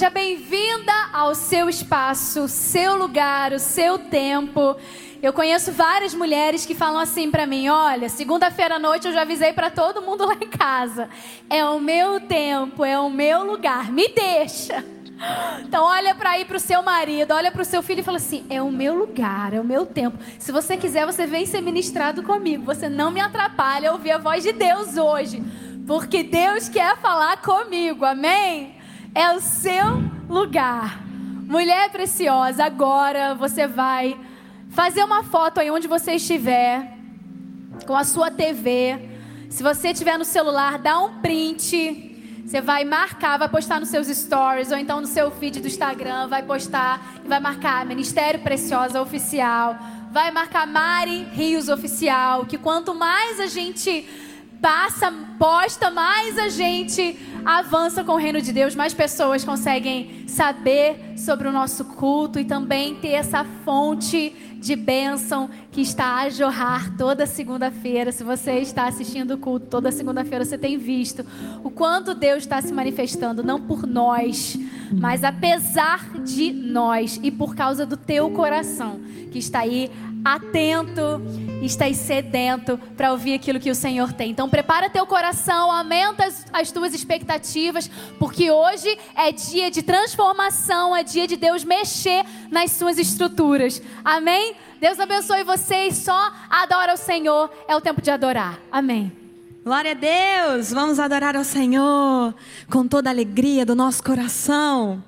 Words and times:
Seja 0.00 0.08
bem-vinda 0.08 0.94
ao 1.12 1.34
seu 1.34 1.68
espaço, 1.68 2.48
seu 2.48 2.96
lugar, 2.96 3.52
o 3.52 3.58
seu 3.58 3.98
tempo. 3.98 4.74
Eu 5.22 5.30
conheço 5.30 5.72
várias 5.72 6.14
mulheres 6.14 6.64
que 6.64 6.74
falam 6.74 6.98
assim 6.98 7.30
para 7.30 7.44
mim: 7.44 7.68
olha, 7.68 8.08
segunda-feira 8.08 8.76
à 8.76 8.78
noite 8.78 9.06
eu 9.06 9.12
já 9.12 9.20
avisei 9.20 9.52
para 9.52 9.68
todo 9.68 10.00
mundo 10.00 10.24
lá 10.24 10.38
em 10.40 10.48
casa. 10.48 11.10
É 11.50 11.62
o 11.66 11.78
meu 11.78 12.18
tempo, 12.18 12.82
é 12.82 12.98
o 12.98 13.10
meu 13.10 13.44
lugar, 13.44 13.92
me 13.92 14.08
deixa. 14.08 14.82
Então 15.62 15.84
olha 15.84 16.14
para 16.14 16.38
ir 16.38 16.46
para 16.46 16.56
o 16.56 16.60
seu 16.60 16.82
marido, 16.82 17.34
olha 17.34 17.52
para 17.52 17.60
o 17.60 17.66
seu 17.66 17.82
filho 17.82 18.00
e 18.00 18.02
fala 18.02 18.16
assim: 18.16 18.46
é 18.48 18.62
o 18.62 18.72
meu 18.72 18.94
lugar, 18.94 19.52
é 19.52 19.60
o 19.60 19.64
meu 19.64 19.84
tempo. 19.84 20.16
Se 20.38 20.50
você 20.50 20.78
quiser, 20.78 21.04
você 21.04 21.26
vem 21.26 21.44
ser 21.44 21.60
ministrado 21.60 22.22
comigo. 22.22 22.64
Você 22.64 22.88
não 22.88 23.10
me 23.10 23.20
atrapalha 23.20 23.90
a 23.90 23.92
ouvir 23.92 24.12
a 24.12 24.18
voz 24.18 24.42
de 24.42 24.52
Deus 24.52 24.96
hoje, 24.96 25.42
porque 25.86 26.22
Deus 26.22 26.70
quer 26.70 26.96
falar 26.96 27.42
comigo. 27.42 28.06
Amém? 28.06 28.79
É 29.14 29.32
o 29.32 29.40
seu 29.40 30.04
lugar. 30.28 31.02
Mulher 31.04 31.90
preciosa, 31.90 32.64
agora 32.64 33.34
você 33.34 33.66
vai 33.66 34.16
fazer 34.70 35.02
uma 35.02 35.24
foto 35.24 35.58
aí 35.58 35.68
onde 35.68 35.88
você 35.88 36.12
estiver, 36.12 36.96
com 37.86 37.96
a 37.96 38.04
sua 38.04 38.30
TV. 38.30 39.10
Se 39.48 39.64
você 39.64 39.88
estiver 39.88 40.16
no 40.16 40.24
celular, 40.24 40.78
dá 40.78 41.00
um 41.00 41.20
print. 41.20 42.06
Você 42.46 42.60
vai 42.60 42.84
marcar, 42.84 43.36
vai 43.36 43.48
postar 43.48 43.80
nos 43.80 43.88
seus 43.88 44.06
stories 44.06 44.70
ou 44.70 44.78
então 44.78 45.00
no 45.00 45.08
seu 45.08 45.28
feed 45.32 45.60
do 45.60 45.66
Instagram, 45.66 46.28
vai 46.28 46.44
postar 46.44 47.20
e 47.24 47.28
vai 47.28 47.40
marcar 47.40 47.84
Ministério 47.84 48.40
Preciosa 48.40 49.02
Oficial, 49.02 49.76
vai 50.12 50.30
marcar 50.30 50.68
Mari 50.68 51.26
Rios 51.32 51.68
Oficial, 51.68 52.46
que 52.46 52.56
quanto 52.56 52.94
mais 52.94 53.40
a 53.40 53.46
gente 53.46 54.08
passa, 54.60 55.12
posta, 55.38 55.90
mais 55.90 56.38
a 56.38 56.48
gente 56.48 57.18
avança 57.44 58.04
com 58.04 58.12
o 58.12 58.16
reino 58.16 58.42
de 58.42 58.52
Deus, 58.52 58.74
mais 58.74 58.92
pessoas 58.92 59.44
conseguem 59.44 60.24
saber 60.28 61.14
sobre 61.16 61.48
o 61.48 61.52
nosso 61.52 61.84
culto 61.84 62.38
e 62.38 62.44
também 62.44 62.94
ter 62.96 63.12
essa 63.12 63.44
fonte 63.64 64.34
de 64.60 64.76
bênção 64.76 65.48
que 65.72 65.80
está 65.80 66.16
a 66.16 66.28
jorrar 66.28 66.94
toda 66.98 67.24
segunda-feira. 67.24 68.12
Se 68.12 68.22
você 68.22 68.58
está 68.58 68.86
assistindo 68.86 69.32
o 69.32 69.38
culto 69.38 69.66
toda 69.66 69.90
segunda-feira, 69.90 70.44
você 70.44 70.58
tem 70.58 70.76
visto 70.76 71.24
o 71.64 71.70
quanto 71.70 72.14
Deus 72.14 72.38
está 72.38 72.60
se 72.60 72.72
manifestando, 72.72 73.42
não 73.42 73.58
por 73.58 73.86
nós, 73.86 74.58
mas 74.92 75.24
apesar 75.24 76.18
de 76.18 76.52
nós 76.52 77.18
e 77.22 77.30
por 77.30 77.54
causa 77.54 77.86
do 77.86 77.96
teu 77.96 78.30
coração 78.30 79.00
que 79.30 79.38
está 79.38 79.60
aí 79.60 79.90
atento, 80.24 81.22
estás 81.62 81.96
sedento 81.96 82.78
para 82.96 83.12
ouvir 83.12 83.34
aquilo 83.34 83.60
que 83.60 83.70
o 83.70 83.74
Senhor 83.74 84.12
tem. 84.12 84.30
Então 84.30 84.48
prepara 84.48 84.90
teu 84.90 85.06
coração, 85.06 85.70
aumenta 85.70 86.24
as, 86.24 86.46
as, 86.52 86.72
tuas 86.72 86.94
expectativas, 86.94 87.90
porque 88.18 88.50
hoje 88.50 88.98
é 89.14 89.32
dia 89.32 89.70
de 89.70 89.82
transformação, 89.82 90.94
é 90.94 91.02
dia 91.02 91.26
de 91.26 91.36
Deus 91.36 91.64
mexer 91.64 92.24
nas 92.50 92.72
suas 92.72 92.98
estruturas. 92.98 93.82
Amém? 94.04 94.54
Deus 94.80 94.98
abençoe 94.98 95.44
vocês, 95.44 95.96
só 95.96 96.32
adora 96.48 96.94
o 96.94 96.96
Senhor, 96.96 97.50
é 97.68 97.76
o 97.76 97.80
tempo 97.80 98.00
de 98.00 98.10
adorar. 98.10 98.58
Amém. 98.70 99.12
Glória 99.62 99.90
a 99.90 99.94
Deus, 99.94 100.72
vamos 100.72 100.98
adorar 100.98 101.36
ao 101.36 101.44
Senhor 101.44 102.34
com 102.70 102.88
toda 102.88 103.10
a 103.10 103.12
alegria 103.12 103.66
do 103.66 103.74
nosso 103.74 104.02
coração. 104.02 105.04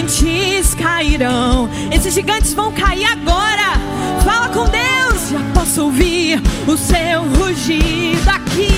gigantes 0.00 0.74
cairão. 0.74 1.68
Esses 1.92 2.14
gigantes 2.14 2.54
vão 2.54 2.72
cair 2.72 3.04
agora. 3.04 3.78
Fala 4.24 4.48
com 4.48 4.64
Deus, 4.64 5.30
já 5.30 5.40
posso 5.52 5.84
ouvir 5.84 6.40
o 6.66 6.76
seu 6.76 7.22
rugido 7.36 8.30
aqui. 8.30 8.69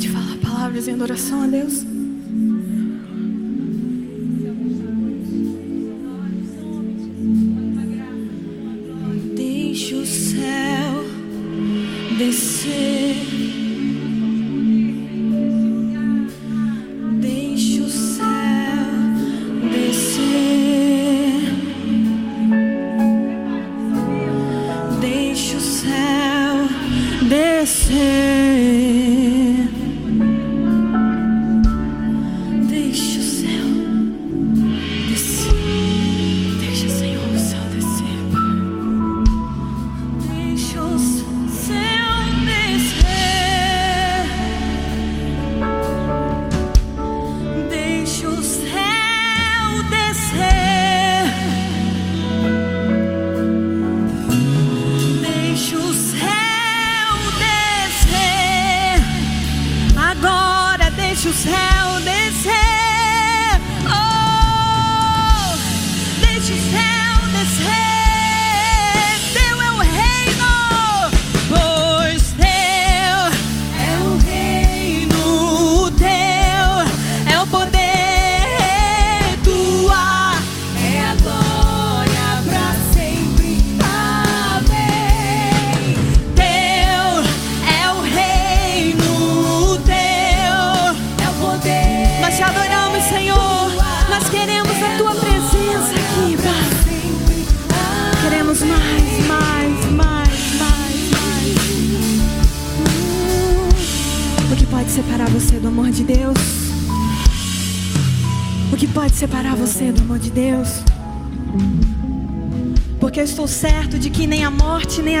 pode 0.00 0.08
falar 0.08 0.36
palavras 0.38 0.88
em 0.88 0.94
adoração 0.94 1.42
a 1.42 1.46
Deus. 1.46 1.84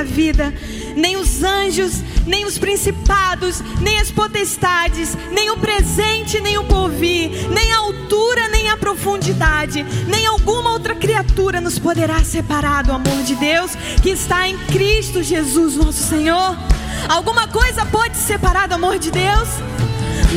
a 0.00 0.02
vida, 0.02 0.54
nem 0.96 1.16
os 1.16 1.42
anjos, 1.42 2.02
nem 2.26 2.44
os 2.44 2.58
principados, 2.58 3.62
nem 3.80 3.98
as 4.00 4.10
potestades, 4.10 5.16
nem 5.30 5.50
o 5.50 5.56
presente, 5.56 6.40
nem 6.40 6.58
o 6.58 6.64
porvir, 6.64 7.30
nem 7.50 7.72
a 7.72 7.78
altura, 7.78 8.48
nem 8.48 8.68
a 8.68 8.76
profundidade, 8.76 9.84
nem 10.06 10.26
alguma 10.26 10.72
outra 10.72 10.94
criatura 10.94 11.60
nos 11.60 11.78
poderá 11.78 12.22
separar 12.22 12.84
do 12.84 12.92
amor 12.92 13.22
de 13.24 13.34
Deus 13.36 13.72
que 14.02 14.10
está 14.10 14.48
em 14.48 14.56
Cristo 14.66 15.22
Jesus, 15.22 15.76
nosso 15.76 16.02
Senhor. 16.02 16.56
Alguma 17.08 17.46
coisa 17.48 17.84
pode 17.86 18.16
separar 18.16 18.68
do 18.68 18.74
amor 18.74 18.98
de 18.98 19.10
Deus? 19.10 19.48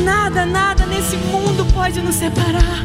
Nada, 0.03 0.45
nada 0.45 0.85
nesse 0.85 1.15
mundo 1.17 1.65
pode 1.73 2.01
nos 2.01 2.15
separar. 2.15 2.83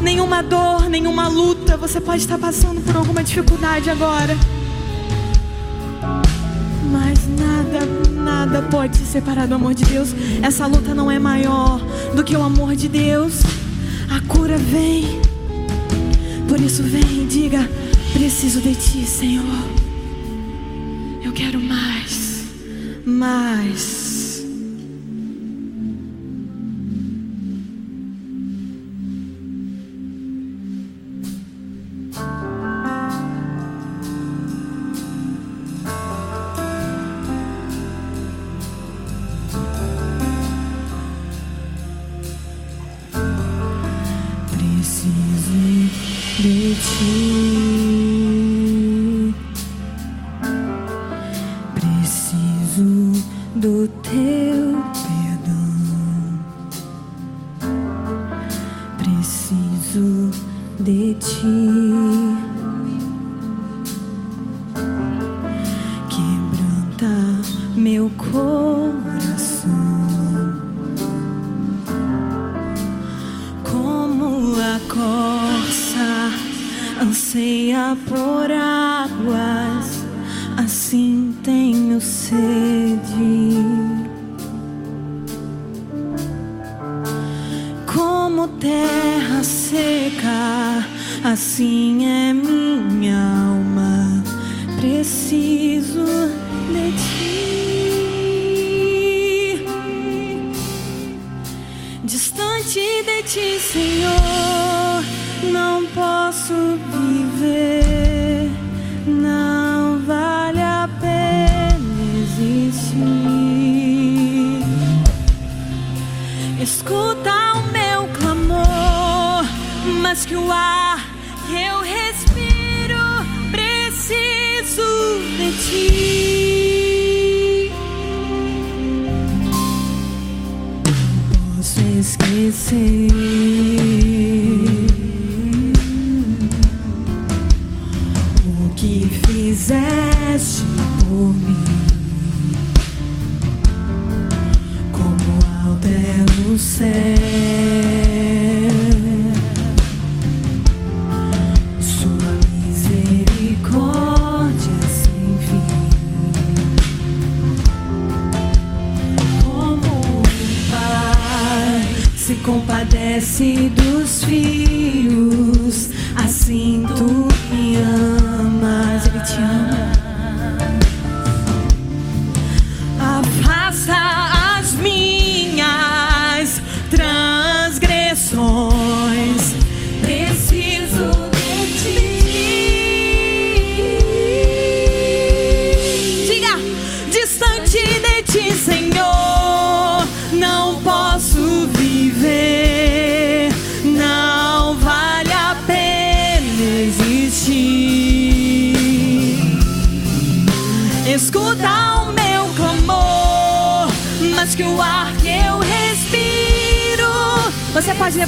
Nenhuma 0.00 0.42
dor, 0.42 0.88
nenhuma 0.88 1.28
luta. 1.28 1.76
Você 1.78 2.00
pode 2.00 2.18
estar 2.18 2.38
passando 2.38 2.80
por 2.82 2.94
alguma 2.94 3.24
dificuldade 3.24 3.88
agora. 3.88 4.36
Pode 8.84 8.98
se 8.98 9.06
separar 9.06 9.48
do 9.48 9.54
amor 9.54 9.72
de 9.72 9.82
Deus. 9.86 10.10
Essa 10.42 10.66
luta 10.66 10.94
não 10.94 11.10
é 11.10 11.18
maior 11.18 11.80
do 12.14 12.22
que 12.22 12.36
o 12.36 12.42
amor 12.42 12.76
de 12.76 12.86
Deus. 12.86 13.40
A 14.10 14.20
cura 14.28 14.58
vem. 14.58 15.22
Por 16.46 16.60
isso, 16.60 16.82
vem 16.82 17.22
e 17.22 17.26
diga: 17.26 17.66
Preciso 18.12 18.60
de 18.60 18.74
ti, 18.74 19.06
Senhor. 19.06 19.44
Eu 21.22 21.32
quero 21.32 21.58
mais, 21.58 22.44
mais. 23.06 24.03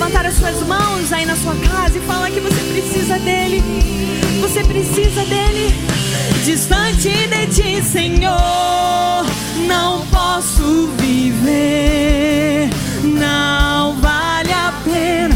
levantar 0.06 0.26
as 0.26 0.34
suas 0.34 0.62
mãos 0.66 1.12
aí 1.12 1.26
na 1.26 1.34
sua 1.34 1.54
casa 1.56 1.98
e 1.98 2.00
falar 2.02 2.30
que 2.30 2.38
você 2.38 2.62
precisa 2.72 3.18
dele. 3.18 3.60
Você 4.40 4.62
precisa 4.62 5.24
dele. 5.24 5.74
Distante 6.44 7.08
de 7.08 7.46
ti, 7.48 7.82
Senhor, 7.82 9.26
não 9.66 10.06
posso 10.06 10.88
viver. 10.98 12.70
Não 13.02 13.96
vale 13.96 14.52
a 14.52 14.72
pena. 14.84 15.36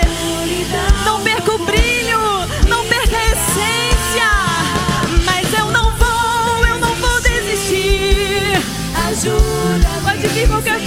Não 1.05 1.21
perca 1.21 1.53
o 1.53 1.57
brilho, 1.65 2.19
não 2.67 2.85
perca 2.85 3.17
a 3.17 3.25
essência. 3.25 4.29
Mas 5.25 5.53
eu 5.53 5.65
não 5.71 5.91
vou, 5.91 6.65
eu 6.67 6.79
não 6.79 6.93
vou 6.95 7.21
desistir. 7.21 8.61
Ajuda. 9.07 9.89
Pode 10.03 10.27
vir 10.27 10.47
qualquer 10.47 10.80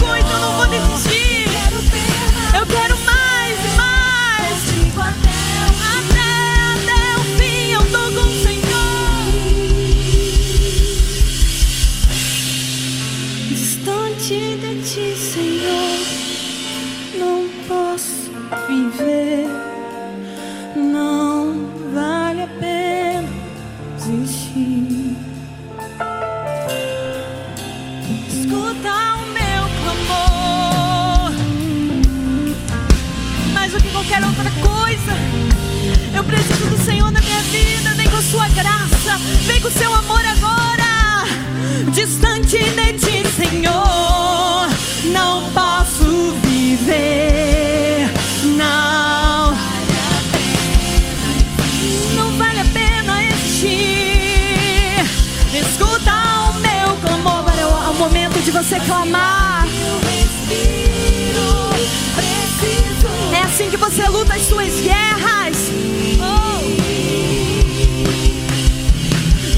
você 63.84 64.08
luta 64.08 64.34
as 64.34 64.42
suas 64.42 64.80
guerras. 64.80 65.56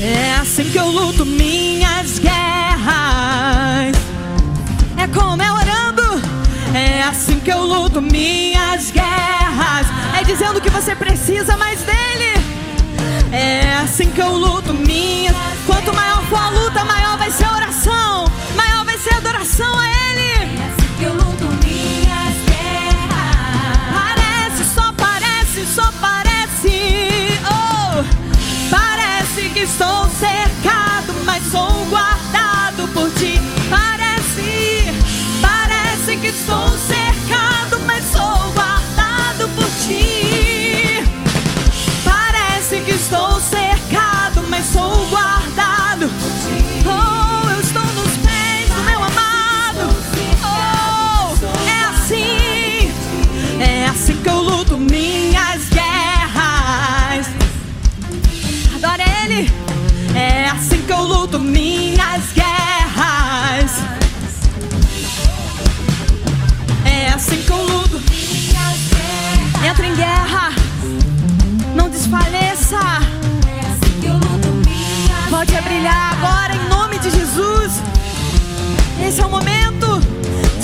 É 0.02 0.34
assim 0.40 0.64
que 0.64 0.76
eu 0.76 0.88
luto 0.88 1.24
minhas 1.24 2.18
guerras. 2.18 3.94
É 4.96 5.06
como 5.14 5.40
é 5.40 5.52
orando. 5.52 6.20
É 6.74 7.02
assim 7.04 7.38
que 7.38 7.52
eu 7.52 7.62
luto 7.62 8.02
minhas 8.02 8.90
guerras. 8.90 9.86
É 10.18 10.24
dizendo 10.24 10.60
que 10.60 10.70
você 10.70 10.96
precisa 10.96 11.56
mais 11.56 11.78
dele. 11.82 12.42
É 13.32 13.76
assim 13.76 14.10
que 14.10 14.20
eu 14.20 14.32
luto 14.32 14.74
minhas. 14.74 15.36
Quanto 15.66 15.94
maior 15.94 16.24
for 16.24 16.40
a 16.40 16.48
luta, 16.50 16.84
maior 16.84 17.16
vai 17.16 17.30
ser 17.30 17.44
a 17.44 17.54
oração. 17.54 18.24
Maior 18.56 18.84
vai 18.84 18.98
ser 18.98 19.14
a 19.14 19.18
adoração 19.18 19.78
a 19.78 19.85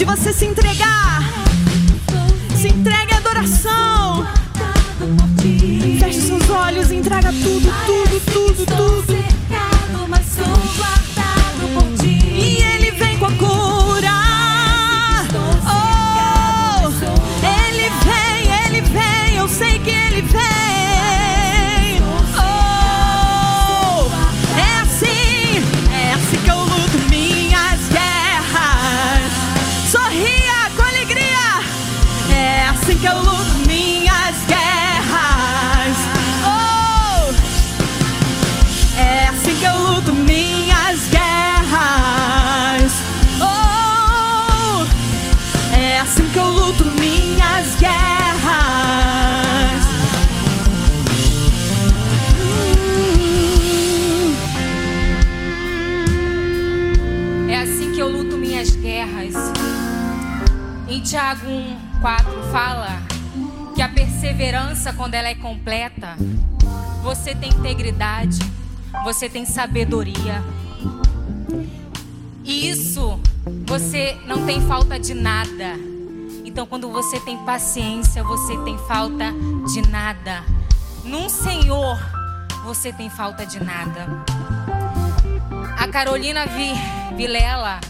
de 0.02 0.06
você 0.06 0.32
se 0.32 0.46
entregar. 0.46 1.12
Tiago 61.12 61.46
1, 61.46 62.01
4 62.01 62.42
fala 62.51 63.03
que 63.75 63.83
a 63.83 63.88
perseverança, 63.90 64.94
quando 64.94 65.12
ela 65.12 65.29
é 65.29 65.35
completa, 65.35 66.16
você 67.03 67.35
tem 67.35 67.51
integridade, 67.51 68.38
você 69.05 69.29
tem 69.29 69.44
sabedoria. 69.44 70.42
E 72.42 72.66
isso 72.66 73.20
você 73.66 74.16
não 74.27 74.46
tem 74.46 74.66
falta 74.66 74.98
de 74.98 75.12
nada. 75.12 75.75
Então, 76.46 76.64
quando 76.64 76.90
você 76.90 77.20
tem 77.20 77.37
paciência, 77.44 78.25
você 78.25 78.57
tem 78.64 78.79
falta 78.79 79.35
de 79.70 79.87
nada. 79.90 80.42
Num 81.05 81.29
Senhor, 81.29 81.98
você 82.64 82.90
tem 82.90 83.11
falta 83.11 83.44
de 83.44 83.62
nada. 83.62 84.09
A 85.77 85.87
Carolina 85.88 86.46
Vi- 86.46 87.14
Vilela, 87.18 87.81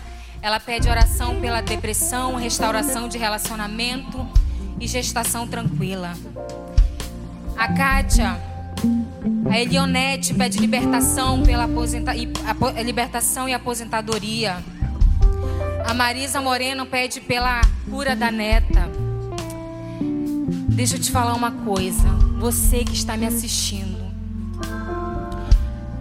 ela 0.42 0.58
pede 0.58 0.88
oração 0.88 1.40
pela 1.40 1.60
depressão, 1.60 2.34
restauração 2.34 3.08
de 3.08 3.16
relacionamento 3.16 4.26
e 4.80 4.88
gestação 4.88 5.46
tranquila. 5.46 6.14
A 7.56 7.72
Kátia, 7.72 8.36
a 9.48 9.58
Elionete 9.58 10.34
pede 10.34 10.58
libertação 10.58 11.42
pela 11.42 11.64
aposenta, 11.64 12.10
apo- 12.48 12.70
libertação 12.82 13.48
e 13.48 13.54
aposentadoria. 13.54 14.56
A 15.86 15.94
Marisa 15.94 16.40
Moreno 16.40 16.86
pede 16.86 17.20
pela 17.20 17.60
cura 17.88 18.16
da 18.16 18.30
neta. 18.32 18.90
Deixa 20.70 20.96
eu 20.96 21.00
te 21.00 21.12
falar 21.12 21.34
uma 21.34 21.52
coisa, 21.52 22.08
você 22.40 22.82
que 22.82 22.94
está 22.94 23.16
me 23.16 23.26
assistindo. 23.26 24.02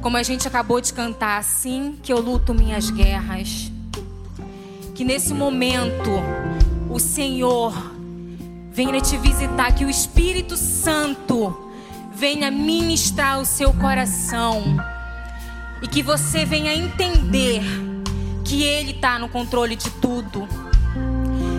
Como 0.01 0.17
a 0.17 0.23
gente 0.23 0.47
acabou 0.47 0.81
de 0.81 0.91
cantar, 0.93 1.37
assim 1.37 1.99
que 2.01 2.11
eu 2.11 2.19
luto 2.19 2.55
minhas 2.55 2.89
guerras. 2.89 3.71
Que 5.01 5.05
nesse 5.05 5.33
momento 5.33 6.11
o 6.87 6.99
Senhor 6.99 7.73
venha 8.71 9.01
te 9.01 9.17
visitar, 9.17 9.73
que 9.73 9.83
o 9.83 9.89
Espírito 9.89 10.55
Santo 10.55 11.71
venha 12.13 12.51
ministrar 12.51 13.39
o 13.39 13.45
seu 13.45 13.73
coração 13.73 14.61
e 15.81 15.87
que 15.87 16.03
você 16.03 16.45
venha 16.45 16.71
entender 16.75 17.63
que 18.45 18.61
Ele 18.61 18.91
está 18.91 19.17
no 19.17 19.27
controle 19.27 19.75
de 19.75 19.89
tudo. 19.89 20.47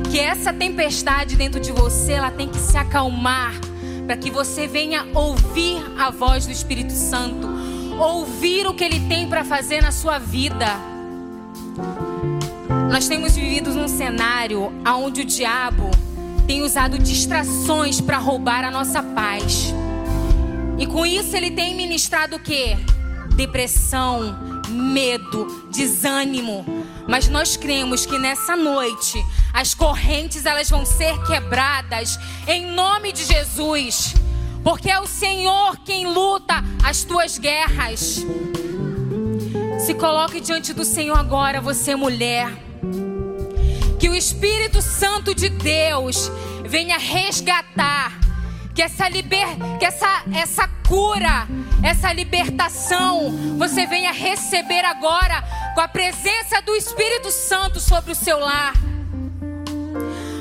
Que 0.09 0.21
essa 0.21 0.53
tempestade 0.53 1.35
dentro 1.35 1.59
de 1.59 1.73
você, 1.73 2.13
ela 2.13 2.31
tem 2.31 2.49
que 2.49 2.61
se 2.61 2.79
acalmar 2.79 3.55
para 4.07 4.17
que 4.17 4.31
você 4.31 4.69
venha 4.69 5.05
ouvir 5.13 5.83
a 5.99 6.13
voz 6.13 6.47
do 6.47 6.53
Espírito 6.53 6.93
Santo, 6.93 7.49
ouvir 7.99 8.69
o 8.69 8.73
que 8.75 8.85
Ele 8.85 9.01
tem 9.09 9.29
para 9.29 9.45
fazer 9.45 9.83
na 9.83 9.91
sua 9.91 10.21
vida. 10.21 10.92
Nós 12.91 13.09
temos 13.09 13.35
vivido 13.35 13.73
num 13.75 13.89
cenário 13.89 14.73
onde 14.87 15.23
o 15.23 15.25
diabo 15.25 15.91
tem 16.47 16.63
usado 16.63 16.99
distrações 16.99 18.01
para 18.01 18.19
roubar 18.19 18.65
a 18.65 18.71
nossa 18.71 19.03
paz. 19.03 19.75
E 20.79 20.87
com 20.87 21.07
isso 21.07 21.37
ele 21.37 21.51
tem 21.51 21.75
ministrado 21.75 22.37
o 22.37 22.41
quê? 22.41 22.77
Depressão, 23.37 24.63
medo, 24.69 25.69
desânimo. 25.71 26.65
Mas 27.09 27.29
nós 27.29 27.57
cremos 27.57 28.05
que 28.05 28.19
nessa 28.19 28.57
noite 28.57 29.23
as 29.53 29.75
correntes 29.75 30.47
elas 30.47 30.69
vão 30.69 30.85
ser 30.85 31.21
quebradas 31.25 32.19
em 32.47 32.67
nome 32.67 33.13
de 33.13 33.25
Jesus. 33.25 34.15
Porque 34.63 34.91
é 34.91 35.01
o 35.01 35.07
Senhor 35.07 35.77
quem 35.85 36.07
luta 36.07 36.63
as 36.85 37.03
tuas 37.05 37.39
guerras. 37.39 38.25
Se 39.79 39.95
coloque 39.95 40.41
diante 40.41 40.73
do 40.73 40.85
Senhor 40.85 41.19
agora, 41.19 41.61
você 41.61 41.97
mulher. 41.97 42.72
Que 44.03 44.09
o 44.09 44.17
Espírito 44.17 44.83
Santo 44.83 45.33
de 45.33 45.49
Deus 45.49 46.29
venha 46.65 46.99
resgatar 46.99 48.19
que 48.75 48.83
essa 48.83 49.09
liber, 49.09 49.47
que 49.79 49.85
essa 49.85 50.25
essa 50.35 50.67
cura, 50.89 51.47
essa 51.85 52.13
libertação, 52.13 53.57
você 53.57 53.87
venha 53.87 54.11
receber 54.11 54.85
agora 54.85 55.41
com 55.77 55.81
a 55.81 55.87
presença 55.87 56.61
do 56.63 56.75
Espírito 56.75 57.31
Santo 57.31 57.79
sobre 57.79 58.11
o 58.11 58.17
seu 58.17 58.41
lar. 58.41 58.75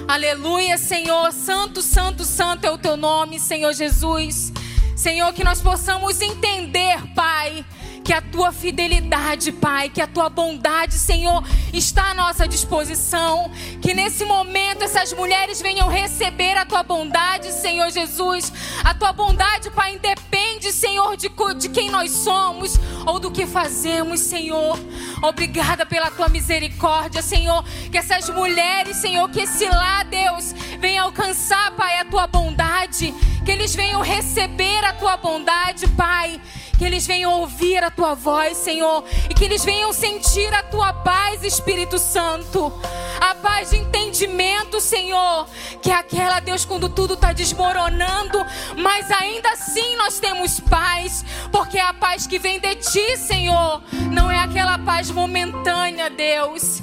Aleluia, 0.08 0.76
Senhor. 0.76 1.32
Santo, 1.32 1.84
santo, 1.84 2.26
santo 2.26 2.65
é 2.65 2.71
o 2.71 2.80
teu 2.80 2.97
nome, 2.97 3.39
Senhor 3.39 3.74
Jesus. 3.74 4.52
Senhor, 4.95 5.32
que 5.34 5.43
nós 5.43 5.62
possamos 5.62 6.19
entender, 6.19 7.00
Pai 7.13 7.63
que 8.12 8.15
a 8.15 8.21
tua 8.21 8.52
fidelidade, 8.52 9.54
Pai, 9.54 9.88
que 9.88 10.02
a 10.02 10.06
tua 10.06 10.28
bondade, 10.28 10.95
Senhor, 10.95 11.41
está 11.71 12.12
à 12.12 12.13
nossa 12.13 12.45
disposição. 12.45 13.50
Que 13.82 13.93
nesse 13.93 14.26
momento 14.26 14.84
essas 14.84 15.13
mulheres 15.13 15.62
venham 15.62 15.88
receber 15.88 16.58
a 16.58 16.65
tua 16.65 16.84
bondade, 16.84 17.50
Senhor 17.54 17.89
Jesus. 17.89 18.52
A 18.84 18.93
tua 18.93 19.13
bondade, 19.13 19.69
Pai, 19.71 19.93
independe, 19.93 20.74
Senhor, 20.74 21.15
de, 21.15 21.32
de 21.58 21.69
quem 21.69 21.89
nós 21.89 22.12
somos 22.12 22.78
ou 23.06 23.17
do 23.17 23.32
que 23.32 23.47
fazemos, 23.47 24.19
Senhor. 24.19 24.78
Obrigada 25.21 25.86
pela 25.86 26.12
tua 26.12 26.28
misericórdia, 26.28 27.21
Senhor. 27.21 27.63
Que 27.89 27.97
essas 27.97 28.30
mulheres, 28.30 28.97
Senhor, 28.97 29.30
que 29.30 29.39
esse 29.39 29.69
lá, 29.69 30.04
Deus, 30.04 30.52
venha 30.82 31.04
alcançar, 31.04 31.71
Pai, 31.78 31.97
a 32.00 32.04
tua 32.04 32.28
bondade. 32.28 33.13
Que 33.45 33.52
eles 33.52 33.74
venham 33.74 34.02
receber 34.02 34.84
a 34.84 34.91
tua 34.91 35.15
bondade, 35.15 35.88
Pai 35.88 36.41
que 36.82 36.86
eles 36.86 37.06
venham 37.06 37.32
ouvir 37.41 37.84
a 37.84 37.91
tua 37.91 38.15
voz, 38.15 38.58
Senhor, 38.58 39.04
e 39.30 39.36
que 39.36 39.46
eles 39.46 39.63
venham 39.63 39.94
sentir 39.94 40.52
a 40.52 40.63
tua 40.63 40.91
paz, 40.91 41.44
Espírito 41.44 42.00
Santo. 42.00 42.74
A 43.20 43.36
paz 43.36 43.70
de 43.70 43.78
entendimento, 43.78 44.82
Senhor, 44.82 45.48
que 45.80 45.91
é 45.91 45.94
aquela, 45.94 46.39
Deus, 46.39 46.65
quando 46.65 46.89
tudo 46.89 47.13
está 47.13 47.34
desmoronando, 47.34 48.44
mas 48.78 49.12
ainda 49.12 49.52
assim 49.52 49.96
nós 49.96 50.20
temos 50.20 50.60
paz, 50.60 51.24
porque 51.52 51.78
é 51.78 51.84
a 51.84 51.94
paz 51.94 52.26
que 52.26 52.39
vem 52.39 52.60
de 52.60 52.74
ti, 52.74 53.15
Senhor, 53.15 53.84
não 54.12 54.32
é 54.32 54.39
aquela 54.39 54.80
paz 54.80 55.12
momentânea, 55.12 56.10
Deus. 56.10 56.82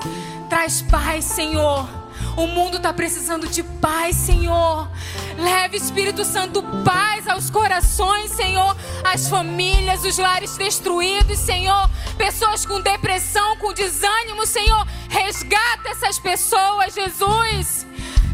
Traz 0.48 0.80
paz, 0.80 1.24
Senhor. 1.24 1.97
O 2.38 2.46
mundo 2.46 2.76
está 2.76 2.92
precisando 2.92 3.48
de 3.48 3.64
paz, 3.64 4.14
Senhor. 4.14 4.88
Leve, 5.36 5.76
Espírito 5.76 6.24
Santo, 6.24 6.62
paz 6.84 7.26
aos 7.26 7.50
corações, 7.50 8.30
Senhor. 8.30 8.76
As 9.02 9.28
famílias, 9.28 10.04
os 10.04 10.18
lares 10.18 10.56
destruídos, 10.56 11.36
Senhor. 11.36 11.90
Pessoas 12.16 12.64
com 12.64 12.80
depressão, 12.80 13.56
com 13.56 13.72
desânimo, 13.72 14.46
Senhor. 14.46 14.86
Resgata 15.08 15.88
essas 15.88 16.20
pessoas, 16.20 16.94
Jesus. 16.94 17.84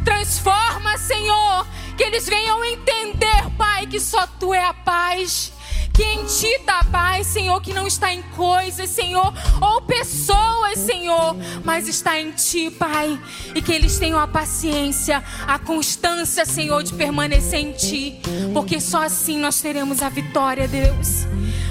Transforma, 0.05 0.99
Senhor. 0.99 1.67
Que 1.97 2.03
eles 2.03 2.29
venham 2.29 2.62
entender, 2.62 3.49
Pai, 3.57 3.87
que 3.87 3.99
só 3.99 4.27
Tu 4.38 4.53
é 4.53 4.67
a 4.67 4.75
paz 4.75 5.51
que 5.94 6.02
em 6.02 6.24
ti 6.24 6.61
dá 6.66 6.83
paz, 6.90 7.28
Senhor, 7.28 7.61
que 7.62 7.72
não 7.72 7.87
está 7.87 8.12
em 8.12 8.20
coisas, 8.37 8.90
Senhor, 8.90 9.33
ou 9.61 9.80
pessoas, 9.83 10.80
Senhor, 10.80 11.37
mas 11.64 11.87
está 11.87 12.20
em 12.20 12.33
ti, 12.33 12.68
Pai, 12.68 13.18
e 13.54 13.62
que 13.62 13.72
eles 13.72 13.96
tenham 13.96 14.18
a 14.18 14.26
paciência, 14.26 15.22
a 15.46 15.57
constância, 15.57 16.44
Senhor, 16.44 16.83
de 16.83 16.92
permanecer 16.94 17.61
em 17.61 17.70
ti, 17.70 18.20
porque 18.52 18.80
só 18.80 19.04
assim 19.04 19.38
nós 19.38 19.61
teremos 19.61 20.02
a 20.02 20.09
vitória, 20.09 20.66
Deus. 20.66 21.26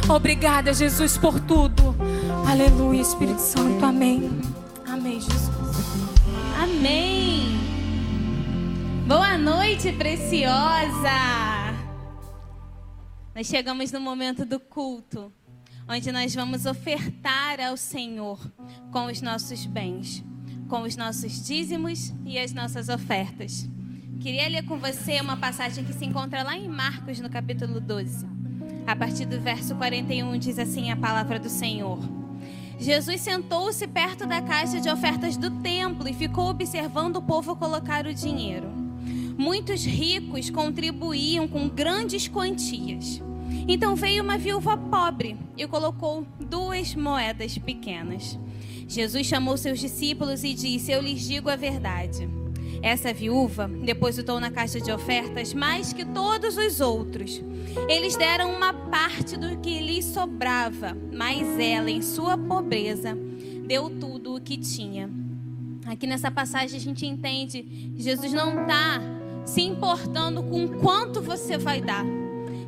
Obrigada, 0.07 0.73
Jesus, 0.73 1.17
por 1.17 1.37
tudo. 1.41 1.93
Aleluia, 2.49 3.01
Espírito 3.01 3.41
Santo. 3.41 3.83
Amém. 3.83 4.31
Amém, 4.87 5.19
Jesus. 5.19 5.49
Amém. 6.61 7.59
Boa 9.05 9.37
noite, 9.37 9.91
preciosa. 9.91 11.82
Nós 13.35 13.47
chegamos 13.47 13.91
no 13.91 13.99
momento 13.99 14.45
do 14.45 14.59
culto, 14.59 15.33
onde 15.89 16.11
nós 16.11 16.35
vamos 16.35 16.67
ofertar 16.67 17.59
ao 17.59 17.75
Senhor 17.75 18.39
com 18.91 19.05
os 19.05 19.23
nossos 19.23 19.65
bens, 19.65 20.23
com 20.69 20.83
os 20.83 20.95
nossos 20.95 21.43
dízimos 21.43 22.13
e 22.25 22.37
as 22.37 22.53
nossas 22.53 22.89
ofertas. 22.89 23.67
Queria 24.21 24.47
ler 24.47 24.63
com 24.65 24.77
você 24.77 25.19
uma 25.19 25.35
passagem 25.35 25.83
que 25.83 25.93
se 25.93 26.05
encontra 26.05 26.43
lá 26.43 26.55
em 26.55 26.69
Marcos, 26.69 27.19
no 27.19 27.29
capítulo 27.29 27.81
12. 27.81 28.23
A 28.85 28.95
partir 28.95 29.25
do 29.25 29.41
verso 29.41 29.73
41 29.75 30.37
diz 30.37 30.59
assim 30.59 30.91
a 30.91 30.95
palavra 30.95 31.39
do 31.39 31.49
Senhor. 31.49 31.97
Jesus 32.77 33.19
sentou-se 33.21 33.87
perto 33.87 34.27
da 34.27 34.43
caixa 34.43 34.79
de 34.79 34.89
ofertas 34.89 35.37
do 35.37 35.49
templo 35.61 36.07
e 36.07 36.13
ficou 36.13 36.49
observando 36.49 37.15
o 37.15 37.21
povo 37.21 37.55
colocar 37.55 38.05
o 38.05 38.13
dinheiro. 38.13 38.82
Muitos 39.37 39.85
ricos 39.85 40.49
contribuíam 40.49 41.47
com 41.47 41.67
grandes 41.67 42.27
quantias. 42.27 43.21
Então 43.67 43.95
veio 43.95 44.23
uma 44.23 44.37
viúva 44.37 44.77
pobre 44.77 45.37
e 45.57 45.67
colocou 45.67 46.25
duas 46.39 46.95
moedas 46.95 47.57
pequenas. 47.57 48.37
Jesus 48.87 49.25
chamou 49.25 49.57
seus 49.57 49.79
discípulos 49.79 50.43
e 50.43 50.53
disse: 50.53 50.91
Eu 50.91 51.01
lhes 51.01 51.21
digo 51.21 51.49
a 51.49 51.55
verdade. 51.55 52.27
Essa 52.81 53.13
viúva 53.13 53.67
depositou 53.67 54.41
na 54.41 54.51
caixa 54.51 54.81
de 54.81 54.91
ofertas 54.91 55.53
mais 55.53 55.93
que 55.93 56.03
todos 56.03 56.57
os 56.57 56.81
outros. 56.81 57.41
Eles 57.87 58.17
deram 58.17 58.53
uma 58.53 58.73
parte 58.73 59.37
do 59.37 59.57
que 59.59 59.79
lhes 59.79 60.03
sobrava, 60.03 60.97
mas 61.13 61.57
ela, 61.57 61.89
em 61.89 62.01
sua 62.01 62.37
pobreza, 62.37 63.17
deu 63.65 63.89
tudo 63.89 64.35
o 64.35 64.41
que 64.41 64.57
tinha. 64.57 65.09
Aqui 65.85 66.05
nessa 66.05 66.29
passagem 66.29 66.77
a 66.77 66.81
gente 66.81 67.05
entende 67.05 67.93
Jesus 67.95 68.33
não 68.33 68.61
está 68.61 69.01
se 69.45 69.61
importando 69.61 70.43
com 70.43 70.67
quanto 70.79 71.21
você 71.21 71.57
vai 71.57 71.81
dar. 71.81 72.05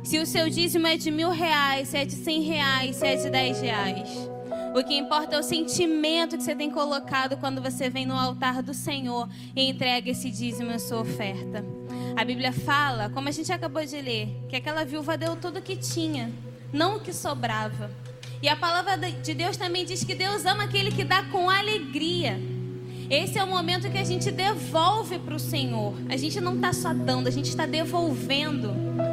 Se 0.02 0.18
o 0.18 0.26
seu 0.26 0.48
dízimo 0.48 0.86
é 0.86 0.96
de 0.96 1.10
mil 1.10 1.30
reais, 1.30 1.88
se 1.88 1.96
é 1.96 2.04
de 2.04 2.12
cem 2.12 2.42
reais, 2.42 2.96
se 2.96 3.06
é 3.06 3.16
de 3.16 3.28
dez 3.28 3.60
reais. 3.60 4.08
O 4.74 4.84
que 4.84 4.94
importa 4.94 5.36
é 5.36 5.38
o 5.38 5.42
sentimento 5.42 6.36
que 6.36 6.42
você 6.42 6.54
tem 6.54 6.70
colocado 6.70 7.36
quando 7.38 7.62
você 7.62 7.88
vem 7.88 8.04
no 8.04 8.14
altar 8.14 8.62
do 8.62 8.74
Senhor 8.74 9.28
e 9.54 9.68
entrega 9.68 10.10
esse 10.10 10.30
dízimo 10.30 10.70
a 10.70 10.78
sua 10.78 11.00
oferta. 11.00 11.64
A 12.14 12.24
Bíblia 12.24 12.52
fala, 12.52 13.08
como 13.10 13.28
a 13.28 13.32
gente 13.32 13.50
acabou 13.50 13.84
de 13.84 14.00
ler, 14.00 14.28
que 14.48 14.56
aquela 14.56 14.84
viúva 14.84 15.16
deu 15.16 15.34
tudo 15.34 15.58
o 15.58 15.62
que 15.62 15.76
tinha, 15.76 16.30
não 16.72 16.96
o 16.96 17.00
que 17.00 17.12
sobrava. 17.12 17.90
E 18.42 18.48
a 18.48 18.54
palavra 18.54 18.96
de 18.98 19.34
Deus 19.34 19.56
também 19.56 19.84
diz 19.84 20.04
que 20.04 20.14
Deus 20.14 20.44
ama 20.44 20.64
aquele 20.64 20.92
que 20.92 21.04
dá 21.04 21.24
com 21.24 21.48
alegria. 21.48 22.38
Esse 23.08 23.38
é 23.38 23.44
o 23.44 23.46
momento 23.46 23.90
que 23.90 23.98
a 23.98 24.04
gente 24.04 24.32
devolve 24.32 25.18
para 25.20 25.34
o 25.34 25.38
Senhor. 25.38 25.94
A 26.08 26.16
gente 26.16 26.40
não 26.40 26.56
está 26.56 26.72
só 26.72 26.92
dando, 26.92 27.28
a 27.28 27.30
gente 27.30 27.48
está 27.48 27.64
devolvendo 27.64 28.70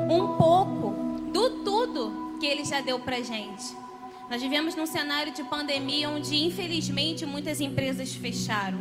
um 0.09 0.35
pouco 0.35 1.31
do 1.31 1.63
tudo 1.63 2.37
que 2.39 2.45
Ele 2.45 2.65
já 2.65 2.81
deu 2.81 2.99
para 2.99 3.21
gente. 3.21 3.83
Nós 4.29 4.41
vivemos 4.41 4.75
num 4.75 4.87
cenário 4.87 5.31
de 5.31 5.43
pandemia 5.43 6.09
onde, 6.09 6.35
infelizmente, 6.43 7.23
muitas 7.23 7.61
empresas 7.61 8.13
fecharam, 8.15 8.79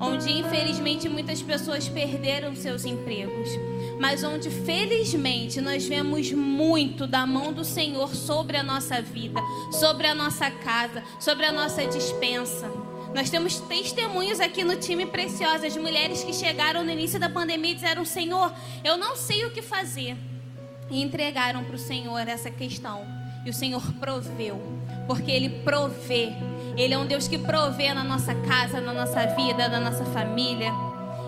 onde, 0.00 0.32
infelizmente, 0.32 1.10
muitas 1.10 1.42
pessoas 1.42 1.86
perderam 1.86 2.56
seus 2.56 2.86
empregos, 2.86 3.50
mas 4.00 4.24
onde, 4.24 4.48
felizmente, 4.48 5.60
nós 5.60 5.86
vemos 5.86 6.32
muito 6.32 7.06
da 7.06 7.26
mão 7.26 7.52
do 7.52 7.64
Senhor 7.64 8.14
sobre 8.14 8.56
a 8.56 8.62
nossa 8.62 9.02
vida, 9.02 9.40
sobre 9.72 10.06
a 10.06 10.14
nossa 10.14 10.50
casa, 10.50 11.02
sobre 11.20 11.44
a 11.44 11.52
nossa 11.52 11.84
dispensa. 11.86 12.87
Nós 13.14 13.30
temos 13.30 13.58
testemunhos 13.60 14.38
aqui 14.38 14.62
no 14.62 14.76
time 14.76 15.06
Preciosas, 15.06 15.76
mulheres 15.76 16.22
que 16.22 16.32
chegaram 16.32 16.84
no 16.84 16.90
início 16.90 17.18
da 17.18 17.28
pandemia 17.28 17.72
e 17.72 17.74
disseram: 17.74 18.04
Senhor, 18.04 18.52
eu 18.84 18.96
não 18.96 19.16
sei 19.16 19.44
o 19.44 19.50
que 19.50 19.62
fazer. 19.62 20.16
e 20.90 21.02
entregaram 21.02 21.64
para 21.64 21.76
o 21.76 21.78
Senhor 21.78 22.26
essa 22.26 22.50
questão. 22.50 23.06
E 23.44 23.50
o 23.50 23.52
Senhor 23.52 23.82
proveu, 23.94 24.60
porque 25.06 25.30
Ele 25.30 25.48
provê. 25.62 26.30
Ele 26.76 26.94
é 26.94 26.98
um 26.98 27.06
Deus 27.06 27.28
que 27.28 27.38
provê 27.38 27.92
na 27.92 28.04
nossa 28.04 28.34
casa, 28.34 28.80
na 28.80 28.92
nossa 28.92 29.26
vida, 29.26 29.68
na 29.68 29.80
nossa 29.80 30.04
família. 30.06 30.72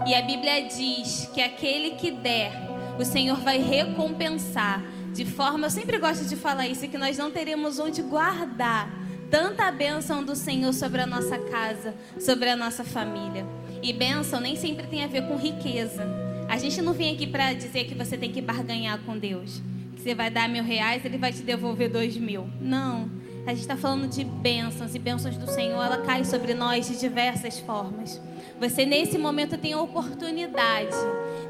E 0.07 0.15
a 0.15 0.23
Bíblia 0.23 0.67
diz 0.67 1.29
que 1.33 1.41
aquele 1.43 1.93
que 1.93 2.11
der, 2.11 2.53
o 2.99 3.05
Senhor 3.05 3.37
vai 3.39 3.59
recompensar. 3.59 4.83
De 5.13 5.25
forma, 5.25 5.67
eu 5.67 5.71
sempre 5.71 5.99
gosto 5.99 6.25
de 6.25 6.37
falar 6.37 6.67
isso, 6.69 6.89
que 6.89 6.97
nós 6.97 7.19
não 7.19 7.31
teremos 7.31 7.79
onde 7.79 8.01
guardar 8.01 8.89
tanta 9.31 9.71
bênção 9.71 10.25
do 10.25 10.35
Senhor 10.35 10.73
sobre 10.75 11.01
a 11.01 11.07
nossa 11.07 11.39
casa, 11.39 11.95
sobre 12.19 12.51
a 12.51 12.57
nossa 12.57 12.83
família. 12.83 13.47
E 13.83 13.93
bênção 13.93 14.41
nem 14.41 14.57
sempre 14.57 14.87
tem 14.87 15.05
a 15.05 15.07
ver 15.07 15.29
com 15.29 15.37
riqueza. 15.37 16.05
A 16.49 16.59
gente 16.59 16.83
não 16.83 16.93
vem 16.93 17.15
aqui 17.15 17.27
para 17.27 17.53
dizer 17.53 17.85
que 17.85 17.95
você 17.95 18.19
tem 18.19 18.33
que 18.33 18.43
barganhar 18.43 18.99
com 19.07 19.17
Deus. 19.17 19.63
Que 19.95 20.03
você 20.03 20.15
vai 20.15 20.31
dar 20.31 20.49
mil 20.49 20.65
reais, 20.65 21.05
ele 21.05 21.17
vai 21.17 21.33
te 21.33 21.43
devolver 21.43 21.89
dois 21.89 22.17
mil. 22.17 22.51
Não. 22.61 23.09
A 23.47 23.51
gente 23.51 23.61
está 23.61 23.77
falando 23.77 24.09
de 24.09 24.25
bênçãos 24.25 24.95
e 24.95 24.99
bênçãos 24.99 25.37
do 25.37 25.47
Senhor, 25.51 25.83
ela 25.83 25.99
cai 25.99 26.25
sobre 26.25 26.53
nós 26.53 26.89
de 26.89 26.99
diversas 26.99 27.59
formas. 27.61 28.21
Você 28.59 28.85
nesse 28.85 29.17
momento 29.17 29.57
tem 29.57 29.73
a 29.73 29.81
oportunidade 29.81 30.97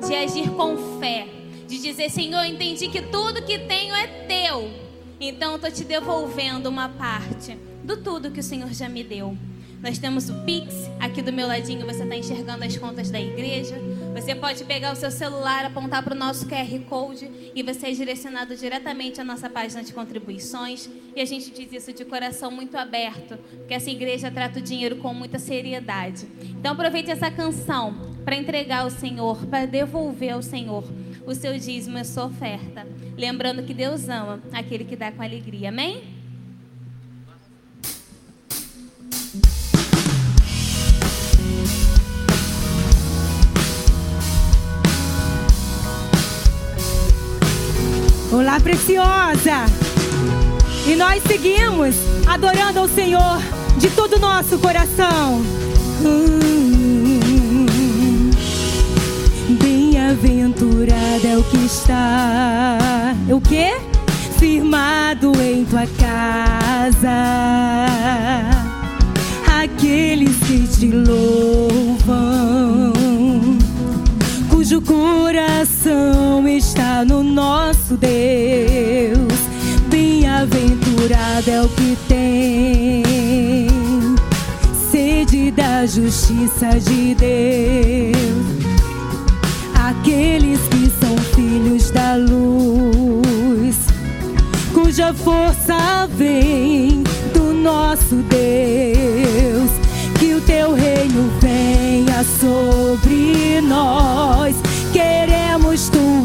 de 0.07 0.15
agir 0.15 0.51
com 0.51 1.01
fé, 1.01 1.27
de 1.67 1.81
dizer: 1.81 2.11
Senhor, 2.11 2.45
entendi 2.45 2.89
que 2.89 3.03
tudo 3.03 3.43
que 3.43 3.59
tenho 3.59 3.95
é 3.95 4.07
teu. 4.07 4.71
Então 5.19 5.57
estou 5.57 5.71
te 5.71 5.85
devolvendo 5.85 6.69
uma 6.69 6.89
parte 6.89 7.57
do 7.85 7.97
tudo 7.99 8.31
que 8.31 8.41
o 8.41 8.43
Senhor 8.43 8.73
já 8.73 8.89
me 8.89 9.03
deu. 9.03 9.37
Nós 9.83 9.99
temos 9.99 10.29
o 10.29 10.35
Pix, 10.45 10.91
aqui 11.01 11.23
do 11.23 11.33
meu 11.33 11.47
ladinho 11.47 11.87
você 11.87 12.03
está 12.03 12.15
enxergando 12.15 12.65
as 12.65 12.77
contas 12.77 13.11
da 13.11 13.19
igreja. 13.19 13.77
Você 14.15 14.35
pode 14.35 14.63
pegar 14.65 14.93
o 14.93 14.97
seu 14.97 15.11
celular, 15.11 15.65
apontar 15.65 16.03
para 16.03 16.15
o 16.15 16.19
nosso 16.19 16.47
QR 16.47 16.79
Code 16.87 17.31
e 17.55 17.63
você 17.63 17.87
é 17.87 17.93
direcionado 17.93 18.55
diretamente 18.55 19.23
à 19.23 19.25
nossa 19.25 19.49
página 19.49 19.83
de 19.83 19.95
contribuições. 19.95 20.91
E 21.17 21.21
a 21.23 21.25
gente 21.25 21.51
diz 21.51 21.73
isso 21.73 21.95
de 21.95 22.05
coração 22.05 22.51
muito 22.51 22.77
aberto, 22.77 23.39
porque 23.57 23.73
essa 23.73 23.89
igreja 23.89 24.31
trata 24.31 24.59
o 24.59 24.63
dinheiro 24.63 24.97
com 24.97 25.15
muita 25.15 25.39
seriedade. 25.39 26.29
Então 26.43 26.73
aproveite 26.73 27.11
essa 27.11 27.31
canção 27.31 27.95
para 28.23 28.37
entregar 28.37 28.83
ao 28.83 28.91
Senhor, 28.91 29.47
para 29.47 29.65
devolver 29.65 30.35
ao 30.35 30.43
Senhor 30.43 30.85
o 31.27 31.35
seu 31.35 31.59
dízimo 31.59 31.97
e 31.97 32.01
a 32.01 32.05
sua 32.05 32.27
oferta. 32.27 32.87
Lembrando 33.17 33.63
que 33.63 33.73
Deus 33.73 34.11
ama 34.11 34.43
aquele 34.53 34.85
que 34.85 34.97
dá 34.97 35.11
com 35.11 35.23
alegria. 35.23 35.71
Amém? 35.71 36.20
Olá, 48.41 48.59
preciosa! 48.59 49.67
E 50.87 50.97
nós 50.97 51.23
seguimos 51.25 51.95
adorando 52.27 52.79
ao 52.79 52.89
Senhor 52.89 53.39
de 53.77 53.91
todo 53.91 54.17
o 54.17 54.19
nosso 54.19 54.59
coração. 54.59 55.43
Hum, 56.03 57.21
Bem-aventurada 59.63 61.29
é 61.29 61.37
o 61.37 61.45
que 61.45 61.59
está. 61.67 62.79
O 63.29 63.43
quê? 63.43 63.77
Firmado 64.39 65.33
em 65.39 65.67
tua 65.67 65.87
casa. 65.99 67.11
Aqueles 69.63 70.39
que 70.39 70.67
te 70.67 70.87
louvam 70.91 72.41
cujo 74.71 74.83
coração 74.83 76.47
está 76.47 77.05
no 77.05 77.25
nosso 77.25 77.97
Deus. 77.97 79.41
Bem-aventurado 79.89 81.51
é 81.51 81.63
o 81.63 81.69
que 81.71 81.99
tem 82.07 83.67
sede 84.93 85.51
da 85.51 85.85
justiça 85.87 86.79
de 86.79 87.17
Deus. 87.17 88.15
Aqueles 89.75 90.61
que 90.69 90.89
são 91.01 91.17
filhos 91.35 91.91
da 91.91 92.15
luz, 92.15 93.77
cuja 94.73 95.13
força 95.13 96.09
vem 96.17 97.03
do 97.35 97.53
nosso 97.53 98.15
Deus 98.29 99.71
que 100.21 100.35
o 100.35 100.41
teu 100.43 100.75
reino 100.75 101.29
venha 101.41 102.23
sobre 102.39 103.61
nós. 103.63 104.60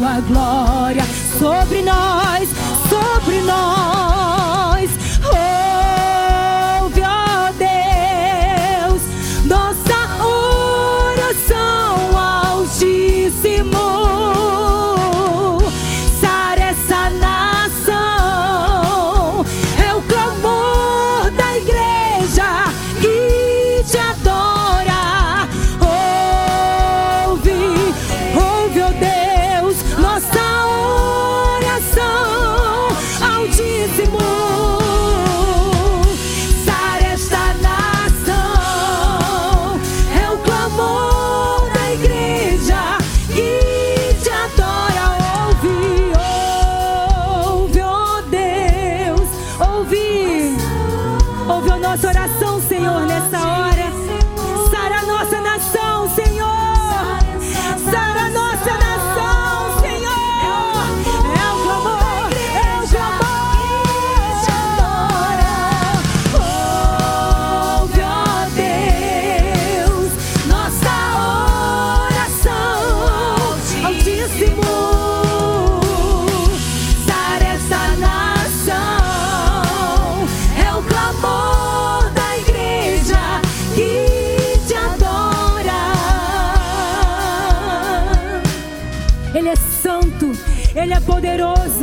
Tua 0.06 0.20
glória 0.20 1.02
sobre 1.36 1.82
nós, 1.82 2.48
sobre 2.88 3.40
nós. 3.40 4.15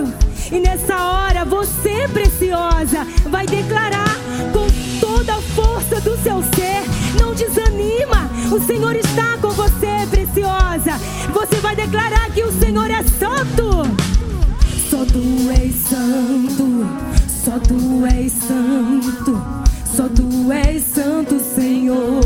Poderoso. 0.04 0.34
E 0.52 0.60
nessa 0.60 0.96
hora 0.96 1.46
você, 1.46 2.08
preciosa, 2.12 3.08
vai 3.30 3.46
declarar 3.46 4.18
com 4.52 4.68
toda 5.00 5.36
a 5.36 5.42
força 5.42 6.00
do 6.02 6.18
seu 6.22 6.44
ser: 6.44 6.84
não 7.20 7.34
desanima, 7.34 8.30
o 8.52 8.60
Senhor 8.60 8.96
está 8.96 9.38
com 9.42 9.50
você, 9.50 10.06
preciosa. 10.10 11.00
Você 11.34 11.56
vai 11.58 11.76
declarar 11.76 12.30
que 12.32 12.44
o 12.44 12.52
Senhor 12.60 12.90
é 12.90 13.04
santo. 13.04 13.84
Só 14.90 15.06
tu 15.06 15.50
és 15.60 15.74
santo, 15.76 16.86
só 17.28 17.60
tu 17.60 18.06
és 18.06 18.32
santo, 18.32 19.42
só 19.86 20.08
tu 20.08 20.52
és 20.52 20.84
santo, 20.84 21.40
Senhor. 21.40 22.22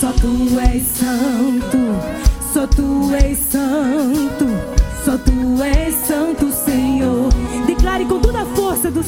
Só 0.00 0.12
tu 0.12 0.58
és 0.58 0.82
santo, 0.86 1.78
só 2.54 2.66
tu 2.66 3.14
és 3.14 3.38
santo, 3.50 4.29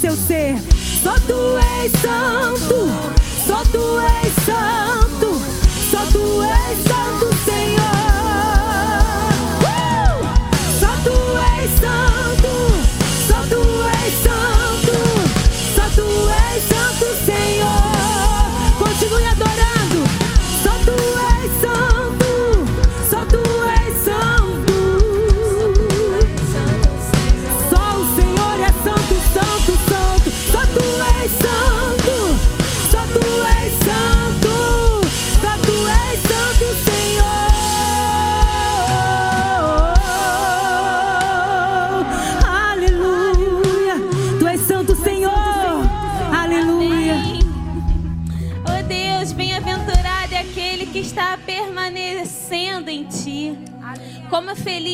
seu 0.02 0.16
ser: 0.16 0.56
Só 1.00 1.14
tu 1.28 1.38
és 1.80 1.92
santo, 2.02 2.88
só 3.46 3.62
tu 3.70 3.84
és 4.00 4.21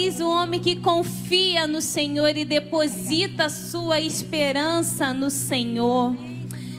feliz 0.09 0.20
o 0.20 0.28
homem 0.28 0.59
que 0.59 0.76
confia 0.76 1.66
no 1.66 1.82
Senhor 1.82 2.34
e 2.36 2.44
deposita 2.44 3.50
sua 3.50 4.00
esperança 4.00 5.12
no 5.12 5.28
Senhor. 5.28 6.14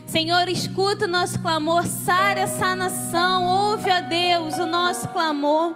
Senhor, 0.07 0.47
escuta 0.49 1.05
o 1.05 1.07
nosso 1.07 1.39
clamor, 1.39 1.85
sara 1.85 2.39
essa 2.41 2.75
nação, 2.75 3.45
ouve 3.45 3.91
a 3.91 4.01
Deus 4.01 4.57
o 4.57 4.65
nosso 4.65 5.07
clamor. 5.09 5.75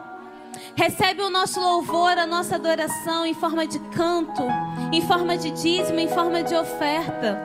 Recebe 0.75 1.21
o 1.21 1.29
nosso 1.29 1.59
louvor, 1.59 2.17
a 2.17 2.25
nossa 2.25 2.55
adoração 2.55 3.23
em 3.23 3.35
forma 3.35 3.67
de 3.67 3.77
canto, 3.91 4.43
em 4.91 5.01
forma 5.01 5.37
de 5.37 5.51
dízimo, 5.51 5.99
em 5.99 6.07
forma 6.07 6.41
de 6.41 6.55
oferta. 6.55 7.39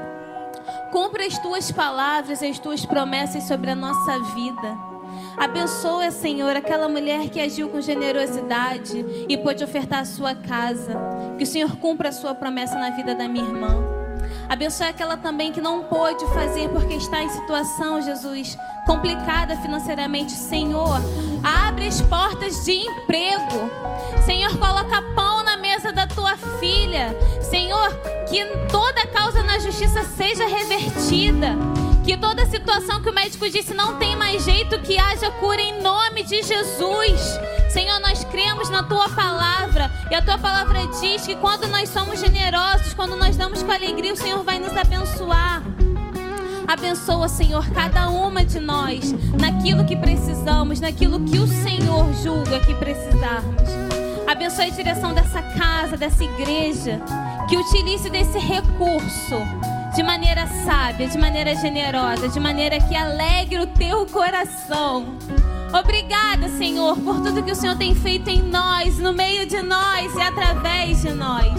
Cumpra 0.91 1.27
as 1.27 1.39
tuas 1.39 1.71
palavras, 1.71 2.43
as 2.43 2.59
tuas 2.59 2.87
promessas 2.87 3.43
sobre 3.45 3.71
a 3.71 3.75
nossa 3.75 4.19
vida. 4.35 4.88
Abençoa, 5.39 6.11
Senhor, 6.11 6.57
aquela 6.57 6.89
mulher 6.89 7.29
que 7.29 7.41
agiu 7.41 7.69
com 7.69 7.81
generosidade 7.81 9.05
e 9.29 9.37
pôde 9.37 9.63
ofertar 9.63 10.01
a 10.01 10.05
sua 10.05 10.35
casa. 10.35 10.95
Que 11.37 11.45
o 11.45 11.47
Senhor 11.47 11.77
cumpra 11.77 12.09
a 12.09 12.13
sua 12.13 12.35
promessa 12.35 12.77
na 12.77 12.91
vida 12.91 13.15
da 13.15 13.29
minha 13.29 13.45
irmã. 13.45 13.99
Abençoe 14.49 14.89
aquela 14.89 15.17
também 15.17 15.53
que 15.53 15.61
não 15.61 15.85
pôde 15.85 16.27
fazer 16.35 16.69
porque 16.71 16.95
está 16.95 17.23
em 17.23 17.29
situação, 17.29 18.03
Jesus, 18.03 18.59
complicada 18.87 19.57
financeiramente. 19.57 20.33
Senhor, 20.33 21.01
abre 21.45 21.87
as 21.87 22.01
portas 22.01 22.65
de 22.65 22.73
emprego. 22.73 23.71
Senhor, 24.25 24.57
coloca 24.59 25.03
pão 25.15 25.45
na 25.45 25.57
mesa 25.57 25.93
da 25.93 26.07
tua 26.07 26.37
filha. 26.59 27.15
Senhor, 27.43 27.91
que 28.29 28.45
toda 28.71 29.07
causa 29.07 29.43
na 29.43 29.59
justiça 29.59 30.03
seja 30.03 30.47
revertida. 30.47 31.57
Que 32.09 32.17
toda 32.17 32.47
situação 32.47 33.03
que 33.03 33.11
o 33.11 33.13
médico 33.13 33.51
disse 33.51 33.75
não 33.75 33.99
tem 33.99 34.17
mais 34.17 34.43
jeito, 34.43 34.81
que 34.81 34.99
haja 34.99 35.31
cura 35.33 35.61
em 35.61 35.83
nome 35.83 36.23
de 36.23 36.43
Jesus. 36.43 37.39
Senhor, 37.69 38.01
nós 38.01 38.25
cremos 38.25 38.71
na 38.71 38.83
tua 38.83 39.11
palavra. 39.11 39.91
E 40.11 40.15
a 40.15 40.23
tua 40.23 40.39
palavra 40.39 40.87
diz 41.03 41.27
que 41.27 41.37
quando 41.37 41.69
nós 41.69 41.91
somos 41.91 42.19
generosos, 42.19 42.95
quando 42.95 43.15
nós 43.15 43.37
damos 43.37 43.63
com 43.63 43.71
alegria, 43.71 44.15
o 44.15 44.17
Senhor 44.17 44.43
vai 44.43 44.59
nos 44.59 44.75
abençoar. 44.75 45.63
Abençoa, 46.67 47.29
Senhor, 47.29 47.69
cada 47.73 48.09
uma 48.09 48.43
de 48.43 48.59
nós 48.59 49.13
naquilo 49.39 49.85
que 49.85 49.95
precisamos, 49.95 50.81
naquilo 50.81 51.21
que 51.21 51.39
o 51.39 51.47
Senhor 51.47 52.11
julga 52.23 52.59
que 52.61 52.73
precisarmos. 52.73 53.69
Abençoe 54.27 54.69
a 54.69 54.71
direção 54.71 55.13
dessa 55.13 55.43
casa, 55.43 55.95
dessa 55.95 56.25
igreja, 56.25 57.03
que 57.51 57.59
utilize 57.59 58.09
desse 58.09 58.39
recurso 58.39 59.37
de 59.99 60.03
maneira 60.05 60.47
sábia, 60.65 61.09
de 61.09 61.19
maneira 61.19 61.57
generosa, 61.57 62.29
de 62.29 62.39
maneira 62.39 62.79
que 62.79 62.95
alegre 62.95 63.59
o 63.59 63.67
teu 63.67 64.07
coração. 64.07 65.19
Obrigada, 65.77 66.49
Senhor, 66.51 66.97
por 66.99 67.21
tudo 67.21 67.43
que 67.43 67.51
o 67.51 67.57
Senhor 67.57 67.77
tem 67.77 67.97
feito 67.97 68.31
em 68.31 68.41
nós, 68.41 68.97
no 69.01 69.13
meio 69.13 69.45
de 69.45 69.61
nós 69.61 70.15
e 70.15 70.23
através 70.23 71.03
de 71.03 71.11
nós. 71.11 71.53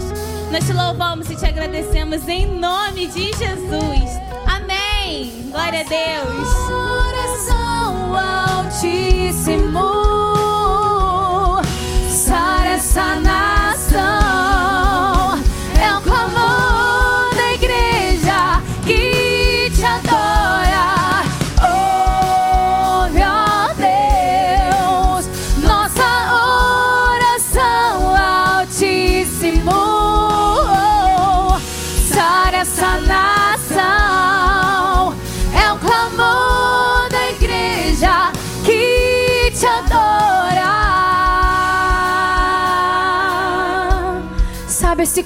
Nós 0.50 0.64
te 0.64 0.72
louvamos 0.72 1.28
e 1.28 1.36
te 1.36 1.44
agradecemos 1.44 2.26
em 2.28 2.46
nome 2.46 3.08
de 3.08 3.24
Jesus. 3.24 4.10
Amém. 4.46 5.50
Glória 5.50 5.80
a 5.80 5.84
Deus. 5.84 6.48
Coração 6.66 8.16
altíssimo, 8.56 9.82
sara 12.08 12.68
essa 12.70 13.16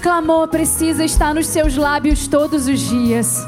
clamor 0.04 0.48
precisa 0.48 1.02
estar 1.02 1.34
nos 1.34 1.46
seus 1.46 1.76
lábios 1.76 2.28
todos 2.28 2.68
os 2.68 2.78
dias. 2.78 3.42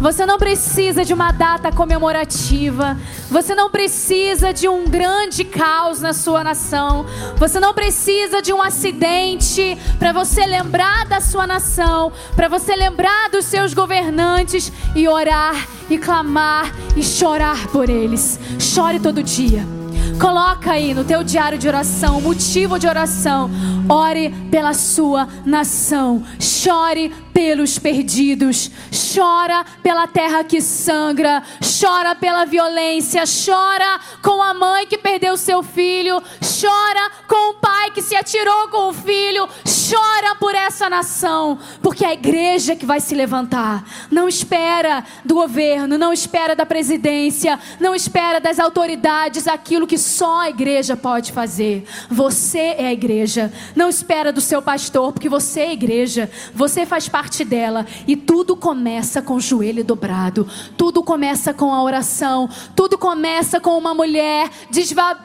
Você 0.00 0.24
não 0.24 0.38
precisa 0.38 1.04
de 1.04 1.12
uma 1.12 1.30
data 1.30 1.70
comemorativa. 1.70 2.96
Você 3.30 3.54
não 3.54 3.68
precisa 3.70 4.50
de 4.50 4.66
um 4.66 4.88
grande 4.88 5.44
caos 5.44 6.00
na 6.00 6.14
sua 6.14 6.42
nação. 6.42 7.04
Você 7.36 7.60
não 7.60 7.74
precisa 7.74 8.40
de 8.40 8.50
um 8.50 8.62
acidente 8.62 9.76
para 9.98 10.10
você 10.10 10.46
lembrar 10.46 11.04
da 11.04 11.20
sua 11.20 11.46
nação, 11.46 12.10
para 12.34 12.48
você 12.48 12.74
lembrar 12.74 13.28
dos 13.28 13.44
seus 13.44 13.74
governantes 13.74 14.72
e 14.96 15.06
orar 15.06 15.68
e 15.90 15.98
clamar 15.98 16.74
e 16.96 17.02
chorar 17.02 17.68
por 17.68 17.90
eles. 17.90 18.40
Chore 18.58 18.98
todo 19.00 19.22
dia. 19.22 19.83
Coloca 20.20 20.72
aí 20.72 20.94
no 20.94 21.04
teu 21.04 21.24
diário 21.24 21.58
de 21.58 21.66
oração, 21.66 22.20
motivo 22.20 22.78
de 22.78 22.86
oração. 22.86 23.50
Ore 23.88 24.30
pela 24.50 24.72
sua 24.72 25.28
nação. 25.44 26.22
Chore 26.38 27.12
pelos 27.34 27.78
perdidos. 27.80 28.70
Chora 29.12 29.64
pela 29.82 30.06
terra 30.06 30.44
que 30.44 30.60
sangra. 30.60 31.42
Chora 31.80 32.14
pela 32.14 32.46
violência. 32.46 33.24
Chora 33.26 34.00
com 34.22 34.40
a 34.40 34.54
mãe 34.54 34.86
que 34.86 34.96
perdeu 34.96 35.36
seu 35.36 35.62
filho. 35.62 36.22
Chora 36.40 37.10
com 37.26 37.50
o 37.50 37.54
pai 37.54 37.90
que 37.90 38.00
se 38.00 38.14
atirou 38.14 38.68
com 38.68 38.88
o 38.88 38.94
filho. 38.94 39.48
Chora 39.90 40.34
por 40.36 40.54
essa 40.54 40.88
nação, 40.88 41.58
porque 41.82 42.04
é 42.04 42.08
a 42.08 42.14
igreja 42.14 42.74
que 42.76 42.86
vai 42.86 43.00
se 43.00 43.14
levantar. 43.14 43.84
Não 44.10 44.26
espera 44.28 45.04
do 45.24 45.34
governo, 45.34 45.98
não 45.98 46.12
espera 46.12 46.54
da 46.56 46.64
presidência, 46.64 47.58
não 47.80 47.94
espera 47.94 48.40
das 48.40 48.58
autoridades 48.58 49.46
aquilo 49.46 49.86
que 49.86 49.98
só 49.98 50.42
a 50.42 50.50
igreja 50.50 50.96
pode 50.96 51.32
fazer. 51.32 51.84
Você 52.08 52.76
é 52.78 52.86
a 52.86 52.92
igreja. 52.92 53.52
Não 53.74 53.88
espera 53.88 54.32
do 54.32 54.40
seu 54.40 54.62
pastor, 54.62 55.12
porque 55.12 55.28
você 55.28 55.60
é 55.60 55.68
a 55.68 55.72
igreja. 55.72 56.30
Você 56.54 56.86
faz 56.86 57.08
parte 57.08 57.23
dela 57.44 57.86
e 58.06 58.14
tudo 58.16 58.54
começa 58.56 59.22
com 59.22 59.34
o 59.34 59.40
joelho 59.40 59.82
dobrado. 59.84 60.46
Tudo 60.76 61.02
começa 61.02 61.52
com 61.54 61.72
a 61.72 61.82
oração. 61.82 62.48
Tudo 62.76 62.98
começa 62.98 63.58
com 63.60 63.76
uma 63.78 63.94
mulher 63.94 64.50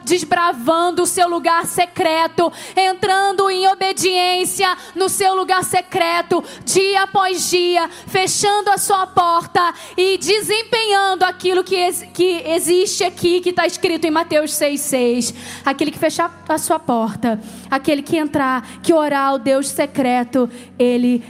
desbravando 0.04 1.02
o 1.02 1.06
seu 1.06 1.28
lugar 1.28 1.66
secreto, 1.66 2.52
entrando 2.76 3.50
em 3.50 3.66
obediência 3.68 4.76
no 4.94 5.08
seu 5.08 5.34
lugar 5.34 5.62
secreto, 5.64 6.42
dia 6.64 7.02
após 7.02 7.48
dia, 7.50 7.88
fechando 8.06 8.70
a 8.70 8.78
sua 8.78 9.06
porta 9.06 9.72
e 9.96 10.16
desempenhando 10.18 11.22
aquilo 11.24 11.62
que, 11.62 11.74
ex- 11.74 12.06
que 12.14 12.42
existe 12.46 13.04
aqui, 13.04 13.40
que 13.40 13.50
está 13.50 13.66
escrito 13.66 14.06
em 14.06 14.10
Mateus 14.10 14.52
6,6. 14.52 15.34
Aquele 15.64 15.90
que 15.90 15.98
fechar 15.98 16.42
a 16.48 16.58
sua 16.58 16.78
porta, 16.78 17.40
aquele 17.70 18.02
que 18.02 18.16
entrar, 18.16 18.66
que 18.82 18.92
orar 18.92 19.28
ao 19.28 19.38
Deus 19.38 19.68
secreto, 19.68 20.48
ele 20.78 21.22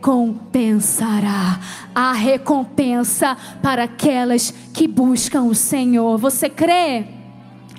recompensará. 0.00 1.60
A 1.94 2.12
recompensa 2.12 3.36
para 3.62 3.84
aquelas 3.84 4.50
que 4.72 4.88
buscam 4.88 5.42
o 5.42 5.54
Senhor. 5.54 6.16
Você 6.18 6.48
crê? 6.48 7.19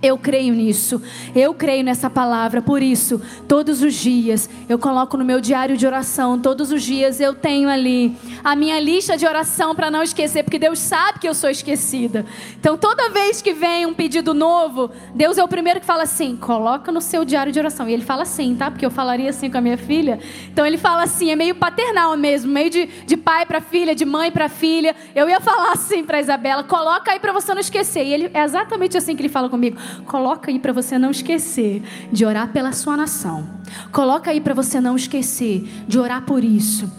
Eu 0.01 0.17
creio 0.17 0.53
nisso, 0.53 1.01
eu 1.35 1.53
creio 1.53 1.83
nessa 1.83 2.09
palavra, 2.09 2.61
por 2.61 2.81
isso, 2.81 3.21
todos 3.47 3.83
os 3.83 3.93
dias 3.93 4.49
eu 4.67 4.79
coloco 4.79 5.15
no 5.15 5.23
meu 5.23 5.39
diário 5.39 5.77
de 5.77 5.85
oração, 5.85 6.39
todos 6.39 6.71
os 6.71 6.81
dias 6.81 7.19
eu 7.19 7.35
tenho 7.35 7.69
ali 7.69 8.15
a 8.43 8.55
minha 8.55 8.79
lista 8.79 9.15
de 9.15 9.25
oração 9.25 9.75
para 9.75 9.91
não 9.91 10.01
esquecer, 10.01 10.43
porque 10.43 10.57
Deus 10.57 10.79
sabe 10.79 11.19
que 11.19 11.27
eu 11.27 11.33
sou 11.33 11.49
esquecida. 11.49 12.25
Então, 12.59 12.77
toda 12.77 13.09
vez 13.09 13.41
que 13.41 13.53
vem 13.53 13.85
um 13.85 13.93
pedido 13.93 14.33
novo, 14.33 14.89
Deus 15.13 15.37
é 15.37 15.43
o 15.43 15.47
primeiro 15.47 15.79
que 15.79 15.85
fala 15.85 16.03
assim: 16.03 16.35
coloca 16.35 16.91
no 16.91 17.01
seu 17.01 17.23
diário 17.23 17.51
de 17.51 17.59
oração. 17.59 17.87
E 17.87 17.93
ele 17.93 18.03
fala 18.03 18.23
assim, 18.23 18.55
tá? 18.55 18.71
Porque 18.71 18.85
eu 18.85 18.91
falaria 18.91 19.29
assim 19.29 19.49
com 19.49 19.57
a 19.57 19.61
minha 19.61 19.77
filha. 19.77 20.19
Então, 20.51 20.65
ele 20.65 20.77
fala 20.77 21.03
assim, 21.03 21.31
é 21.31 21.35
meio 21.35 21.55
paternal 21.55 22.15
mesmo, 22.17 22.51
meio 22.51 22.69
de, 22.69 22.85
de 22.85 23.17
pai 23.17 23.45
para 23.45 23.61
filha, 23.61 23.93
de 23.93 24.05
mãe 24.05 24.31
para 24.31 24.49
filha. 24.49 24.95
Eu 25.15 25.29
ia 25.29 25.39
falar 25.39 25.73
assim 25.73 26.03
para 26.03 26.19
Isabela: 26.19 26.63
coloca 26.63 27.11
aí 27.11 27.19
para 27.19 27.31
você 27.31 27.53
não 27.53 27.61
esquecer. 27.61 28.05
E 28.05 28.13
ele 28.13 28.31
é 28.33 28.43
exatamente 28.43 28.97
assim 28.97 29.15
que 29.15 29.21
ele 29.21 29.29
fala 29.29 29.49
comigo. 29.49 29.77
Coloca 30.05 30.51
aí 30.51 30.59
para 30.59 30.73
você 30.73 30.97
não 30.97 31.11
esquecer 31.11 31.83
de 32.11 32.25
orar 32.25 32.49
pela 32.49 32.71
sua 32.71 32.97
nação. 32.97 33.47
Coloca 33.91 34.31
aí 34.31 34.41
para 34.41 34.53
você 34.53 34.79
não 34.81 34.95
esquecer 34.95 35.63
de 35.87 35.99
orar 35.99 36.23
por 36.23 36.43
isso. 36.43 36.91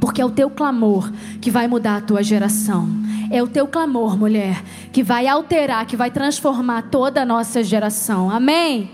Porque 0.00 0.20
é 0.20 0.24
o 0.24 0.30
teu 0.30 0.50
clamor 0.50 1.10
que 1.40 1.50
vai 1.50 1.66
mudar 1.66 1.96
a 1.96 2.00
tua 2.00 2.22
geração. 2.22 2.88
É 3.30 3.42
o 3.42 3.48
teu 3.48 3.66
clamor, 3.66 4.18
mulher, 4.18 4.62
que 4.92 5.02
vai 5.02 5.26
alterar, 5.26 5.86
que 5.86 5.96
vai 5.96 6.10
transformar 6.10 6.82
toda 6.90 7.22
a 7.22 7.24
nossa 7.24 7.62
geração. 7.62 8.30
Amém? 8.30 8.90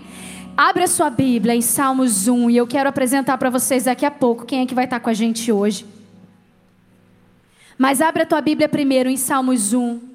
Abre 0.55 0.83
a 0.83 0.87
sua 0.87 1.09
Bíblia 1.09 1.55
em 1.55 1.61
Salmos 1.61 2.27
1 2.27 2.49
e 2.49 2.57
eu 2.57 2.67
quero 2.67 2.87
apresentar 2.87 3.37
para 3.37 3.49
vocês 3.49 3.85
daqui 3.85 4.05
a 4.05 4.11
pouco 4.11 4.45
quem 4.45 4.61
é 4.61 4.65
que 4.65 4.75
vai 4.75 4.85
estar 4.85 4.99
com 4.99 5.09
a 5.09 5.13
gente 5.13 5.51
hoje. 5.51 5.85
Mas 7.77 8.01
abre 8.01 8.23
a 8.23 8.25
tua 8.25 8.41
Bíblia 8.41 8.69
primeiro 8.69 9.09
em 9.09 9.17
Salmos 9.17 9.73
1. 9.73 10.10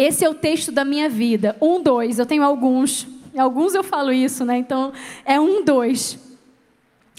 Esse 0.00 0.24
é 0.24 0.30
o 0.30 0.34
texto 0.34 0.72
da 0.72 0.82
minha 0.82 1.10
vida. 1.10 1.54
Um, 1.60 1.78
dois, 1.82 2.18
eu 2.18 2.24
tenho 2.24 2.42
alguns. 2.42 3.06
Alguns 3.36 3.74
eu 3.74 3.84
falo 3.84 4.10
isso, 4.10 4.46
né? 4.46 4.56
Então 4.56 4.94
é 5.26 5.38
um, 5.38 5.62
dois. 5.62 6.18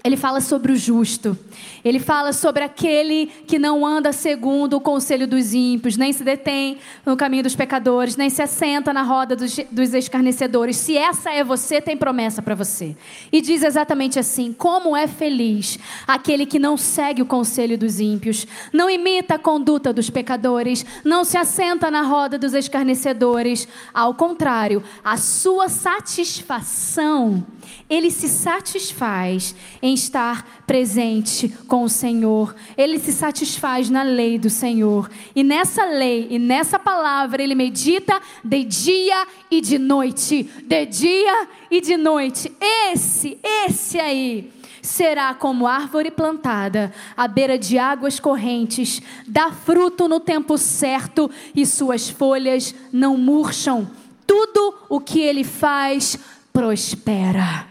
Ele 0.04 0.18
fala 0.18 0.41
sobre 0.41 0.72
o 0.72 0.76
justo. 0.76 1.38
Ele 1.86 1.99
fala 1.99 2.34
sobre 2.34 2.64
aquele 2.64 3.28
que 3.45 3.60
não 3.60 3.86
anda 3.86 4.12
segundo 4.12 4.78
o 4.78 4.82
conselho 4.82 5.28
dos 5.28 5.54
ímpios, 5.54 5.95
nem 5.95 6.12
se 6.12 6.24
detém 6.24 6.80
no 7.06 7.16
caminho 7.16 7.43
dos 7.43 7.56
pecadores, 7.56 8.16
nem 8.16 8.30
se 8.30 8.41
assenta 8.41 8.91
na 8.91 9.04
roda 9.04 9.36
dos, 9.36 9.60
dos 9.72 9.93
escarnecedores. 9.93 10.78
Se 10.78 10.97
essa 10.97 11.32
é 11.32 11.43
você, 11.43 11.80
tem 11.80 11.95
promessa 11.95 12.41
para 12.41 12.56
você. 12.56 12.95
E 13.32 13.41
diz 13.41 13.64
exatamente 13.64 14.18
assim: 14.18 14.54
Como 14.54 14.95
é 14.95 15.08
feliz 15.08 15.78
aquele 16.08 16.45
que 16.45 16.58
não 16.58 16.78
segue 16.78 17.22
o 17.22 17.26
conselho 17.26 17.78
dos 17.78 17.99
ímpios, 17.99 18.47
não 18.74 18.89
imita 18.89 19.36
a 19.36 19.39
conduta 19.39 19.93
dos 19.93 20.10
pecadores, 20.10 20.86
não 21.04 21.24
se 21.24 21.38
assenta 21.38 21.91
na 21.91 22.02
roda 22.02 22.39
dos 22.39 22.54
escarnecedores. 22.54 23.68
Ao 23.93 24.14
contrário, 24.14 24.84
a 25.04 25.18
sua 25.18 25.70
satisfação, 25.70 27.45
ele 27.91 28.09
se 28.09 28.29
satisfaz 28.29 29.53
em 29.81 29.93
estar 29.93 30.63
presente 30.65 31.49
com 31.67 31.83
o 31.83 31.89
Senhor. 31.89 32.55
Ele 32.77 32.97
se 32.97 33.11
satisfaz 33.11 33.89
na 33.89 34.01
lei 34.01 34.39
do 34.39 34.49
Senhor. 34.49 35.11
E 35.35 35.43
nessa 35.43 35.83
lei 35.83 36.27
e 36.29 36.39
nessa 36.39 36.79
palavra 36.79 37.43
ele 37.43 37.53
medita 37.53 38.21
de 38.41 38.63
dia 38.63 39.27
e 39.51 39.59
de 39.59 39.77
noite. 39.77 40.49
De 40.63 40.85
dia 40.85 41.47
e 41.69 41.81
de 41.81 41.97
noite. 41.97 42.49
Esse, 42.61 43.37
esse 43.43 43.99
aí 43.99 44.49
será 44.81 45.33
como 45.33 45.67
árvore 45.67 46.09
plantada 46.09 46.93
à 47.15 47.27
beira 47.27 47.59
de 47.59 47.77
águas 47.77 48.19
correntes, 48.21 49.01
dá 49.27 49.51
fruto 49.51 50.07
no 50.07 50.19
tempo 50.19 50.57
certo 50.57 51.29
e 51.53 51.65
suas 51.65 52.09
folhas 52.09 52.73
não 52.91 53.17
murcham. 53.17 53.91
Tudo 54.25 54.75
o 54.89 55.01
que 55.01 55.19
ele 55.19 55.43
faz 55.43 56.17
prospera. 56.53 57.70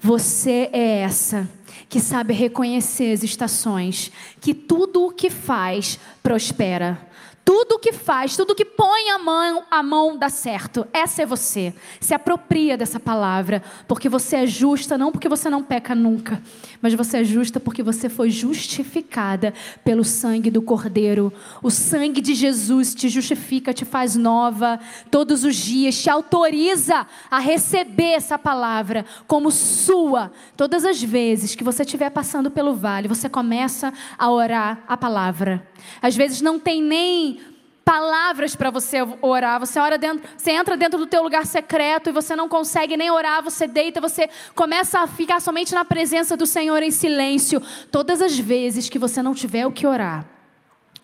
Você 0.00 0.70
é 0.72 1.00
essa 1.00 1.48
que 1.88 2.00
sabe 2.00 2.34
reconhecer 2.34 3.12
as 3.12 3.22
estações, 3.22 4.12
que 4.40 4.54
tudo 4.54 5.06
o 5.06 5.12
que 5.12 5.30
faz 5.30 5.98
prospera. 6.22 7.07
Tudo 7.48 7.78
que 7.78 7.94
faz, 7.94 8.36
tudo 8.36 8.54
que 8.54 8.62
põe 8.62 9.08
a 9.08 9.18
mão, 9.18 9.64
a 9.70 9.82
mão 9.82 10.18
dá 10.18 10.28
certo. 10.28 10.86
Essa 10.92 11.22
é 11.22 11.26
você. 11.26 11.72
Se 11.98 12.12
apropria 12.12 12.76
dessa 12.76 13.00
palavra, 13.00 13.62
porque 13.86 14.06
você 14.06 14.36
é 14.36 14.46
justa, 14.46 14.98
não 14.98 15.10
porque 15.10 15.30
você 15.30 15.48
não 15.48 15.62
peca 15.62 15.94
nunca, 15.94 16.42
mas 16.82 16.92
você 16.92 17.20
é 17.20 17.24
justa 17.24 17.58
porque 17.58 17.82
você 17.82 18.10
foi 18.10 18.28
justificada 18.28 19.54
pelo 19.82 20.04
sangue 20.04 20.50
do 20.50 20.60
Cordeiro. 20.60 21.32
O 21.62 21.70
sangue 21.70 22.20
de 22.20 22.34
Jesus 22.34 22.94
te 22.94 23.08
justifica, 23.08 23.72
te 23.72 23.86
faz 23.86 24.14
nova 24.14 24.78
todos 25.10 25.42
os 25.42 25.56
dias, 25.56 26.02
te 26.02 26.10
autoriza 26.10 27.06
a 27.30 27.38
receber 27.38 28.12
essa 28.12 28.38
palavra 28.38 29.06
como 29.26 29.50
sua. 29.50 30.30
Todas 30.54 30.84
as 30.84 31.02
vezes 31.02 31.54
que 31.54 31.64
você 31.64 31.82
estiver 31.82 32.10
passando 32.10 32.50
pelo 32.50 32.74
vale, 32.74 33.08
você 33.08 33.26
começa 33.26 33.90
a 34.18 34.30
orar 34.30 34.84
a 34.86 34.98
palavra. 34.98 35.66
Às 36.02 36.14
vezes 36.14 36.42
não 36.42 36.58
tem 36.58 36.82
nem 36.82 37.37
palavras 37.88 38.54
para 38.54 38.70
você 38.70 38.98
orar. 39.22 39.58
Você 39.58 39.80
ora 39.80 39.96
dentro, 39.96 40.28
você 40.36 40.50
entra 40.50 40.76
dentro 40.76 40.98
do 40.98 41.06
teu 41.06 41.22
lugar 41.22 41.46
secreto 41.46 42.10
e 42.10 42.12
você 42.12 42.36
não 42.36 42.46
consegue 42.46 42.98
nem 42.98 43.10
orar, 43.10 43.42
você 43.42 43.66
deita, 43.66 43.98
você 43.98 44.28
começa 44.54 45.00
a 45.00 45.06
ficar 45.06 45.40
somente 45.40 45.74
na 45.74 45.86
presença 45.86 46.36
do 46.36 46.44
Senhor 46.44 46.82
em 46.82 46.90
silêncio. 46.90 47.62
Todas 47.90 48.20
as 48.20 48.38
vezes 48.38 48.90
que 48.90 48.98
você 48.98 49.22
não 49.22 49.32
tiver 49.32 49.66
o 49.66 49.72
que 49.72 49.86
orar, 49.86 50.26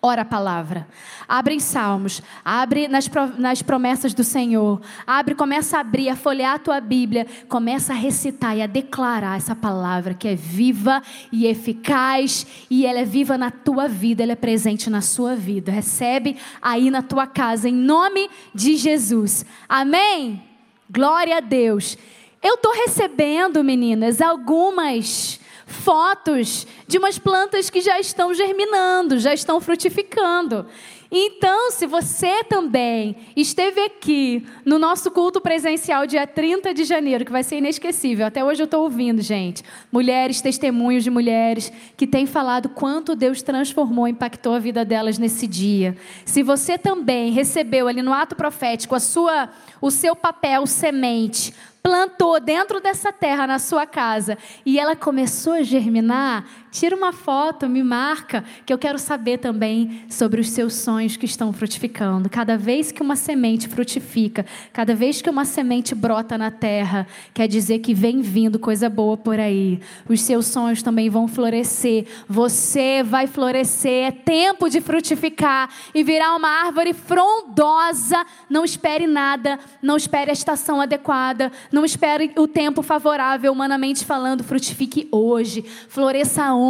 ora 0.01 0.21
a 0.21 0.25
palavra. 0.25 0.87
Abre 1.27 1.55
em 1.55 1.59
Salmos, 1.59 2.21
abre 2.43 2.87
nas, 2.87 3.09
nas 3.37 3.61
promessas 3.61 4.13
do 4.13 4.23
Senhor. 4.23 4.81
Abre, 5.05 5.35
começa 5.35 5.77
a 5.77 5.79
abrir, 5.81 6.09
a 6.09 6.15
folhear 6.15 6.55
a 6.55 6.59
tua 6.59 6.79
Bíblia. 6.79 7.25
Começa 7.47 7.93
a 7.93 7.95
recitar 7.95 8.55
e 8.57 8.61
a 8.61 8.67
declarar 8.67 9.37
essa 9.37 9.55
palavra 9.55 10.13
que 10.13 10.27
é 10.27 10.35
viva 10.35 11.01
e 11.31 11.47
eficaz. 11.47 12.45
E 12.69 12.85
ela 12.85 12.99
é 12.99 13.05
viva 13.05 13.37
na 13.37 13.49
tua 13.49 13.87
vida, 13.87 14.23
ela 14.23 14.33
é 14.33 14.35
presente 14.35 14.89
na 14.89 15.01
sua 15.01 15.35
vida. 15.35 15.71
Recebe 15.71 16.37
aí 16.61 16.91
na 16.91 17.01
tua 17.01 17.25
casa, 17.25 17.67
em 17.67 17.73
nome 17.73 18.29
de 18.53 18.75
Jesus. 18.75 19.45
Amém? 19.67 20.43
Glória 20.89 21.37
a 21.37 21.41
Deus. 21.41 21.97
Eu 22.43 22.55
estou 22.55 22.71
recebendo, 22.73 23.63
meninas, 23.63 24.21
algumas 24.21 25.39
fotos 25.65 26.67
de 26.87 26.97
umas 26.97 27.17
plantas 27.17 27.69
que 27.69 27.81
já 27.81 27.99
estão 27.99 28.33
germinando, 28.33 29.19
já 29.19 29.33
estão 29.33 29.59
frutificando. 29.59 30.65
Então, 31.11 31.71
se 31.71 31.85
você 31.85 32.43
também 32.43 33.15
esteve 33.35 33.79
aqui 33.79 34.45
no 34.65 34.77
nosso 34.77 35.11
culto 35.11 35.39
presencial 35.39 36.05
dia 36.05 36.25
30 36.25 36.73
de 36.73 36.83
janeiro, 36.83 37.23
que 37.23 37.31
vai 37.31 37.43
ser 37.43 37.57
inesquecível, 37.57 38.25
até 38.25 38.43
hoje 38.43 38.61
eu 38.61 38.65
estou 38.65 38.83
ouvindo, 38.83 39.21
gente, 39.21 39.63
mulheres, 39.91 40.41
testemunhos 40.41 41.03
de 41.03 41.09
mulheres 41.09 41.71
que 41.95 42.07
têm 42.07 42.25
falado 42.25 42.69
quanto 42.69 43.15
Deus 43.15 43.41
transformou, 43.41 44.07
impactou 44.07 44.55
a 44.55 44.59
vida 44.59 44.83
delas 44.83 45.17
nesse 45.17 45.47
dia. 45.47 45.95
Se 46.25 46.43
você 46.43 46.77
também 46.77 47.31
recebeu 47.31 47.87
ali 47.87 48.01
no 48.01 48.13
ato 48.13 48.35
profético 48.35 48.95
a 48.95 48.99
sua, 48.99 49.49
o 49.79 49.91
seu 49.91 50.15
papel 50.15 50.65
semente 50.65 51.53
plantou 51.85 52.39
dentro 52.39 52.81
dessa 52.81 53.13
terra 53.13 53.45
na 53.45 53.59
sua 53.59 53.85
casa 53.85 54.39
e 54.65 54.79
ela 54.79 54.95
começou 54.95 55.53
a 55.53 55.61
germinar, 55.61 56.43
tira 56.75 56.95
uma 56.95 57.13
foto, 57.13 57.69
me 57.69 57.81
marca, 57.81 58.43
que 58.65 58.73
eu 58.73 58.77
quero 58.77 58.99
saber 58.99 59.37
também 59.37 60.03
sobre 60.09 60.41
os 60.41 60.49
seus 60.49 60.73
sonhos 60.73 61.15
que 61.15 61.25
estão 61.25 61.53
frutificando. 61.53 62.29
Cada 62.29 62.57
vez 62.57 62.91
que 62.91 63.01
uma 63.01 63.15
semente 63.15 63.67
frutifica, 63.69 64.45
cada 64.73 64.93
vez 64.93 65.21
que 65.21 65.29
uma 65.29 65.45
semente 65.45 65.95
brota 65.95 66.37
na 66.37 66.51
terra, 66.51 67.07
quer 67.33 67.47
dizer 67.47 67.79
que 67.79 67.93
vem 67.93 68.21
vindo 68.21 68.59
coisa 68.59 68.89
boa 68.89 69.15
por 69.15 69.39
aí. 69.39 69.79
Os 70.07 70.19
seus 70.21 70.47
sonhos 70.47 70.83
também 70.83 71.09
vão 71.09 71.27
florescer. 71.27 72.05
Você 72.27 73.01
vai 73.03 73.25
florescer. 73.25 74.07
É 74.07 74.11
tempo 74.11 74.69
de 74.69 74.81
frutificar 74.81 75.69
e 75.93 76.03
virar 76.03 76.35
uma 76.35 76.49
árvore 76.49 76.93
frondosa. 76.93 78.25
Não 78.49 78.65
espere 78.65 79.07
nada, 79.07 79.57
não 79.81 79.95
espere 79.95 80.29
a 80.29 80.33
estação 80.33 80.81
adequada 80.81 81.51
não 81.71 81.85
espere 81.85 82.31
o 82.37 82.47
tempo 82.47 82.81
favorável, 82.81 83.51
humanamente 83.51 84.05
falando. 84.05 84.43
Frutifique 84.43 85.07
hoje, 85.11 85.63
floresça 85.87 86.53
hoje, 86.53 86.64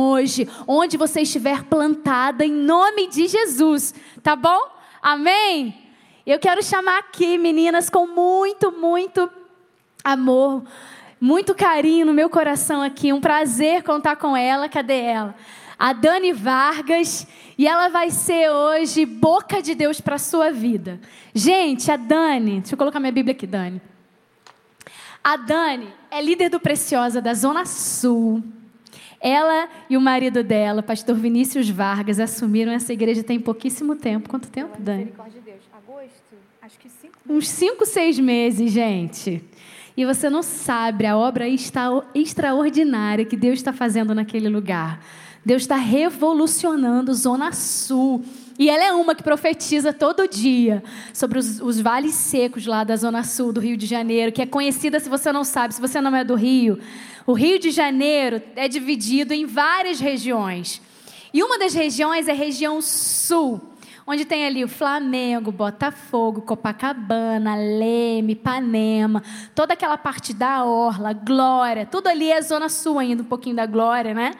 onde 0.67 0.97
você 0.97 1.21
estiver 1.21 1.63
plantada, 1.63 2.45
em 2.45 2.51
nome 2.51 3.07
de 3.07 3.27
Jesus. 3.27 3.93
Tá 4.21 4.35
bom? 4.35 4.59
Amém? 5.01 5.75
Eu 6.25 6.39
quero 6.39 6.63
chamar 6.63 6.97
aqui, 6.97 7.37
meninas, 7.37 7.89
com 7.89 8.07
muito, 8.07 8.71
muito 8.71 9.29
amor, 10.03 10.63
muito 11.21 11.53
carinho 11.53 12.05
no 12.05 12.13
meu 12.13 12.29
coração 12.29 12.81
aqui. 12.81 13.13
Um 13.13 13.21
prazer 13.21 13.83
contar 13.83 14.15
com 14.15 14.35
ela. 14.35 14.67
Cadê 14.67 15.01
ela? 15.01 15.35
A 15.77 15.93
Dani 15.93 16.33
Vargas. 16.33 17.27
E 17.57 17.67
ela 17.67 17.89
vai 17.89 18.09
ser 18.09 18.49
hoje 18.49 19.05
boca 19.05 19.61
de 19.61 19.75
Deus 19.75 20.01
para 20.01 20.15
a 20.15 20.19
sua 20.19 20.51
vida. 20.51 20.99
Gente, 21.33 21.91
a 21.91 21.95
Dani, 21.95 22.59
deixa 22.59 22.73
eu 22.73 22.77
colocar 22.77 22.99
minha 22.99 23.11
Bíblia 23.11 23.33
aqui, 23.33 23.47
Dani. 23.47 23.81
A 25.23 25.37
Dani 25.37 25.93
é 26.11 26.21
líder 26.21 26.49
do 26.49 26.59
Preciosa 26.59 27.21
da 27.21 27.33
Zona 27.33 27.65
Sul. 27.65 28.43
Ela 29.27 29.67
e 29.89 29.97
o 29.97 30.01
marido 30.01 30.43
dela, 30.43 30.83
pastor 30.83 31.15
Vinícius 31.15 31.67
Vargas, 31.67 32.19
assumiram 32.19 32.71
essa 32.71 32.93
igreja 32.93 33.23
tem 33.23 33.39
pouquíssimo 33.39 33.95
tempo. 33.95 34.29
Quanto 34.29 34.47
tempo, 34.47 34.79
Dani? 34.79 35.05
De 35.05 35.39
Deus. 35.39 35.57
Agosto? 35.73 36.35
Acho 36.61 36.77
que 36.77 36.87
cinco 36.87 37.17
Uns 37.27 37.47
cinco, 37.47 37.87
seis 37.87 38.19
meses, 38.19 38.71
gente. 38.71 39.43
E 39.97 40.05
você 40.05 40.29
não 40.29 40.43
sabe 40.43 41.07
a 41.07 41.17
obra 41.17 41.45
extraordinária 42.13 43.25
que 43.25 43.35
Deus 43.35 43.55
está 43.55 43.73
fazendo 43.73 44.13
naquele 44.13 44.47
lugar. 44.47 45.03
Deus 45.43 45.63
está 45.63 45.75
revolucionando 45.75 47.11
Zona 47.11 47.51
Sul. 47.51 48.23
E 48.57 48.69
ela 48.69 48.85
é 48.85 48.93
uma 48.93 49.13
que 49.13 49.21
profetiza 49.21 49.91
todo 49.91 50.27
dia 50.27 50.81
sobre 51.13 51.37
os, 51.37 51.59
os, 51.59 51.79
vales 51.79 52.15
secos 52.15 52.65
lá 52.65 52.85
da 52.85 52.95
Zona 52.95 53.21
Sul 53.23 53.51
do 53.51 53.59
Rio 53.59 53.75
de 53.75 53.85
Janeiro, 53.85 54.31
que 54.31 54.41
é 54.41 54.45
conhecida, 54.45 54.97
se 54.99 55.09
você 55.09 55.29
não 55.31 55.43
sabe, 55.43 55.75
se 55.75 55.81
você 55.81 55.99
não 55.99 56.15
é 56.15 56.23
do 56.23 56.35
Rio. 56.35 56.79
O 57.27 57.33
Rio 57.33 57.59
de 57.59 57.69
Janeiro 57.69 58.41
é 58.55 58.69
dividido 58.69 59.33
em 59.33 59.45
várias 59.45 59.99
regiões. 59.99 60.81
E 61.33 61.43
uma 61.43 61.59
das 61.59 61.73
regiões 61.73 62.29
é 62.29 62.31
a 62.31 62.35
região 62.35 62.81
sul, 62.81 63.59
onde 64.07 64.23
tem 64.23 64.45
ali 64.45 64.63
o 64.63 64.69
Flamengo, 64.69 65.51
Botafogo, 65.51 66.41
Copacabana, 66.41 67.55
Leme, 67.55 68.33
Ipanema, 68.33 69.21
toda 69.53 69.73
aquela 69.73 69.97
parte 69.97 70.33
da 70.33 70.63
Orla, 70.63 71.11
Glória, 71.11 71.85
tudo 71.85 72.07
ali 72.07 72.31
é 72.31 72.41
Zona 72.41 72.69
Sul 72.69 72.99
ainda, 72.99 73.21
um 73.21 73.25
pouquinho 73.25 73.57
da 73.57 73.65
Glória, 73.65 74.13
né? 74.13 74.31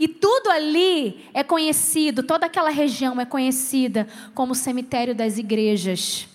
E 0.00 0.08
tudo 0.08 0.48
ali 0.48 1.26
é 1.34 1.44
conhecido, 1.44 2.22
toda 2.22 2.46
aquela 2.46 2.70
região 2.70 3.20
é 3.20 3.26
conhecida 3.26 4.08
como 4.34 4.52
o 4.52 4.56
cemitério 4.56 5.14
das 5.14 5.36
igrejas. 5.36 6.26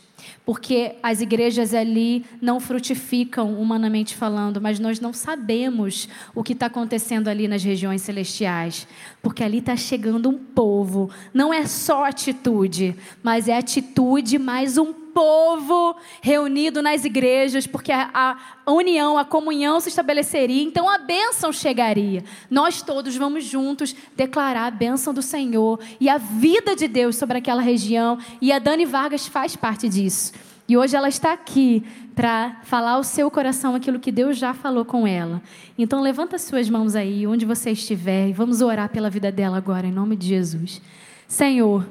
Porque 0.45 0.93
as 1.01 1.21
igrejas 1.21 1.73
ali 1.73 2.23
não 2.39 2.59
frutificam, 2.59 3.59
humanamente 3.59 4.15
falando, 4.15 4.61
mas 4.61 4.79
nós 4.79 4.99
não 4.99 5.11
sabemos 5.11 6.07
o 6.35 6.43
que 6.43 6.53
está 6.53 6.67
acontecendo 6.67 7.27
ali 7.27 7.47
nas 7.47 7.63
regiões 7.63 8.03
celestiais. 8.03 8.87
Porque 9.23 9.43
ali 9.43 9.57
está 9.57 9.75
chegando 9.75 10.29
um 10.29 10.37
povo. 10.37 11.09
Não 11.33 11.51
é 11.51 11.65
só 11.65 12.05
atitude, 12.05 12.95
mas 13.23 13.47
é 13.47 13.57
atitude 13.57 14.37
mais 14.37 14.77
um 14.77 15.04
povo 15.15 15.95
reunido 16.21 16.81
nas 16.81 17.05
igrejas, 17.05 17.65
porque 17.65 17.93
a, 17.93 18.37
união, 18.67 19.17
a 19.17 19.23
comunhão 19.23 19.79
se 19.79 19.87
estabeleceria, 19.87 20.61
então 20.61 20.89
a 20.89 20.97
bênção 20.97 21.53
chegaria. 21.53 22.21
Nós 22.51 22.81
todos 22.81 23.15
vamos 23.15 23.45
juntos 23.45 23.95
declarar 24.13 24.65
a 24.65 24.71
bênção 24.71 25.13
do 25.13 25.21
Senhor 25.21 25.79
e 26.01 26.09
a 26.09 26.17
vida 26.17 26.75
de 26.75 26.89
Deus 26.89 27.15
sobre 27.15 27.37
aquela 27.37 27.61
região, 27.61 28.19
e 28.41 28.51
a 28.51 28.59
Dani 28.59 28.85
Vargas 28.85 29.25
faz 29.25 29.55
parte 29.55 29.87
disso. 29.87 30.33
E 30.67 30.75
hoje 30.75 30.97
ela 30.97 31.07
está 31.07 31.31
aqui 31.31 31.81
para 32.13 32.59
falar 32.63 32.93
ao 32.93 33.03
seu 33.03 33.31
coração 33.31 33.73
aquilo 33.73 33.99
que 33.99 34.11
Deus 34.11 34.37
já 34.37 34.53
falou 34.53 34.83
com 34.83 35.07
ela. 35.07 35.41
Então 35.77 36.01
levanta 36.01 36.37
suas 36.37 36.69
mãos 36.69 36.93
aí, 36.93 37.25
onde 37.25 37.45
você 37.45 37.71
estiver, 37.71 38.27
e 38.27 38.33
vamos 38.33 38.61
orar 38.61 38.89
pela 38.89 39.09
vida 39.09 39.31
dela 39.31 39.55
agora, 39.55 39.87
em 39.87 39.91
nome 39.91 40.17
de 40.17 40.27
Jesus. 40.27 40.81
Senhor, 41.25 41.87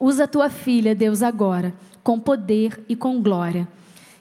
usa 0.00 0.24
a 0.24 0.28
tua 0.28 0.50
filha, 0.50 0.94
Deus, 0.94 1.22
agora, 1.22 1.72
com 2.02 2.18
poder 2.18 2.82
e 2.88 2.96
com 2.96 3.22
glória. 3.22 3.68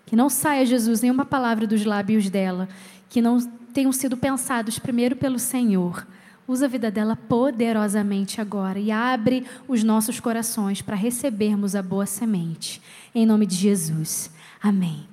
Que 0.06 0.16
não 0.16 0.30
saia, 0.30 0.66
Jesus, 0.66 1.02
nenhuma 1.02 1.26
palavra 1.26 1.68
dos 1.68 1.86
lábios 1.86 2.30
dela, 2.30 2.68
que 3.10 3.22
não 3.22 3.40
tenham 3.74 3.92
sido 3.92 4.18
pensados 4.18 4.80
primeiro 4.80 5.16
pelo 5.16 5.40
Senhor. 5.40 6.06
Usa 6.48 6.66
a 6.66 6.70
vida 6.70 6.90
dela 6.90 7.16
poderosamente 7.16 8.42
agora 8.42 8.80
e 8.80 8.92
abre 8.92 9.46
os 9.68 9.84
nossos 9.84 10.20
corações 10.20 10.82
para 10.82 10.96
recebermos 10.96 11.76
a 11.76 11.84
boa 11.84 12.08
semente. 12.08 12.82
Em 13.14 13.24
nome 13.24 13.46
de 13.46 13.56
Jesus. 13.56 14.32
Amém. 14.60 15.08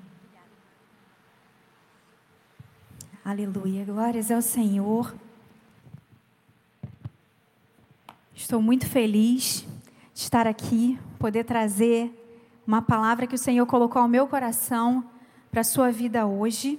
Aleluia. 3.23 3.85
Glórias 3.85 4.31
ao 4.31 4.41
Senhor. 4.41 5.15
Estou 8.35 8.63
muito 8.63 8.87
feliz 8.87 9.67
de 10.15 10.21
estar 10.21 10.47
aqui, 10.47 10.99
poder 11.19 11.45
trazer 11.45 12.26
uma 12.67 12.83
palavra 12.83 13.27
que 13.27 13.35
o 13.35 13.39
Senhor 13.39 13.65
colocou 13.67 14.03
ao 14.03 14.09
meu 14.09 14.27
coração 14.27 15.05
para 15.51 15.61
a 15.61 15.65
sua 15.65 15.91
vida 15.91 16.27
hoje. 16.27 16.79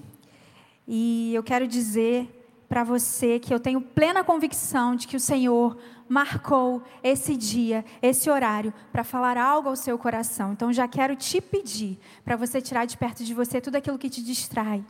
E 0.88 1.34
eu 1.34 1.42
quero 1.42 1.68
dizer 1.68 2.34
para 2.68 2.84
você 2.84 3.40
que 3.40 3.54
eu 3.54 3.60
tenho 3.60 3.80
plena 3.80 4.24
convicção 4.24 4.96
de 4.96 5.08
que 5.08 5.16
o 5.16 5.20
Senhor 5.20 5.78
marcou 6.10 6.84
esse 7.02 7.38
dia, 7.38 7.86
esse 8.02 8.30
horário, 8.30 8.74
para 8.92 9.04
falar 9.04 9.38
algo 9.38 9.70
ao 9.70 9.76
seu 9.76 9.98
coração. 9.98 10.52
Então 10.52 10.74
já 10.74 10.88
quero 10.88 11.16
te 11.16 11.40
pedir 11.40 11.98
para 12.26 12.36
você 12.36 12.62
tirar 12.62 12.86
de 12.86 12.98
perto 12.98 13.24
de 13.24 13.34
você 13.34 13.62
tudo 13.62 13.78
aquilo 13.78 13.98
que 13.98 14.10
te 14.10 14.22
distrai. 14.22 14.84